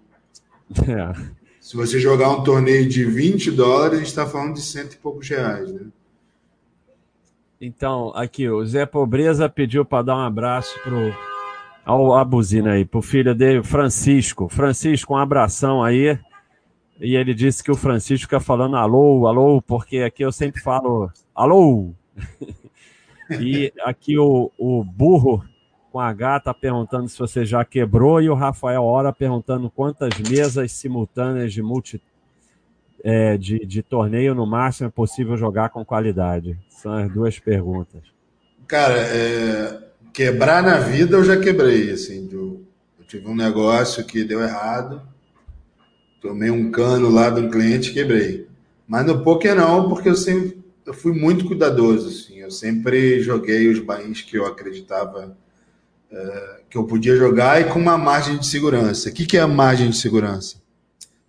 é. 0.89 1.13
se 1.61 1.77
você 1.77 2.01
jogar 2.01 2.31
um 2.31 2.43
torneio 2.43 2.89
de 2.89 3.05
20 3.05 3.51
dólares, 3.51 3.97
a 3.97 3.99
gente 3.99 4.07
está 4.07 4.27
falando 4.27 4.55
de 4.55 4.63
cento 4.63 4.95
e 4.95 4.97
poucos 4.97 5.29
reais, 5.29 5.71
né? 5.71 5.83
Então, 7.61 8.11
aqui, 8.17 8.49
o 8.49 8.65
Zé 8.65 8.87
Pobreza 8.87 9.51
pediu 9.51 9.85
para 9.85 10.03
dar 10.05 10.17
um 10.17 10.25
abraço 10.25 10.81
pro, 10.83 11.13
Olha 11.85 12.23
a 12.23 12.25
buzina 12.25 12.73
aí, 12.73 12.87
pro 12.87 13.03
filho 13.03 13.35
dele, 13.35 13.63
Francisco. 13.63 14.49
Francisco, 14.49 15.13
um 15.13 15.19
abração 15.19 15.85
aí. 15.85 16.19
E 17.01 17.17
ele 17.17 17.33
disse 17.33 17.65
que 17.65 17.71
o 17.71 17.77
Francisco 17.77 18.27
fica 18.27 18.41
falando 18.41 18.77
alô, 18.77 19.27
alô, 19.27 19.63
porque 19.63 19.99
aqui 19.99 20.23
eu 20.23 20.31
sempre 20.31 20.61
falo 20.61 21.11
alô. 21.35 21.93
e 23.41 23.73
aqui 23.85 24.19
o, 24.19 24.51
o 24.59 24.85
burro 24.85 25.43
com 25.91 25.99
a 25.99 26.13
gata 26.13 26.53
perguntando 26.53 27.09
se 27.09 27.19
você 27.19 27.45
já 27.45 27.65
quebrou 27.65 28.21
e 28.21 28.29
o 28.29 28.35
Rafael 28.35 28.85
Hora 28.85 29.13
perguntando 29.13 29.71
quantas 29.71 30.11
mesas 30.19 30.73
simultâneas 30.73 31.53
de 31.53 31.63
multi 31.63 32.01
é, 33.03 33.37
de, 33.37 33.65
de 33.65 33.83
torneio 33.83 34.35
no 34.35 34.47
máximo 34.47 34.89
é 34.89 34.91
possível 34.91 35.37
jogar 35.37 35.71
com 35.71 35.85
qualidade. 35.85 36.59
São 36.69 36.93
as 36.93 37.11
duas 37.11 37.39
perguntas. 37.39 38.03
Cara, 38.67 38.99
é, 38.99 39.79
quebrar 40.13 40.63
na 40.63 40.79
vida 40.79 41.17
eu 41.17 41.25
já 41.25 41.41
quebrei, 41.41 41.91
assim, 41.91 42.29
eu, 42.31 42.63
eu 42.99 43.05
tive 43.07 43.27
um 43.27 43.35
negócio 43.35 44.05
que 44.05 44.23
deu 44.23 44.41
errado, 44.43 45.03
tomei 46.21 46.51
um 46.51 46.71
cano 46.71 47.11
lá 47.11 47.29
um 47.29 47.51
cliente 47.51 47.91
e 47.91 47.95
quebrei. 47.95 48.47
Mas 48.87 49.07
no 49.07 49.23
poker 49.23 49.55
não, 49.55 49.89
porque 49.89 50.09
eu 50.09 50.17
sempre 50.17 50.61
eu 50.85 50.95
fui 50.95 51.13
muito 51.13 51.45
cuidadoso, 51.45 52.09
assim, 52.09 52.41
eu 52.41 52.51
sempre 52.51 53.21
joguei 53.21 53.69
os 53.69 53.79
bains 53.79 54.23
que 54.23 54.37
eu 54.37 54.45
acreditava 54.45 55.37
é, 56.11 56.61
que 56.69 56.77
eu 56.77 56.85
podia 56.85 57.15
jogar 57.15 57.61
e 57.61 57.65
com 57.65 57.79
uma 57.79 57.97
margem 57.97 58.37
de 58.37 58.47
segurança. 58.47 59.09
O 59.09 59.13
que, 59.13 59.25
que 59.25 59.37
é 59.37 59.41
a 59.41 59.47
margem 59.47 59.91
de 59.91 59.97
segurança? 59.97 60.57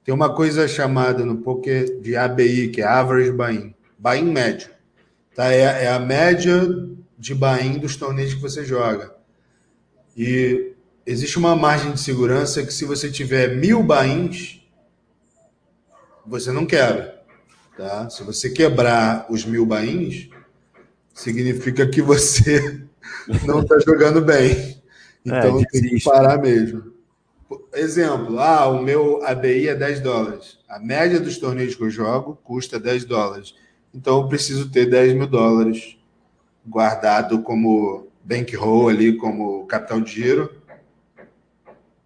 Tem 0.04 0.14
uma 0.14 0.34
coisa 0.34 0.68
chamada 0.68 1.24
no 1.24 1.38
poker 1.38 2.00
de 2.02 2.16
ABI, 2.16 2.70
que 2.70 2.82
é 2.82 2.86
Average 2.86 3.32
Buy-in, 3.32 3.76
buy-in 4.00 4.32
médio. 4.32 4.70
Tá? 5.36 5.54
É, 5.54 5.86
é 5.86 5.90
a 5.90 6.00
média 6.00 6.68
de 7.18 7.36
buy-in 7.36 7.78
dos 7.78 7.96
torneios 7.96 8.34
que 8.34 8.42
você 8.42 8.66
joga. 8.66 9.14
E 10.18 10.74
existe 11.06 11.38
uma 11.38 11.56
margem 11.56 11.92
de 11.92 12.00
segurança 12.00 12.66
que 12.66 12.74
se 12.74 12.84
você 12.84 13.12
tiver 13.12 13.56
mil 13.56 13.84
buy-ins, 13.84 14.61
você 16.26 16.52
não 16.52 16.66
quebra. 16.66 17.22
Tá? 17.78 18.10
Se 18.10 18.24
você 18.24 18.50
quebrar 18.50 19.26
os 19.30 19.46
mil 19.46 19.66
buy-ins, 19.66 20.30
significa 21.14 21.88
que 21.88 22.02
você 22.02 22.82
não 23.46 23.62
está 23.62 23.80
jogando 23.80 24.22
bem. 24.22 24.82
É, 25.26 25.38
então 25.38 25.60
é, 25.60 25.66
tem 25.66 25.82
que 25.84 26.04
parar 26.04 26.38
mesmo. 26.38 26.92
Exemplo, 27.74 28.40
ah, 28.40 28.68
o 28.68 28.82
meu 28.82 29.24
ABI 29.26 29.68
é 29.68 29.76
10 29.76 30.00
dólares. 30.02 30.58
A 30.70 30.80
média 30.80 31.20
dos 31.20 31.38
torneios 31.38 31.76
que 31.76 31.84
eu 31.84 31.90
jogo 31.90 32.40
custa 32.44 32.80
10 32.80 33.06
dólares. 33.06 33.54
Então 33.94 34.22
eu 34.22 34.28
preciso 34.28 34.70
ter 34.70 34.90
10 34.90 35.14
mil 35.14 35.28
dólares 35.28 35.98
guardado 36.66 37.42
como 37.42 38.08
bankroll 38.24 38.90
ali, 38.90 39.18
como 39.18 39.66
capital 39.66 40.00
de 40.00 40.12
giro, 40.12 40.54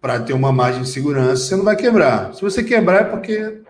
para 0.00 0.20
ter 0.20 0.32
uma 0.32 0.52
margem 0.52 0.82
de 0.82 0.88
segurança. 0.88 1.44
Você 1.44 1.56
não 1.56 1.64
vai 1.64 1.76
quebrar. 1.76 2.34
Se 2.34 2.42
você 2.42 2.62
quebrar 2.62 3.02
é 3.02 3.04
porque 3.04 3.60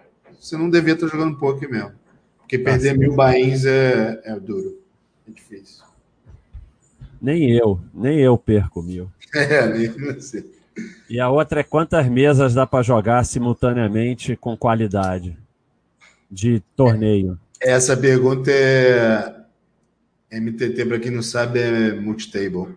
você 0.40 0.56
não 0.56 0.70
devia 0.70 0.94
estar 0.94 1.06
jogando 1.08 1.38
poker 1.38 1.70
mesmo. 1.70 1.92
Porque 2.38 2.58
perder 2.58 2.94
Nossa, 2.94 2.98
mil 2.98 3.14
bains 3.14 3.64
é, 3.64 4.20
é 4.24 4.38
duro. 4.38 4.78
É 5.28 5.30
difícil. 5.32 5.84
Nem 7.20 7.50
eu, 7.50 7.80
nem 7.92 8.20
eu 8.20 8.36
perco 8.38 8.82
mil. 8.82 9.10
É, 9.34 9.66
nem 9.68 9.88
você. 9.88 10.46
E 11.10 11.20
a 11.20 11.28
outra 11.28 11.60
é 11.60 11.62
quantas 11.62 12.08
mesas 12.08 12.54
dá 12.54 12.66
para 12.66 12.82
jogar 12.82 13.24
simultaneamente 13.24 14.36
com 14.36 14.56
qualidade 14.56 15.36
de 16.30 16.60
torneio? 16.74 17.38
Essa 17.60 17.96
pergunta 17.96 18.50
é 18.50 19.36
MTT, 20.30 20.84
para 20.86 20.98
quem 20.98 21.10
não 21.10 21.22
sabe, 21.22 21.60
é 21.60 21.92
multitable. 21.94 22.74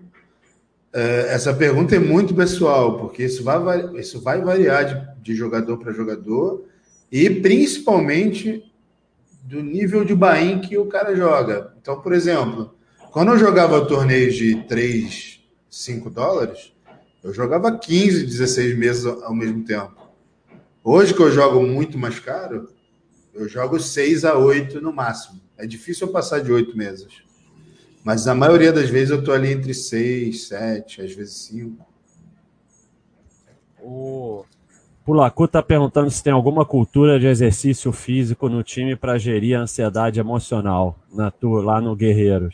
É, 0.92 1.34
essa 1.34 1.54
pergunta 1.54 1.96
é 1.96 2.00
muito 2.00 2.34
pessoal, 2.34 2.98
porque 2.98 3.24
isso 3.24 3.44
vai, 3.44 4.00
isso 4.00 4.22
vai 4.22 4.42
variar 4.42 4.86
de, 4.86 5.24
de 5.24 5.36
jogador 5.36 5.78
para 5.78 5.94
jogador 5.94 6.66
e 7.12 7.30
principalmente 7.30 8.64
do 9.44 9.62
nível 9.64 10.06
de 10.06 10.14
bain 10.14 10.60
que 10.60 10.78
o 10.78 10.86
cara 10.86 11.16
joga. 11.16 11.74
Então, 11.82 12.00
por 12.02 12.14
exemplo, 12.14 12.76
quando 13.12 13.32
eu 13.32 13.40
jogava 13.40 13.86
torneios 13.86 14.36
de 14.36 14.64
3, 14.64 15.42
5 15.70 16.10
dólares, 16.10 16.72
eu 17.24 17.34
jogava 17.34 17.78
15, 17.78 18.26
16 18.26 18.78
meses 18.78 19.06
ao 19.06 19.34
mesmo 19.34 19.64
tempo. 19.66 19.98
Hoje 20.84 21.14
que 21.14 21.22
eu 21.22 21.32
jogo 21.32 21.62
muito 21.66 21.98
mais 21.98 22.20
caro, 22.20 22.70
eu 23.34 23.48
jogo 23.48 23.80
6 23.80 24.26
a 24.26 24.38
8 24.38 24.80
no 24.80 24.94
máximo. 24.94 25.42
É 25.58 25.66
difícil 25.66 26.08
eu 26.08 26.14
passar 26.14 26.42
de 26.42 26.52
8 26.52 26.78
meses. 26.78 27.08
Mas 28.04 28.28
a 28.28 28.36
maioria 28.36 28.72
das 28.72 28.90
vezes 28.90 29.10
eu 29.10 29.24
tô 29.24 29.32
ali 29.32 29.52
entre 29.52 29.74
6, 29.74 30.48
7, 30.48 31.02
às 31.02 31.14
vezes 31.14 31.36
5. 31.48 31.86
O 33.82 34.46
Pulacu 35.10 35.46
está 35.46 35.64
perguntando 35.64 36.12
se 36.12 36.24
tem 36.24 36.32
alguma 36.32 36.64
cultura 36.64 37.20
de 37.20 37.26
exercício 37.26 37.92
físico 37.92 38.48
no 38.48 38.62
time 38.62 38.96
para 38.96 39.18
gerir 39.18 39.58
a 39.58 39.62
ansiedade 39.62 40.20
emocional 40.20 41.00
na 41.12 41.32
tua, 41.32 41.64
lá 41.64 41.82
no 41.82 41.96
Guerreiros. 41.96 42.54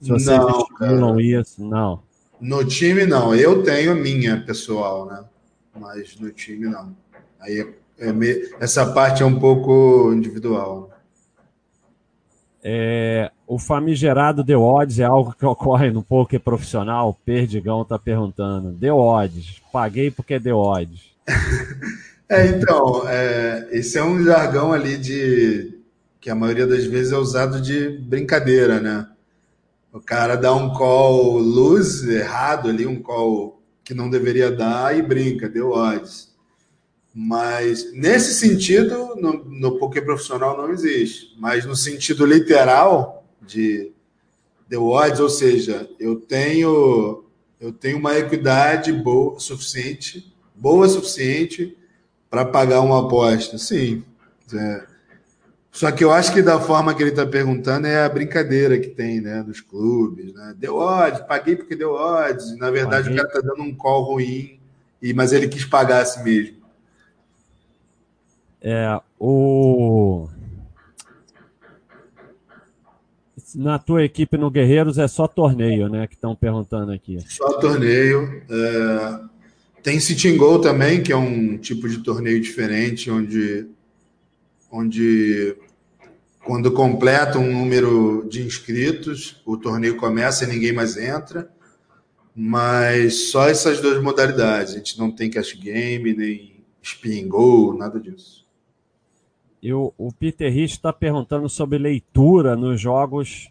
Se 0.00 0.08
vocês 0.08 0.36
não, 0.36 0.48
estimulam 0.62 1.20
isso, 1.20 1.64
não. 1.64 2.02
No 2.40 2.64
time, 2.64 3.06
não. 3.06 3.32
Eu 3.36 3.62
tenho 3.62 3.92
a 3.92 3.94
minha 3.94 4.40
pessoal, 4.44 5.06
né? 5.06 5.22
Mas 5.78 6.18
no 6.18 6.32
time, 6.32 6.66
não. 6.66 6.92
Aí 7.38 7.60
é, 7.60 8.08
é 8.08 8.12
me... 8.12 8.50
essa 8.58 8.92
parte 8.92 9.22
é 9.22 9.26
um 9.26 9.38
pouco 9.38 10.12
individual. 10.12 10.90
É, 12.64 13.30
o 13.46 13.60
famigerado 13.60 14.44
The 14.44 14.56
Odds 14.56 14.98
é 14.98 15.04
algo 15.04 15.36
que 15.38 15.46
ocorre 15.46 15.92
no 15.92 16.02
poker 16.02 16.40
profissional? 16.40 17.16
Perdigão 17.24 17.82
está 17.82 17.96
perguntando. 17.96 18.76
The 18.76 18.92
Odds. 18.92 19.62
Paguei 19.72 20.10
porque 20.10 20.34
é 20.34 20.40
The 20.40 20.52
Odds. 20.52 21.09
é, 22.28 22.46
então, 22.48 23.08
é, 23.08 23.68
esse 23.72 23.98
é 23.98 24.04
um 24.04 24.22
jargão 24.22 24.72
ali 24.72 24.96
de 24.96 25.80
que 26.20 26.28
a 26.28 26.34
maioria 26.34 26.66
das 26.66 26.84
vezes 26.84 27.12
é 27.12 27.16
usado 27.16 27.60
de 27.60 27.88
brincadeira, 27.88 28.80
né? 28.80 29.08
O 29.92 30.00
cara 30.00 30.36
dá 30.36 30.54
um 30.54 30.72
call 30.74 31.38
luz 31.38 32.06
errado 32.06 32.68
ali, 32.68 32.86
um 32.86 33.02
call 33.02 33.60
que 33.82 33.94
não 33.94 34.08
deveria 34.08 34.50
dar 34.50 34.96
e 34.96 35.02
brinca, 35.02 35.48
deu 35.48 35.70
odds. 35.70 36.30
Mas 37.12 37.92
nesse 37.92 38.34
sentido, 38.34 39.16
no, 39.16 39.44
no 39.44 39.78
poker 39.78 40.04
profissional 40.04 40.56
não 40.56 40.70
existe. 40.70 41.34
Mas 41.38 41.64
no 41.64 41.74
sentido 41.74 42.24
literal 42.24 43.24
de 43.42 43.90
deu 44.68 44.86
odds, 44.86 45.18
ou 45.18 45.28
seja, 45.28 45.90
eu 45.98 46.16
tenho 46.16 47.24
eu 47.58 47.72
tenho 47.72 47.98
uma 47.98 48.16
equidade 48.16 48.90
boa 48.92 49.38
suficiente, 49.38 50.29
boa 50.60 50.86
suficiente 50.88 51.76
para 52.28 52.44
pagar 52.44 52.80
uma 52.80 53.00
aposta. 53.00 53.58
Sim. 53.58 54.04
É, 54.54 54.84
só 55.72 55.90
que 55.90 56.04
eu 56.04 56.12
acho 56.12 56.32
que 56.32 56.42
da 56.42 56.60
forma 56.60 56.94
que 56.94 57.02
ele 57.02 57.10
está 57.10 57.24
perguntando 57.24 57.86
é 57.86 58.04
a 58.04 58.08
brincadeira 58.08 58.78
que 58.78 58.88
tem, 58.88 59.20
né, 59.20 59.42
nos 59.42 59.60
clubes, 59.60 60.34
né? 60.34 60.54
Deu 60.58 60.76
odds, 60.76 61.20
paguei 61.22 61.56
porque 61.56 61.74
deu 61.74 61.92
odds. 61.92 62.56
Na 62.58 62.70
verdade, 62.70 63.08
paguei. 63.08 63.18
o 63.18 63.22
cara 63.22 63.38
está 63.38 63.48
dando 63.48 63.62
um 63.62 63.74
call 63.74 64.02
ruim, 64.02 64.60
e 65.00 65.14
mas 65.14 65.32
ele 65.32 65.48
quis 65.48 65.64
pagar 65.64 66.02
a 66.02 66.04
si 66.04 66.22
mesmo. 66.22 66.60
É, 68.60 69.00
o 69.18 70.28
na 73.54 73.78
tua 73.78 74.04
equipe 74.04 74.36
no 74.36 74.50
Guerreiros 74.50 74.98
é 74.98 75.08
só 75.08 75.26
torneio, 75.26 75.88
né? 75.88 76.06
Que 76.06 76.14
estão 76.14 76.36
perguntando 76.36 76.92
aqui. 76.92 77.18
Só 77.26 77.58
torneio. 77.58 78.42
É... 78.48 79.39
Tem 79.82 79.98
Sitting 79.98 80.36
Goal 80.36 80.60
também, 80.60 81.02
que 81.02 81.12
é 81.12 81.16
um 81.16 81.56
tipo 81.56 81.88
de 81.88 81.98
torneio 81.98 82.40
diferente, 82.40 83.10
onde 83.10 83.66
onde 84.70 85.56
quando 86.44 86.72
completa 86.72 87.38
um 87.38 87.52
número 87.52 88.26
de 88.28 88.42
inscritos, 88.42 89.42
o 89.44 89.56
torneio 89.56 89.96
começa 89.96 90.44
e 90.44 90.48
ninguém 90.48 90.72
mais 90.72 90.96
entra. 90.96 91.50
Mas 92.34 93.30
só 93.30 93.48
essas 93.48 93.80
duas 93.80 94.02
modalidades. 94.02 94.74
A 94.74 94.78
gente 94.78 94.98
não 94.98 95.10
tem 95.10 95.28
cash 95.28 95.52
game, 95.54 96.14
nem 96.14 96.64
spin 96.82 97.28
goal, 97.28 97.76
nada 97.76 98.00
disso. 98.00 98.46
Eu, 99.62 99.92
o 99.98 100.10
Peter 100.10 100.50
Rich 100.50 100.74
está 100.74 100.92
perguntando 100.92 101.48
sobre 101.48 101.76
leitura 101.76 102.56
nos 102.56 102.80
jogos 102.80 103.50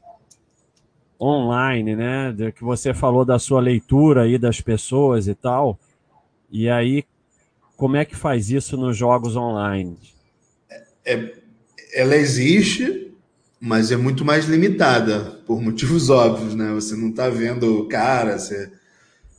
online, 1.22 1.96
né? 1.96 2.32
De 2.32 2.52
que 2.52 2.64
você 2.64 2.94
falou 2.94 3.24
da 3.24 3.38
sua 3.38 3.60
leitura 3.60 4.24
aí 4.24 4.38
das 4.38 4.60
pessoas 4.60 5.28
e 5.28 5.36
tal. 5.36 5.78
E 6.52 6.70
aí, 6.70 7.04
como 7.78 7.96
é 7.96 8.06
que 8.06 8.16
faz 8.16 8.50
isso 8.50 8.76
nos 8.78 8.98
jogos 8.98 9.36
online? 9.36 9.98
é, 11.10 11.34
ela 11.94 12.16
existe, 12.16 13.12
mas 13.60 13.92
é 13.92 13.98
muito 13.98 14.24
mais 14.24 14.46
limitada, 14.46 15.42
por 15.46 15.60
motivos 15.60 16.10
óbvios, 16.12 16.54
né? 16.54 16.72
Você 16.74 16.96
não 16.96 17.10
está 17.10 17.30
vendo 17.30 17.80
o 17.80 17.88
cara, 17.88 18.38
você, 18.38 18.72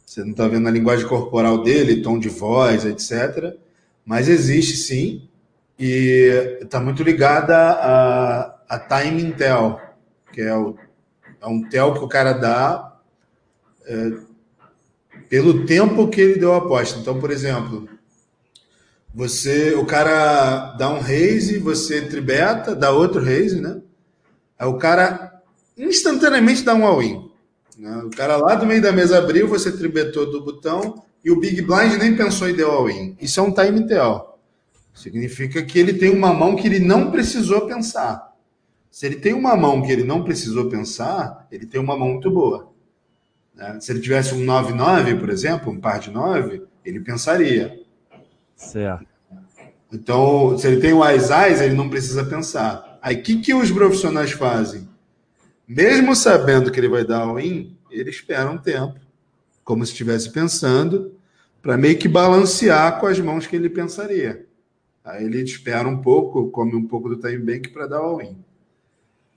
você 0.04 0.22
não 0.22 0.32
está 0.32 0.48
vendo 0.48 0.66
a 0.66 0.72
linguagem 0.72 1.06
corporal 1.06 1.62
dele, 1.62 2.02
tom 2.02 2.18
de 2.18 2.28
voz, 2.28 2.84
etc. 2.84 3.54
Mas 4.04 4.28
existe 4.28 4.76
sim, 4.76 5.28
e 5.78 6.58
está 6.60 6.80
muito 6.80 7.02
ligada 7.04 7.56
a, 7.56 8.64
a 8.68 8.78
timing 8.78 9.32
tell, 9.32 9.80
que 10.32 10.40
é, 10.40 10.54
o, 10.56 10.76
é 11.40 11.46
um 11.46 11.62
tell 11.68 11.94
que 11.94 12.00
o 12.00 12.08
cara 12.08 12.32
dá 12.32 12.98
é, 13.86 14.12
pelo 15.30 15.64
tempo 15.64 16.08
que 16.08 16.20
ele 16.20 16.40
deu 16.40 16.52
a 16.52 16.58
aposta. 16.58 16.98
Então, 16.98 17.20
por 17.20 17.30
exemplo, 17.30 17.88
você, 19.14 19.74
o 19.74 19.86
cara 19.86 20.72
dá 20.72 20.90
um 20.90 20.98
raise, 20.98 21.56
você 21.58 22.02
tribeta, 22.02 22.74
dá 22.74 22.90
outro 22.90 23.22
raise, 23.22 23.60
né? 23.60 23.80
Aí 24.58 24.66
o 24.66 24.76
cara 24.76 25.40
instantaneamente 25.78 26.64
dá 26.64 26.74
um 26.74 26.84
all-in. 26.84 27.30
Né? 27.78 28.02
O 28.04 28.10
cara 28.10 28.36
lá 28.36 28.56
do 28.56 28.66
meio 28.66 28.82
da 28.82 28.90
mesa 28.92 29.18
abriu, 29.18 29.46
você 29.46 29.70
tribetou 29.70 30.28
do 30.28 30.44
botão 30.44 31.02
e 31.24 31.30
o 31.30 31.38
Big 31.38 31.62
Blind 31.62 31.94
nem 31.98 32.16
pensou 32.16 32.48
em 32.48 32.54
deu 32.54 32.70
all-in. 32.70 33.16
Isso 33.20 33.38
é 33.38 33.42
um 33.42 33.54
time 33.54 33.86
tell. 33.86 34.36
Significa 34.92 35.62
que 35.62 35.78
ele 35.78 35.94
tem 35.94 36.10
uma 36.10 36.34
mão 36.34 36.56
que 36.56 36.66
ele 36.66 36.80
não 36.80 37.12
precisou 37.12 37.66
pensar. 37.68 38.34
Se 38.90 39.06
ele 39.06 39.16
tem 39.16 39.32
uma 39.32 39.56
mão 39.56 39.80
que 39.80 39.92
ele 39.92 40.02
não 40.02 40.24
precisou 40.24 40.68
pensar, 40.68 41.46
ele 41.52 41.66
tem 41.66 41.80
uma 41.80 41.96
mão 41.96 42.08
muito 42.08 42.30
boa. 42.32 42.69
Né? 43.60 43.78
Se 43.78 43.92
ele 43.92 44.00
tivesse 44.00 44.34
um 44.34 44.44
9-9, 44.44 45.20
por 45.20 45.28
exemplo, 45.28 45.70
um 45.70 45.78
par 45.78 46.00
de 46.00 46.10
9, 46.10 46.62
ele 46.82 47.00
pensaria. 47.00 47.78
Certo. 48.56 49.06
Então, 49.92 50.56
se 50.56 50.66
ele 50.66 50.80
tem 50.80 50.94
o 50.94 51.02
Ais 51.02 51.30
Ais, 51.30 51.60
ele 51.60 51.74
não 51.74 51.90
precisa 51.90 52.24
pensar. 52.24 52.98
Aí, 53.02 53.16
o 53.16 53.22
que, 53.22 53.40
que 53.40 53.52
os 53.52 53.70
profissionais 53.70 54.32
fazem? 54.32 54.88
Mesmo 55.68 56.16
sabendo 56.16 56.70
que 56.70 56.80
ele 56.80 56.88
vai 56.88 57.04
dar 57.04 57.20
all-in, 57.20 57.76
ele 57.90 58.10
espera 58.10 58.50
um 58.50 58.58
tempo, 58.58 58.98
como 59.62 59.84
se 59.84 59.92
estivesse 59.92 60.30
pensando, 60.30 61.14
para 61.60 61.76
meio 61.76 61.98
que 61.98 62.08
balancear 62.08 62.98
com 62.98 63.06
as 63.06 63.20
mãos 63.20 63.46
que 63.46 63.56
ele 63.56 63.68
pensaria. 63.68 64.46
Aí 65.04 65.24
ele 65.24 65.42
espera 65.42 65.88
um 65.88 66.00
pouco, 66.00 66.50
come 66.50 66.74
um 66.74 66.86
pouco 66.86 67.08
do 67.08 67.16
time 67.16 67.38
bank 67.38 67.68
para 67.70 67.86
dar 67.86 67.98
all-in. 67.98 68.36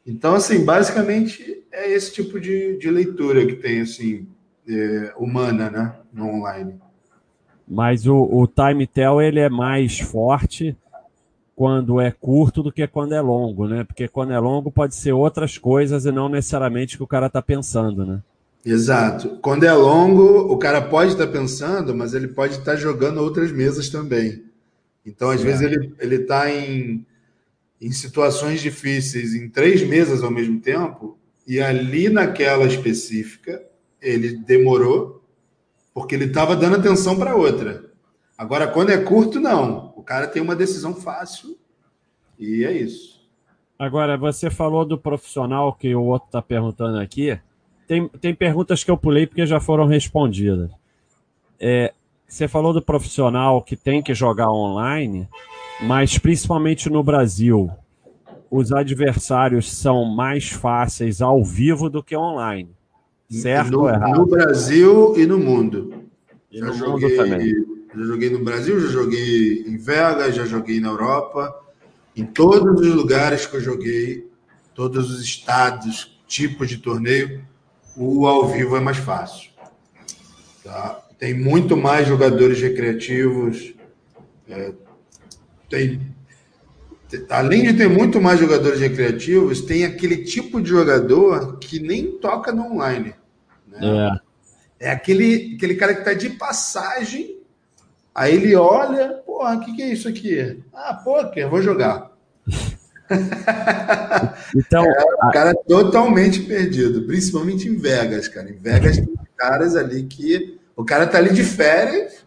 Então, 0.05 0.35
assim, 0.35 0.65
basicamente 0.65 1.63
é 1.71 1.91
esse 1.91 2.13
tipo 2.13 2.39
de, 2.39 2.77
de 2.77 2.89
leitura 2.89 3.45
que 3.45 3.55
tem, 3.55 3.81
assim, 3.81 4.27
é, 4.67 5.13
humana, 5.17 5.69
né, 5.69 5.95
no 6.11 6.27
online. 6.27 6.75
Mas 7.67 8.05
o, 8.05 8.15
o 8.15 8.45
time 8.47 8.85
tell 8.85 9.21
ele 9.21 9.39
é 9.39 9.49
mais 9.49 9.99
forte 9.99 10.75
quando 11.55 12.01
é 12.01 12.11
curto 12.11 12.61
do 12.61 12.71
que 12.71 12.85
quando 12.87 13.13
é 13.13 13.21
longo, 13.21 13.67
né? 13.67 13.83
Porque 13.83 14.07
quando 14.07 14.33
é 14.33 14.39
longo 14.39 14.71
pode 14.71 14.95
ser 14.95 15.13
outras 15.13 15.57
coisas 15.57 16.05
e 16.05 16.11
não 16.11 16.27
necessariamente 16.27 16.95
o 16.95 16.97
que 16.97 17.03
o 17.03 17.07
cara 17.07 17.27
está 17.27 17.41
pensando, 17.41 18.05
né? 18.05 18.21
Exato. 18.65 19.37
Quando 19.41 19.63
é 19.63 19.73
longo, 19.73 20.51
o 20.51 20.57
cara 20.57 20.81
pode 20.81 21.11
estar 21.11 21.27
tá 21.27 21.31
pensando, 21.31 21.93
mas 21.95 22.13
ele 22.13 22.27
pode 22.27 22.53
estar 22.53 22.71
tá 22.71 22.75
jogando 22.75 23.19
outras 23.19 23.51
mesas 23.51 23.89
também. 23.89 24.43
Então, 25.05 25.29
às 25.29 25.41
é. 25.41 25.43
vezes, 25.43 25.61
ele, 25.61 25.93
ele 25.99 26.15
está 26.15 26.49
em, 26.49 27.05
em 27.83 27.91
situações 27.91 28.61
difíceis 28.61 29.35
em 29.35 29.49
três 29.49 29.83
mesas 29.83 30.23
ao 30.23 30.31
mesmo 30.31 30.59
tempo, 30.61 31.17
e 31.45 31.59
ali 31.59 32.07
naquela 32.07 32.65
específica, 32.65 33.61
ele 34.01 34.37
demorou, 34.37 35.21
porque 35.93 36.15
ele 36.15 36.25
estava 36.25 36.55
dando 36.55 36.77
atenção 36.77 37.17
para 37.17 37.35
outra. 37.35 37.91
Agora, 38.37 38.67
quando 38.67 38.91
é 38.91 38.97
curto, 38.97 39.37
não. 39.37 39.93
O 39.97 40.01
cara 40.01 40.27
tem 40.27 40.41
uma 40.41 40.55
decisão 40.55 40.95
fácil 40.95 41.57
e 42.39 42.63
é 42.63 42.71
isso. 42.71 43.21
Agora, 43.77 44.17
você 44.17 44.49
falou 44.49 44.85
do 44.85 44.97
profissional 44.97 45.73
que 45.73 45.93
o 45.93 46.03
outro 46.03 46.27
está 46.27 46.41
perguntando 46.41 46.99
aqui. 46.99 47.37
Tem, 47.85 48.07
tem 48.07 48.33
perguntas 48.33 48.81
que 48.81 48.89
eu 48.89 48.97
pulei 48.97 49.27
porque 49.27 49.45
já 49.45 49.59
foram 49.59 49.85
respondidas. 49.85 50.71
É, 51.59 51.93
você 52.25 52.47
falou 52.47 52.71
do 52.71 52.81
profissional 52.81 53.61
que 53.61 53.75
tem 53.75 54.01
que 54.01 54.13
jogar 54.13 54.49
online, 54.49 55.27
mas 55.81 56.17
principalmente 56.17 56.89
no 56.89 57.03
Brasil, 57.03 57.69
os 58.49 58.71
adversários 58.71 59.71
são 59.71 60.05
mais 60.05 60.49
fáceis 60.49 61.21
ao 61.21 61.43
vivo 61.43 61.89
do 61.89 62.03
que 62.03 62.15
online. 62.15 62.69
Certo 63.29 63.71
no, 63.71 63.79
ou 63.81 63.89
errado? 63.89 64.17
No 64.17 64.25
Brasil 64.27 65.15
e 65.17 65.25
no 65.25 65.39
mundo. 65.39 65.93
E 66.51 66.59
já 66.59 66.67
no 66.67 66.73
joguei, 66.73 67.09
mundo 67.09 67.15
também. 67.15 67.53
Já 67.95 68.03
joguei 68.03 68.29
no 68.29 68.43
Brasil, 68.43 68.79
já 68.79 68.87
joguei 68.89 69.63
em 69.67 69.77
Vegas, 69.77 70.35
já 70.35 70.45
joguei 70.45 70.79
na 70.79 70.89
Europa. 70.89 71.59
Em 72.15 72.25
todos 72.25 72.79
os 72.79 72.93
lugares 72.93 73.45
que 73.47 73.55
eu 73.55 73.61
joguei, 73.61 74.27
todos 74.75 75.11
os 75.11 75.23
estados, 75.23 76.19
tipos 76.27 76.69
de 76.69 76.77
torneio, 76.77 77.41
o 77.97 78.27
ao 78.27 78.47
vivo 78.47 78.75
é 78.75 78.79
mais 78.79 78.97
fácil. 78.97 79.49
Tá? 80.63 81.03
Tem 81.17 81.33
muito 81.33 81.75
mais 81.75 82.07
jogadores 82.07 82.61
recreativos. 82.61 83.73
É, 84.47 84.73
tem, 85.73 85.99
além 87.29 87.63
de 87.63 87.73
ter 87.73 87.89
muito 87.89 88.21
mais 88.21 88.39
jogadores 88.39 88.79
recreativos, 88.79 89.61
tem 89.61 89.85
aquele 89.85 90.17
tipo 90.17 90.61
de 90.61 90.69
jogador 90.69 91.57
que 91.57 91.79
nem 91.79 92.11
toca 92.11 92.51
no 92.51 92.73
online. 92.73 93.15
Né? 93.67 94.19
É. 94.79 94.87
é 94.87 94.91
aquele, 94.91 95.55
aquele 95.55 95.75
cara 95.75 95.95
que 95.95 96.01
está 96.01 96.13
de 96.13 96.29
passagem, 96.29 97.39
aí 98.13 98.35
ele 98.35 98.55
olha, 98.55 99.13
porra, 99.25 99.55
o 99.55 99.61
que, 99.61 99.75
que 99.75 99.81
é 99.81 99.91
isso 99.91 100.07
aqui? 100.07 100.61
Ah, 100.71 100.93
poker, 100.93 101.49
vou 101.49 101.61
jogar. 101.61 102.11
então, 104.55 104.85
é, 104.85 105.27
o 105.27 105.31
cara 105.31 105.51
é 105.51 105.63
totalmente 105.67 106.41
perdido, 106.41 107.07
principalmente 107.07 107.67
em 107.67 107.75
Vegas, 107.75 108.27
cara. 108.27 108.49
Em 108.49 108.57
Vegas 108.57 108.97
tem 108.97 109.13
caras 109.35 109.75
ali 109.75 110.03
que 110.03 110.59
o 110.75 110.85
cara 110.85 111.07
tá 111.07 111.17
ali 111.17 111.33
de 111.33 111.43
férias, 111.43 112.23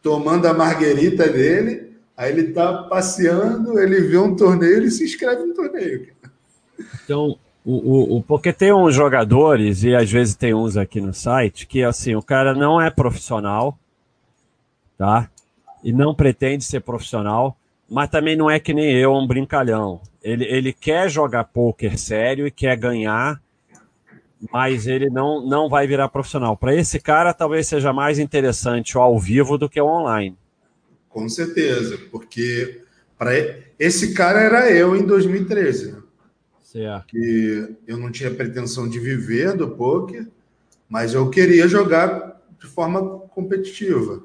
tomando 0.00 0.46
a 0.46 0.54
marguerita 0.54 1.28
dele, 1.28 1.91
aí 2.22 2.30
ele 2.30 2.52
tá 2.52 2.84
passeando, 2.84 3.78
ele 3.80 4.00
vê 4.02 4.16
um 4.16 4.36
torneio, 4.36 4.76
ele 4.76 4.90
se 4.90 5.04
inscreve 5.04 5.42
no 5.44 5.54
torneio. 5.54 6.06
Então, 7.04 7.36
o, 7.64 8.16
o, 8.16 8.22
porque 8.22 8.52
tem 8.52 8.72
uns 8.72 8.94
jogadores, 8.94 9.82
e 9.82 9.94
às 9.94 10.10
vezes 10.10 10.36
tem 10.36 10.54
uns 10.54 10.76
aqui 10.76 11.00
no 11.00 11.12
site, 11.12 11.66
que 11.66 11.82
assim, 11.82 12.14
o 12.14 12.22
cara 12.22 12.54
não 12.54 12.80
é 12.80 12.90
profissional, 12.90 13.76
tá? 14.96 15.28
E 15.82 15.92
não 15.92 16.14
pretende 16.14 16.62
ser 16.62 16.80
profissional, 16.80 17.56
mas 17.90 18.08
também 18.08 18.36
não 18.36 18.48
é 18.48 18.60
que 18.60 18.72
nem 18.72 18.92
eu, 18.92 19.12
um 19.12 19.26
brincalhão. 19.26 20.00
Ele, 20.22 20.44
ele 20.44 20.72
quer 20.72 21.10
jogar 21.10 21.44
poker 21.44 21.98
sério 21.98 22.46
e 22.46 22.52
quer 22.52 22.76
ganhar 22.76 23.40
mas 24.50 24.88
ele 24.88 25.08
não, 25.08 25.40
não 25.46 25.68
vai 25.68 25.86
virar 25.86 26.08
profissional. 26.08 26.56
Para 26.56 26.74
esse 26.74 26.98
cara, 26.98 27.32
talvez 27.32 27.68
seja 27.68 27.92
mais 27.92 28.18
interessante 28.18 28.98
o 28.98 29.00
ao 29.00 29.16
vivo 29.16 29.56
do 29.56 29.68
que 29.68 29.80
o 29.80 29.86
online. 29.86 30.36
Com 31.12 31.28
certeza, 31.28 31.98
porque 32.10 32.82
para 33.18 33.32
esse 33.78 34.14
cara 34.14 34.40
era 34.40 34.70
eu 34.70 34.96
em 34.96 35.04
2013. 35.04 35.92
Né? 35.92 35.98
Certo. 36.64 37.06
Que 37.06 37.76
eu 37.86 37.98
não 37.98 38.10
tinha 38.10 38.30
pretensão 38.30 38.88
de 38.88 38.98
viver 38.98 39.54
do 39.54 39.68
poker, 39.68 40.26
mas 40.88 41.12
eu 41.12 41.28
queria 41.28 41.68
jogar 41.68 42.40
de 42.58 42.66
forma 42.66 43.20
competitiva. 43.28 44.24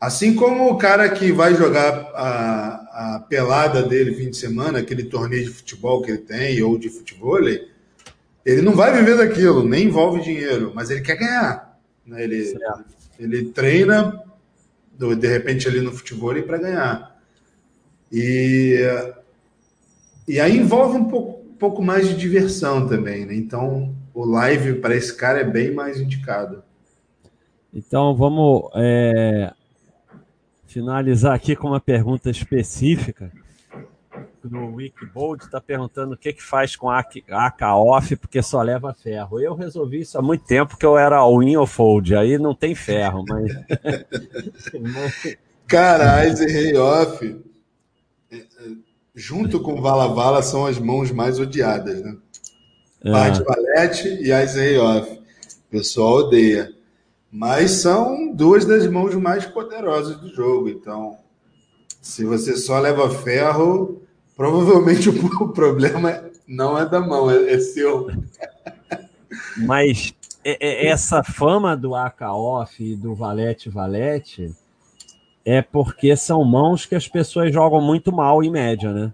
Assim 0.00 0.34
como 0.34 0.70
o 0.70 0.78
cara 0.78 1.08
que 1.08 1.32
vai 1.32 1.54
jogar 1.54 2.10
a, 2.14 3.16
a 3.16 3.20
pelada 3.20 3.82
dele 3.82 4.14
fim 4.14 4.30
de 4.30 4.36
semana, 4.36 4.80
aquele 4.80 5.04
torneio 5.04 5.44
de 5.44 5.50
futebol 5.50 6.02
que 6.02 6.10
ele 6.10 6.18
tem, 6.18 6.62
ou 6.62 6.78
de 6.78 6.88
futebol, 6.88 7.38
ele 7.38 8.62
não 8.62 8.74
vai 8.74 8.96
viver 8.96 9.16
daquilo, 9.16 9.66
nem 9.66 9.86
envolve 9.86 10.22
dinheiro, 10.22 10.72
mas 10.74 10.90
ele 10.90 11.00
quer 11.00 11.16
ganhar. 11.16 11.80
Né? 12.06 12.24
Ele, 12.24 12.58
ele 13.18 13.44
treina, 13.50 14.22
de 14.98 15.28
repente, 15.28 15.68
ali 15.68 15.80
no 15.80 15.92
futebol 15.92 16.34
para 16.42 16.58
ganhar. 16.58 17.16
E, 18.12 18.80
e 20.26 20.40
aí 20.40 20.56
envolve 20.56 20.98
um 20.98 21.04
pouco, 21.04 21.44
pouco 21.58 21.82
mais 21.82 22.08
de 22.08 22.16
diversão 22.16 22.88
também. 22.88 23.24
Né? 23.24 23.34
Então, 23.34 23.94
o 24.12 24.24
live 24.24 24.80
para 24.80 24.96
esse 24.96 25.14
cara 25.14 25.40
é 25.40 25.44
bem 25.44 25.72
mais 25.72 26.00
indicado. 26.00 26.62
Então, 27.72 28.14
vamos 28.16 28.70
é, 28.74 29.52
finalizar 30.66 31.34
aqui 31.34 31.54
com 31.54 31.68
uma 31.68 31.80
pergunta 31.80 32.30
específica 32.30 33.30
no 34.44 34.74
Wikibold 34.74 35.44
está 35.44 35.60
perguntando 35.60 36.14
o 36.14 36.16
que, 36.16 36.32
que 36.32 36.42
faz 36.42 36.76
com 36.76 36.90
a 36.90 36.98
AK 36.98 37.62
off 37.62 38.16
porque 38.16 38.42
só 38.42 38.62
leva 38.62 38.94
ferro. 38.94 39.40
Eu 39.40 39.54
resolvi 39.54 40.00
isso 40.00 40.18
há 40.18 40.22
muito 40.22 40.44
tempo 40.44 40.76
que 40.76 40.86
eu 40.86 40.98
era 40.98 41.16
all-in 41.16 41.56
ou 41.56 41.66
fold, 41.66 42.14
aí 42.14 42.38
não 42.38 42.54
tem 42.54 42.74
ferro, 42.74 43.24
mas. 43.28 43.52
Cara, 45.66 46.26
Ice 46.26 46.46
Rei 46.46 46.76
Off, 46.76 47.44
é, 48.32 48.36
é, 48.36 48.44
junto 49.14 49.60
com 49.60 49.80
Vala 49.80 50.08
Vala, 50.14 50.42
são 50.42 50.64
as 50.64 50.78
mãos 50.78 51.10
mais 51.10 51.38
odiadas, 51.38 52.02
né? 52.02 52.16
É. 53.04 53.10
Parte 53.10 53.42
Valete 53.42 54.08
e 54.08 54.32
Ice 54.32 54.58
Rei 54.58 54.78
Off. 54.78 55.12
O 55.12 55.70
pessoal 55.70 56.14
odeia. 56.14 56.72
Mas 57.30 57.72
são 57.72 58.32
duas 58.32 58.64
das 58.64 58.86
mãos 58.86 59.14
mais 59.14 59.44
poderosas 59.44 60.16
do 60.16 60.34
jogo. 60.34 60.70
Então, 60.70 61.18
se 62.00 62.24
você 62.24 62.56
só 62.56 62.78
leva 62.78 63.10
ferro, 63.10 64.00
Provavelmente 64.38 65.08
o, 65.10 65.48
problema 65.48 66.22
não 66.46 66.78
é 66.78 66.88
da 66.88 67.00
mão, 67.00 67.28
é, 67.28 67.54
é 67.54 67.58
seu. 67.58 68.06
Mas 69.56 70.14
é, 70.44 70.86
é, 70.86 70.86
essa 70.86 71.24
fama 71.24 71.76
do 71.76 71.96
AK-Off 71.96 72.80
e 72.80 72.94
do 72.94 73.16
Valete-Valete 73.16 74.54
é 75.44 75.60
porque 75.60 76.14
são 76.14 76.44
mãos 76.44 76.86
que 76.86 76.94
as 76.94 77.08
pessoas 77.08 77.52
jogam 77.52 77.80
muito 77.80 78.12
mal 78.12 78.44
em 78.44 78.50
média, 78.50 78.92
né? 78.92 79.12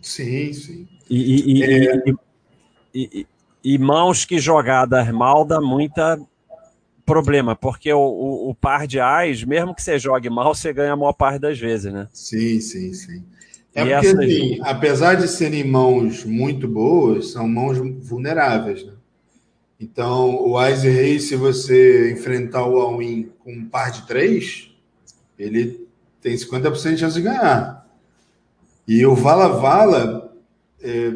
Sim, 0.00 0.52
sim. 0.54 0.88
E, 1.10 1.58
e, 1.58 1.62
é... 1.62 2.02
e, 2.94 3.26
e 3.62 3.78
mãos 3.78 4.24
que 4.24 4.38
jogadas 4.38 5.06
mal 5.10 5.44
dá 5.44 5.60
muita 5.60 6.18
problema, 7.04 7.54
porque 7.54 7.92
o, 7.92 7.98
o, 7.98 8.50
o, 8.50 8.54
par 8.54 8.86
de 8.86 8.98
ais, 8.98 9.44
mesmo 9.44 9.74
que 9.74 9.82
você 9.82 9.98
jogue 9.98 10.30
mal, 10.30 10.54
você 10.54 10.72
ganha 10.72 10.92
a 10.92 10.96
maior 10.96 11.12
parte 11.12 11.40
das 11.40 11.58
vezes, 11.58 11.92
né? 11.92 12.08
Sim, 12.12 12.60
sim, 12.60 12.94
sim. 12.94 13.22
É 13.74 13.82
e 13.82 13.90
porque, 13.90 14.06
essas... 14.06 14.18
assim, 14.18 14.58
apesar 14.62 15.14
de 15.14 15.28
serem 15.28 15.64
mãos 15.64 16.24
muito 16.24 16.68
boas, 16.68 17.32
são 17.32 17.48
mãos 17.48 17.78
vulneráveis, 17.78 18.84
né? 18.84 18.92
Então, 19.80 20.36
o 20.46 20.56
Ais 20.56 20.84
e 20.84 20.88
Rei, 20.88 21.18
se 21.18 21.34
você 21.34 22.12
enfrentar 22.12 22.64
o 22.64 22.78
All-In 22.78 23.30
com 23.40 23.52
um 23.52 23.68
par 23.68 23.90
de 23.90 24.06
três, 24.06 24.70
ele 25.36 25.88
tem 26.20 26.36
50% 26.36 26.94
de 26.94 27.00
chance 27.00 27.14
de 27.14 27.22
ganhar. 27.22 27.84
E 28.86 29.04
o 29.04 29.14
Vala 29.16 29.48
Vala, 29.48 30.32
é, 30.80 31.12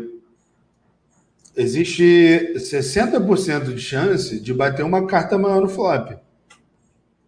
existe 1.57 2.55
60% 2.57 3.73
de 3.73 3.81
chance 3.81 4.41
de 4.41 4.53
bater 4.53 4.85
uma 4.85 5.07
carta 5.07 5.39
maior 5.39 5.61
no 5.61 5.69
flop. 5.69 6.19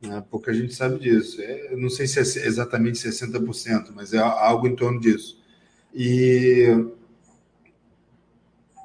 Né? 0.00 0.22
Pouca 0.30 0.52
gente 0.52 0.74
sabe 0.74 0.98
disso. 0.98 1.40
É, 1.40 1.74
não 1.76 1.90
sei 1.90 2.06
se 2.06 2.18
é 2.18 2.46
exatamente 2.46 2.98
60%, 2.98 3.90
mas 3.94 4.12
é 4.12 4.18
algo 4.18 4.66
em 4.66 4.76
torno 4.76 5.00
disso. 5.00 5.40
E 5.94 6.86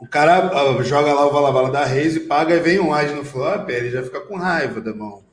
o 0.02 0.08
cara 0.08 0.50
ah, 0.50 0.84
joga 0.84 1.14
lá 1.14 1.26
o 1.26 1.32
Vala 1.32 1.52
Vala 1.52 1.72
da 1.72 1.86
Reis 1.86 2.16
e 2.16 2.22
paga, 2.22 2.56
e 2.56 2.60
vem 2.60 2.80
um 2.80 2.94
Ás 2.94 3.14
no 3.16 3.24
flop, 3.24 3.70
ele 3.70 3.92
já 3.92 4.04
fica 4.04 4.20
com 4.22 4.36
raiva 4.36 4.82
da 4.82 4.94
mão. 4.94 5.24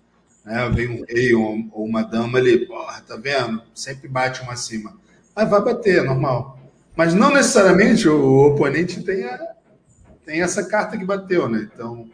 Né? 0.45 0.71
Vem 0.75 0.89
um 0.89 1.05
rei 1.09 1.35
ou 1.35 1.57
uma 1.75 2.03
dama 2.03 2.39
ali, 2.39 2.67
porra, 2.67 3.03
tá 3.07 3.17
vendo? 3.17 3.63
Sempre 3.75 4.09
bate 4.09 4.43
uma 4.43 4.53
acima. 4.53 4.97
Mas 5.35 5.49
vai 5.49 5.63
bater, 5.63 5.99
é 5.99 6.03
normal. 6.03 6.59
Mas 6.97 7.15
não 7.15 7.33
necessariamente 7.33 8.09
o 8.09 8.47
oponente 8.47 9.03
tenha, 9.03 9.39
tem 10.25 10.43
essa 10.43 10.65
carta 10.65 10.99
que 10.99 11.05
bateu, 11.05 11.49
né? 11.49 11.69
Então, 11.73 12.09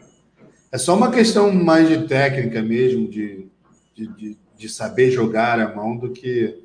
é 0.71 0.79
só 0.79 0.97
uma 0.97 1.11
questão 1.11 1.53
mais 1.53 1.89
de 1.89 2.07
técnica 2.07 2.63
mesmo, 2.63 3.09
de, 3.09 3.49
de, 3.97 4.07
de, 4.09 4.39
de 4.57 4.69
saber 4.69 5.11
jogar 5.11 5.59
a 5.59 5.75
mão 5.75 5.97
do 5.97 6.11
que 6.11 6.63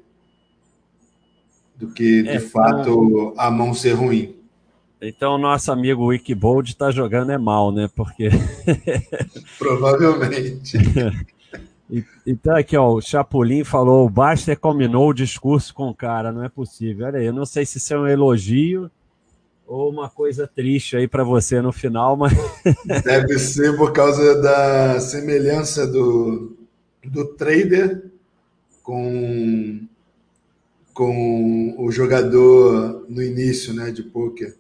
do 1.76 1.88
que 1.88 2.22
de 2.22 2.30
é, 2.30 2.40
fato 2.40 3.34
a 3.38 3.50
mão 3.50 3.74
ser 3.74 3.94
ruim. 3.94 4.36
Então, 5.02 5.36
nosso 5.40 5.72
amigo 5.72 6.06
Wikibold 6.06 6.70
está 6.70 6.92
jogando 6.92 7.32
é 7.32 7.38
mal, 7.38 7.72
né? 7.72 7.90
Porque. 7.96 8.30
Provavelmente. 9.58 10.78
Então, 12.26 12.56
aqui, 12.56 12.78
ó, 12.78 12.94
o 12.94 13.02
Chapolin 13.02 13.66
falou: 13.66 14.06
o 14.06 14.10
Baster 14.10 14.58
combinou 14.58 15.10
o 15.10 15.14
discurso 15.14 15.74
com 15.74 15.90
o 15.90 15.94
cara, 15.94 16.32
não 16.32 16.42
é 16.42 16.48
possível. 16.48 17.06
Olha 17.06 17.20
aí, 17.20 17.26
eu 17.26 17.34
não 17.34 17.46
sei 17.46 17.66
se 17.66 17.80
isso 17.80 17.94
é 17.94 18.00
um 18.00 18.08
elogio 18.08 18.90
ou 19.68 19.90
uma 19.90 20.10
coisa 20.10 20.48
triste 20.48 20.96
aí 20.96 21.06
para 21.06 21.26
você 21.26 21.62
no 21.62 21.74
final, 21.74 22.16
mas. 22.16 22.32
Deve 23.04 23.38
ser 23.38 23.76
por 23.76 23.92
causa 23.92 24.42
da 24.42 25.02
semelhança 25.02 25.86
do, 25.86 26.56
do 27.04 27.26
trader 27.36 28.04
com, 28.84 29.88
com 30.94 31.76
o 31.78 31.92
jogador 31.92 33.06
no 33.10 33.22
início 33.22 33.74
né, 33.74 33.92
de 33.92 34.04
poker. 34.04 34.56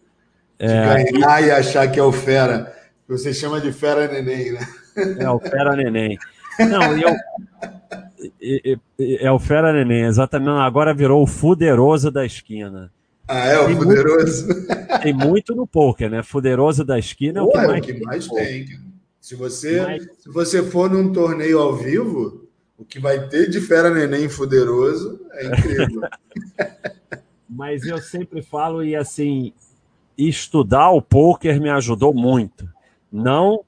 De 0.59 0.65
é, 0.65 1.11
ganhar 1.11 1.43
e... 1.43 1.51
achar 1.51 1.91
que 1.91 1.99
é 1.99 2.03
o 2.03 2.11
fera. 2.11 2.75
Você 3.07 3.33
chama 3.33 3.59
de 3.59 3.71
fera 3.71 4.07
neném, 4.07 4.53
né? 4.53 4.67
É 5.19 5.29
o 5.29 5.39
fera 5.39 5.75
neném. 5.75 6.17
Não, 6.59 6.97
e 6.97 7.01
eu. 7.01 7.15
É 9.19 9.31
o 9.31 9.39
Fera 9.39 9.73
Neném, 9.73 10.03
exatamente. 10.03 10.49
Agora 10.49 10.93
virou 10.93 11.23
o 11.23 11.27
fuderoso 11.27 12.11
da 12.11 12.25
esquina. 12.25 12.91
Ah, 13.27 13.47
é 13.47 13.59
o 13.59 13.67
tem 13.67 13.77
fuderoso? 13.77 14.47
Muito, 14.47 14.99
tem 15.01 15.13
muito 15.13 15.55
no 15.55 15.65
poker, 15.65 16.09
né? 16.09 16.21
Fuderoso 16.21 16.83
da 16.83 16.99
esquina 16.99 17.39
é 17.39 17.41
o 17.41 17.49
que 17.49 17.57
mais, 17.57 17.69
é 17.69 17.77
o 17.77 17.81
que 17.81 18.01
mais 18.01 18.27
tem. 18.27 18.65
Se 19.21 19.35
você, 19.35 19.81
mais... 19.81 20.03
se 20.17 20.29
você 20.29 20.63
for 20.63 20.89
num 20.89 21.13
torneio 21.13 21.59
ao 21.59 21.75
vivo, 21.75 22.49
o 22.75 22.83
que 22.83 22.99
vai 22.99 23.29
ter 23.29 23.47
de 23.47 23.61
Fera 23.61 23.91
Neném 23.91 24.27
fuderoso 24.27 25.21
é 25.33 25.45
incrível. 25.45 26.01
Mas 27.47 27.85
eu 27.85 27.99
sempre 27.99 28.41
falo, 28.41 28.83
e 28.83 28.95
assim, 28.95 29.53
estudar 30.17 30.89
o 30.89 31.01
poker 31.01 31.61
me 31.61 31.69
ajudou 31.69 32.13
muito. 32.13 32.67
Não 33.11 33.63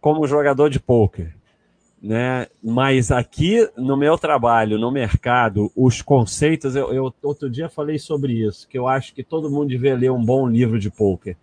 como 0.00 0.26
jogador 0.26 0.68
de 0.70 0.78
poker, 0.78 1.34
né? 2.00 2.46
Mas 2.62 3.10
aqui 3.10 3.68
no 3.76 3.96
meu 3.96 4.16
trabalho, 4.16 4.78
no 4.78 4.92
mercado, 4.92 5.72
os 5.74 6.00
conceitos, 6.00 6.76
eu, 6.76 6.92
eu, 6.92 7.14
outro 7.22 7.50
dia 7.50 7.68
falei 7.68 7.98
sobre 7.98 8.34
isso, 8.34 8.68
que 8.68 8.78
eu 8.78 8.86
acho 8.86 9.14
que 9.14 9.24
todo 9.24 9.50
mundo 9.50 9.68
devia 9.68 9.96
ler 9.96 10.12
um 10.12 10.24
bom 10.24 10.46
livro 10.46 10.78
de 10.78 10.90
poker. 10.90 11.36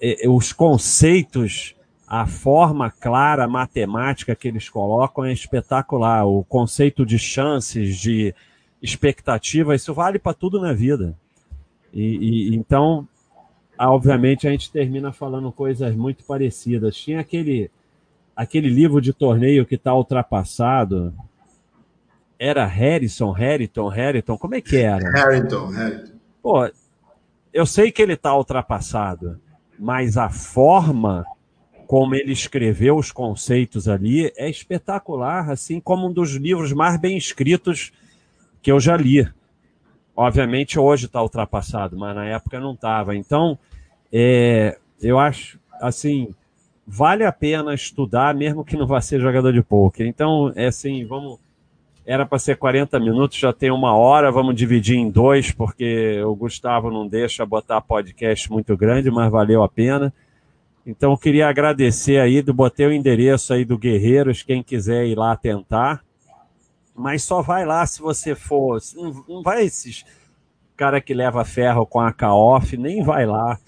E, 0.00 0.28
os 0.28 0.52
conceitos, 0.52 1.74
a 2.10 2.26
forma 2.26 2.90
clara, 2.90 3.46
matemática 3.46 4.34
que 4.34 4.48
eles 4.48 4.68
colocam 4.68 5.24
é 5.24 5.32
espetacular. 5.32 6.26
O 6.26 6.42
conceito 6.42 7.06
de 7.06 7.20
chances, 7.20 7.96
de 7.96 8.34
expectativa, 8.82 9.76
isso 9.76 9.94
vale 9.94 10.18
para 10.18 10.34
tudo 10.34 10.60
na 10.60 10.72
vida. 10.72 11.16
E, 11.94 12.50
e 12.50 12.56
então, 12.56 13.06
obviamente, 13.78 14.48
a 14.48 14.50
gente 14.50 14.72
termina 14.72 15.12
falando 15.12 15.52
coisas 15.52 15.94
muito 15.94 16.24
parecidas. 16.24 16.96
Tinha 16.96 17.20
aquele 17.20 17.70
aquele 18.34 18.68
livro 18.68 19.00
de 19.00 19.12
torneio 19.12 19.64
que 19.64 19.76
está 19.76 19.94
ultrapassado. 19.94 21.14
Era 22.36 22.66
Harrison, 22.66 23.30
Harrington, 23.30 23.86
Harrington, 23.86 24.36
como 24.36 24.56
é 24.56 24.60
que 24.60 24.78
era? 24.78 25.08
Harrington, 25.12 25.66
Harrington. 25.68 26.14
Pô, 26.42 26.68
eu 27.52 27.66
sei 27.66 27.92
que 27.92 28.02
ele 28.02 28.14
está 28.14 28.34
ultrapassado, 28.34 29.40
mas 29.78 30.16
a 30.16 30.28
forma 30.28 31.24
como 31.90 32.14
ele 32.14 32.30
escreveu 32.30 32.96
os 32.96 33.10
conceitos 33.10 33.88
ali 33.88 34.32
é 34.36 34.48
espetacular, 34.48 35.50
assim 35.50 35.80
como 35.80 36.06
um 36.06 36.12
dos 36.12 36.36
livros 36.36 36.72
mais 36.72 36.96
bem 36.96 37.16
escritos 37.16 37.90
que 38.62 38.70
eu 38.70 38.78
já 38.78 38.96
li. 38.96 39.28
Obviamente 40.14 40.78
hoje 40.78 41.06
está 41.06 41.20
ultrapassado, 41.20 41.98
mas 41.98 42.14
na 42.14 42.26
época 42.26 42.60
não 42.60 42.74
estava. 42.74 43.16
Então, 43.16 43.58
é, 44.12 44.78
eu 45.02 45.18
acho 45.18 45.58
assim 45.80 46.32
vale 46.86 47.24
a 47.24 47.32
pena 47.32 47.74
estudar, 47.74 48.36
mesmo 48.36 48.64
que 48.64 48.76
não 48.76 48.86
vá 48.86 49.00
ser 49.00 49.18
jogador 49.20 49.52
de 49.52 49.60
poker. 49.60 50.06
Então, 50.06 50.52
é 50.54 50.66
assim, 50.66 51.04
vamos. 51.04 51.40
Era 52.06 52.24
para 52.24 52.38
ser 52.38 52.56
40 52.56 53.00
minutos, 53.00 53.36
já 53.36 53.52
tem 53.52 53.72
uma 53.72 53.96
hora, 53.96 54.30
vamos 54.30 54.54
dividir 54.54 54.96
em 54.96 55.10
dois, 55.10 55.50
porque 55.50 56.22
o 56.22 56.36
Gustavo 56.36 56.88
não 56.88 57.08
deixa 57.08 57.44
botar 57.44 57.80
podcast 57.80 58.48
muito 58.48 58.76
grande, 58.76 59.10
mas 59.10 59.28
valeu 59.28 59.60
a 59.64 59.68
pena. 59.68 60.14
Então, 60.86 61.12
eu 61.12 61.18
queria 61.18 61.48
agradecer 61.48 62.20
aí, 62.20 62.42
do 62.42 62.54
botei 62.54 62.86
o 62.86 62.92
endereço 62.92 63.52
aí 63.52 63.64
do 63.64 63.78
Guerreiros, 63.78 64.42
quem 64.42 64.62
quiser 64.62 65.06
ir 65.06 65.16
lá 65.16 65.36
tentar. 65.36 66.02
Mas 66.94 67.22
só 67.22 67.42
vai 67.42 67.64
lá 67.64 67.86
se 67.86 68.00
você 68.00 68.34
for. 68.34 68.80
Não, 68.94 69.24
não 69.28 69.42
vai 69.42 69.64
esses 69.64 70.04
cara 70.80 70.98
que 70.98 71.12
leva 71.12 71.44
ferro 71.44 71.84
com 71.84 72.00
a 72.00 72.10
K-Off, 72.10 72.74
nem 72.74 73.04
vai 73.04 73.26
lá. 73.26 73.58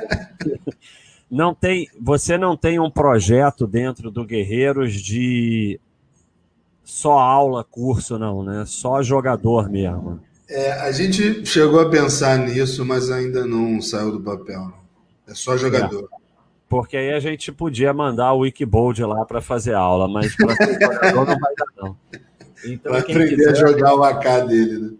não 1.30 1.54
tem, 1.54 1.88
você 1.98 2.36
não 2.36 2.58
tem 2.58 2.78
um 2.78 2.90
projeto 2.90 3.66
dentro 3.66 4.10
do 4.10 4.22
Guerreiros 4.22 4.92
de 4.92 5.80
só 6.84 7.18
aula, 7.18 7.64
curso, 7.64 8.18
não, 8.18 8.42
né? 8.42 8.64
Só 8.66 9.02
jogador 9.02 9.70
mesmo. 9.70 10.20
É, 10.46 10.72
a 10.72 10.92
gente 10.92 11.46
chegou 11.46 11.80
a 11.80 11.88
pensar 11.88 12.36
nisso, 12.36 12.84
mas 12.84 13.10
ainda 13.10 13.46
não 13.46 13.80
saiu 13.80 14.12
do 14.12 14.20
papel. 14.20 14.70
É 15.30 15.34
só 15.34 15.56
jogador. 15.56 16.08
É. 16.12 16.20
Porque 16.68 16.96
aí 16.96 17.12
a 17.12 17.20
gente 17.20 17.50
podia 17.50 17.92
mandar 17.92 18.32
o 18.32 18.40
Wikibold 18.40 19.02
lá 19.04 19.24
para 19.24 19.40
fazer 19.40 19.74
aula, 19.74 20.06
mas 20.06 20.36
para 20.36 20.54
jogador 20.54 21.26
não 21.26 21.38
vai 21.38 21.54
dar, 21.56 21.66
não. 21.76 21.96
Então, 22.64 22.92
para 22.92 23.00
aprender 23.00 23.28
quiser, 23.28 23.50
a 23.50 23.54
jogar 23.54 23.94
o 23.94 24.04
AK 24.04 24.46
dele, 24.46 24.78
né? 24.78 24.90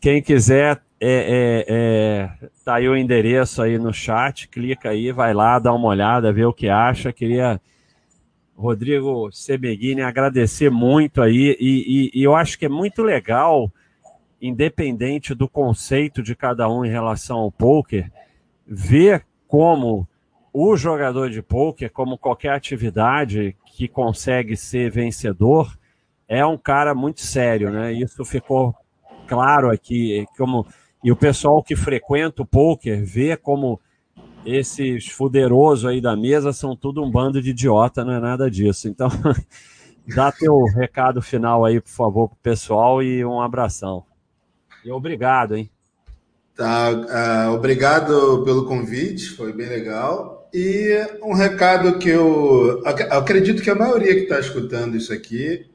Quem 0.00 0.22
quiser 0.22 0.82
é, 1.00 1.08
é, 1.08 1.64
é, 1.68 2.48
tá 2.64 2.76
aí 2.76 2.88
o 2.88 2.96
endereço 2.96 3.60
aí 3.60 3.78
no 3.78 3.92
chat, 3.92 4.48
clica 4.48 4.90
aí, 4.90 5.12
vai 5.12 5.34
lá, 5.34 5.58
dá 5.58 5.72
uma 5.72 5.88
olhada, 5.88 6.32
vê 6.32 6.44
o 6.44 6.52
que 6.52 6.68
acha. 6.68 7.12
Queria, 7.12 7.60
Rodrigo 8.56 9.30
Sebeguini, 9.30 10.02
agradecer 10.02 10.70
muito 10.70 11.20
aí, 11.20 11.56
e, 11.60 12.10
e, 12.14 12.20
e, 12.20 12.22
eu 12.22 12.34
acho 12.34 12.58
que 12.58 12.66
é 12.66 12.68
muito 12.68 13.02
legal, 13.02 13.70
independente 14.40 15.34
do 15.34 15.48
conceito 15.48 16.22
de 16.22 16.34
cada 16.34 16.68
um 16.68 16.84
em 16.84 16.90
relação 16.90 17.38
ao 17.38 17.52
poker, 17.52 18.10
ver 18.66 19.24
como 19.52 20.08
o 20.50 20.74
jogador 20.78 21.28
de 21.28 21.42
poker, 21.42 21.92
como 21.92 22.16
qualquer 22.16 22.54
atividade 22.54 23.54
que 23.66 23.86
consegue 23.86 24.56
ser 24.56 24.90
vencedor, 24.90 25.78
é 26.26 26.44
um 26.46 26.56
cara 26.56 26.94
muito 26.94 27.20
sério, 27.20 27.70
né? 27.70 27.92
Isso 27.92 28.24
ficou 28.24 28.74
claro 29.26 29.70
aqui, 29.70 30.24
como 30.38 30.66
e 31.04 31.12
o 31.12 31.16
pessoal 31.16 31.62
que 31.62 31.76
frequenta 31.76 32.40
o 32.40 32.46
poker 32.46 33.04
vê 33.04 33.36
como 33.36 33.78
esses 34.46 35.08
fuderosos 35.08 35.84
aí 35.84 36.00
da 36.00 36.16
mesa 36.16 36.54
são 36.54 36.74
tudo 36.74 37.04
um 37.04 37.10
bando 37.10 37.42
de 37.42 37.50
idiota, 37.50 38.02
não 38.06 38.14
é 38.14 38.20
nada 38.20 38.50
disso. 38.50 38.88
Então, 38.88 39.10
dá 40.16 40.32
teu 40.32 40.64
recado 40.64 41.20
final 41.20 41.62
aí, 41.62 41.78
por 41.78 41.90
favor, 41.90 42.28
pro 42.30 42.38
pessoal 42.38 43.02
e 43.02 43.22
um 43.22 43.38
abração. 43.38 44.02
E 44.82 44.90
obrigado, 44.90 45.56
hein? 45.56 45.70
Tá, 46.54 46.90
uh, 47.48 47.54
obrigado 47.54 48.42
pelo 48.44 48.66
convite, 48.66 49.30
foi 49.30 49.52
bem 49.52 49.68
legal. 49.68 50.48
E 50.52 50.94
um 51.22 51.32
recado 51.32 51.98
que 51.98 52.10
eu, 52.10 52.82
eu 52.84 53.18
acredito 53.18 53.62
que 53.62 53.70
a 53.70 53.74
maioria 53.74 54.14
que 54.14 54.22
está 54.22 54.38
escutando 54.38 54.96
isso 54.96 55.12
aqui 55.12 55.66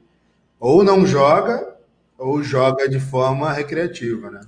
ou 0.60 0.84
não 0.84 1.04
joga 1.04 1.76
ou 2.16 2.42
joga 2.42 2.88
de 2.88 3.00
forma 3.00 3.52
recreativa, 3.52 4.30
né? 4.30 4.40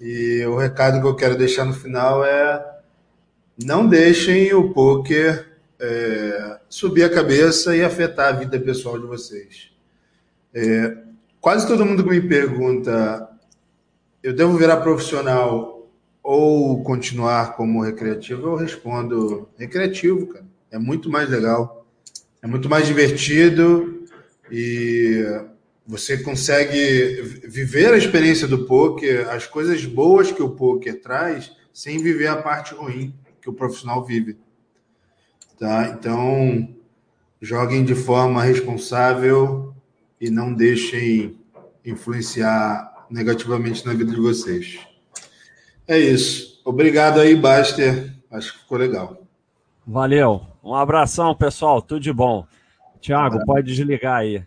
E 0.00 0.44
o 0.46 0.56
recado 0.56 1.00
que 1.00 1.06
eu 1.06 1.14
quero 1.14 1.36
deixar 1.36 1.64
no 1.64 1.74
final 1.74 2.24
é 2.24 2.64
não 3.62 3.86
deixem 3.86 4.52
o 4.54 4.72
poker 4.72 5.52
é, 5.78 6.58
subir 6.68 7.04
a 7.04 7.10
cabeça 7.10 7.76
e 7.76 7.82
afetar 7.82 8.28
a 8.28 8.38
vida 8.38 8.58
pessoal 8.58 8.98
de 8.98 9.06
vocês. 9.06 9.70
É, 10.54 10.96
quase 11.40 11.66
todo 11.66 11.84
mundo 11.84 12.04
que 12.04 12.10
me 12.10 12.20
pergunta, 12.20 13.28
eu 14.22 14.32
devo 14.32 14.56
virar 14.56 14.78
profissional 14.78 15.90
ou 16.22 16.82
continuar 16.84 17.56
como 17.56 17.82
recreativo, 17.82 18.46
eu 18.46 18.56
respondo 18.56 19.48
recreativo, 19.58 20.28
cara. 20.28 20.46
É 20.70 20.78
muito 20.78 21.10
mais 21.10 21.28
legal, 21.28 21.86
é 22.40 22.46
muito 22.46 22.68
mais 22.68 22.86
divertido 22.86 24.06
e 24.50 25.24
você 25.86 26.16
consegue 26.18 27.22
viver 27.44 27.92
a 27.92 27.98
experiência 27.98 28.46
do 28.46 28.66
poker, 28.66 29.28
as 29.28 29.46
coisas 29.46 29.84
boas 29.84 30.30
que 30.30 30.42
o 30.42 30.50
poker 30.50 31.00
traz, 31.00 31.52
sem 31.72 31.98
viver 31.98 32.28
a 32.28 32.36
parte 32.36 32.74
ruim 32.74 33.14
que 33.40 33.50
o 33.50 33.52
profissional 33.52 34.04
vive. 34.04 34.38
Tá? 35.58 35.88
Então, 35.88 36.74
joguem 37.40 37.84
de 37.84 37.94
forma 37.94 38.42
responsável 38.42 39.74
e 40.20 40.30
não 40.30 40.54
deixem 40.54 41.38
influenciar 41.84 42.91
negativamente 43.12 43.86
na 43.86 43.92
vida 43.92 44.10
de 44.12 44.20
vocês. 44.20 44.80
É 45.86 45.98
isso. 45.98 46.60
Obrigado 46.64 47.20
aí, 47.20 47.36
Baster. 47.36 48.12
Acho 48.30 48.52
que 48.52 48.58
ficou 48.60 48.78
legal. 48.78 49.26
Valeu. 49.86 50.46
Um 50.62 50.74
abração, 50.74 51.34
pessoal. 51.34 51.82
Tudo 51.82 52.00
de 52.00 52.12
bom. 52.12 52.46
Tiago, 53.00 53.44
pode 53.44 53.66
desligar 53.66 54.20
aí. 54.20 54.44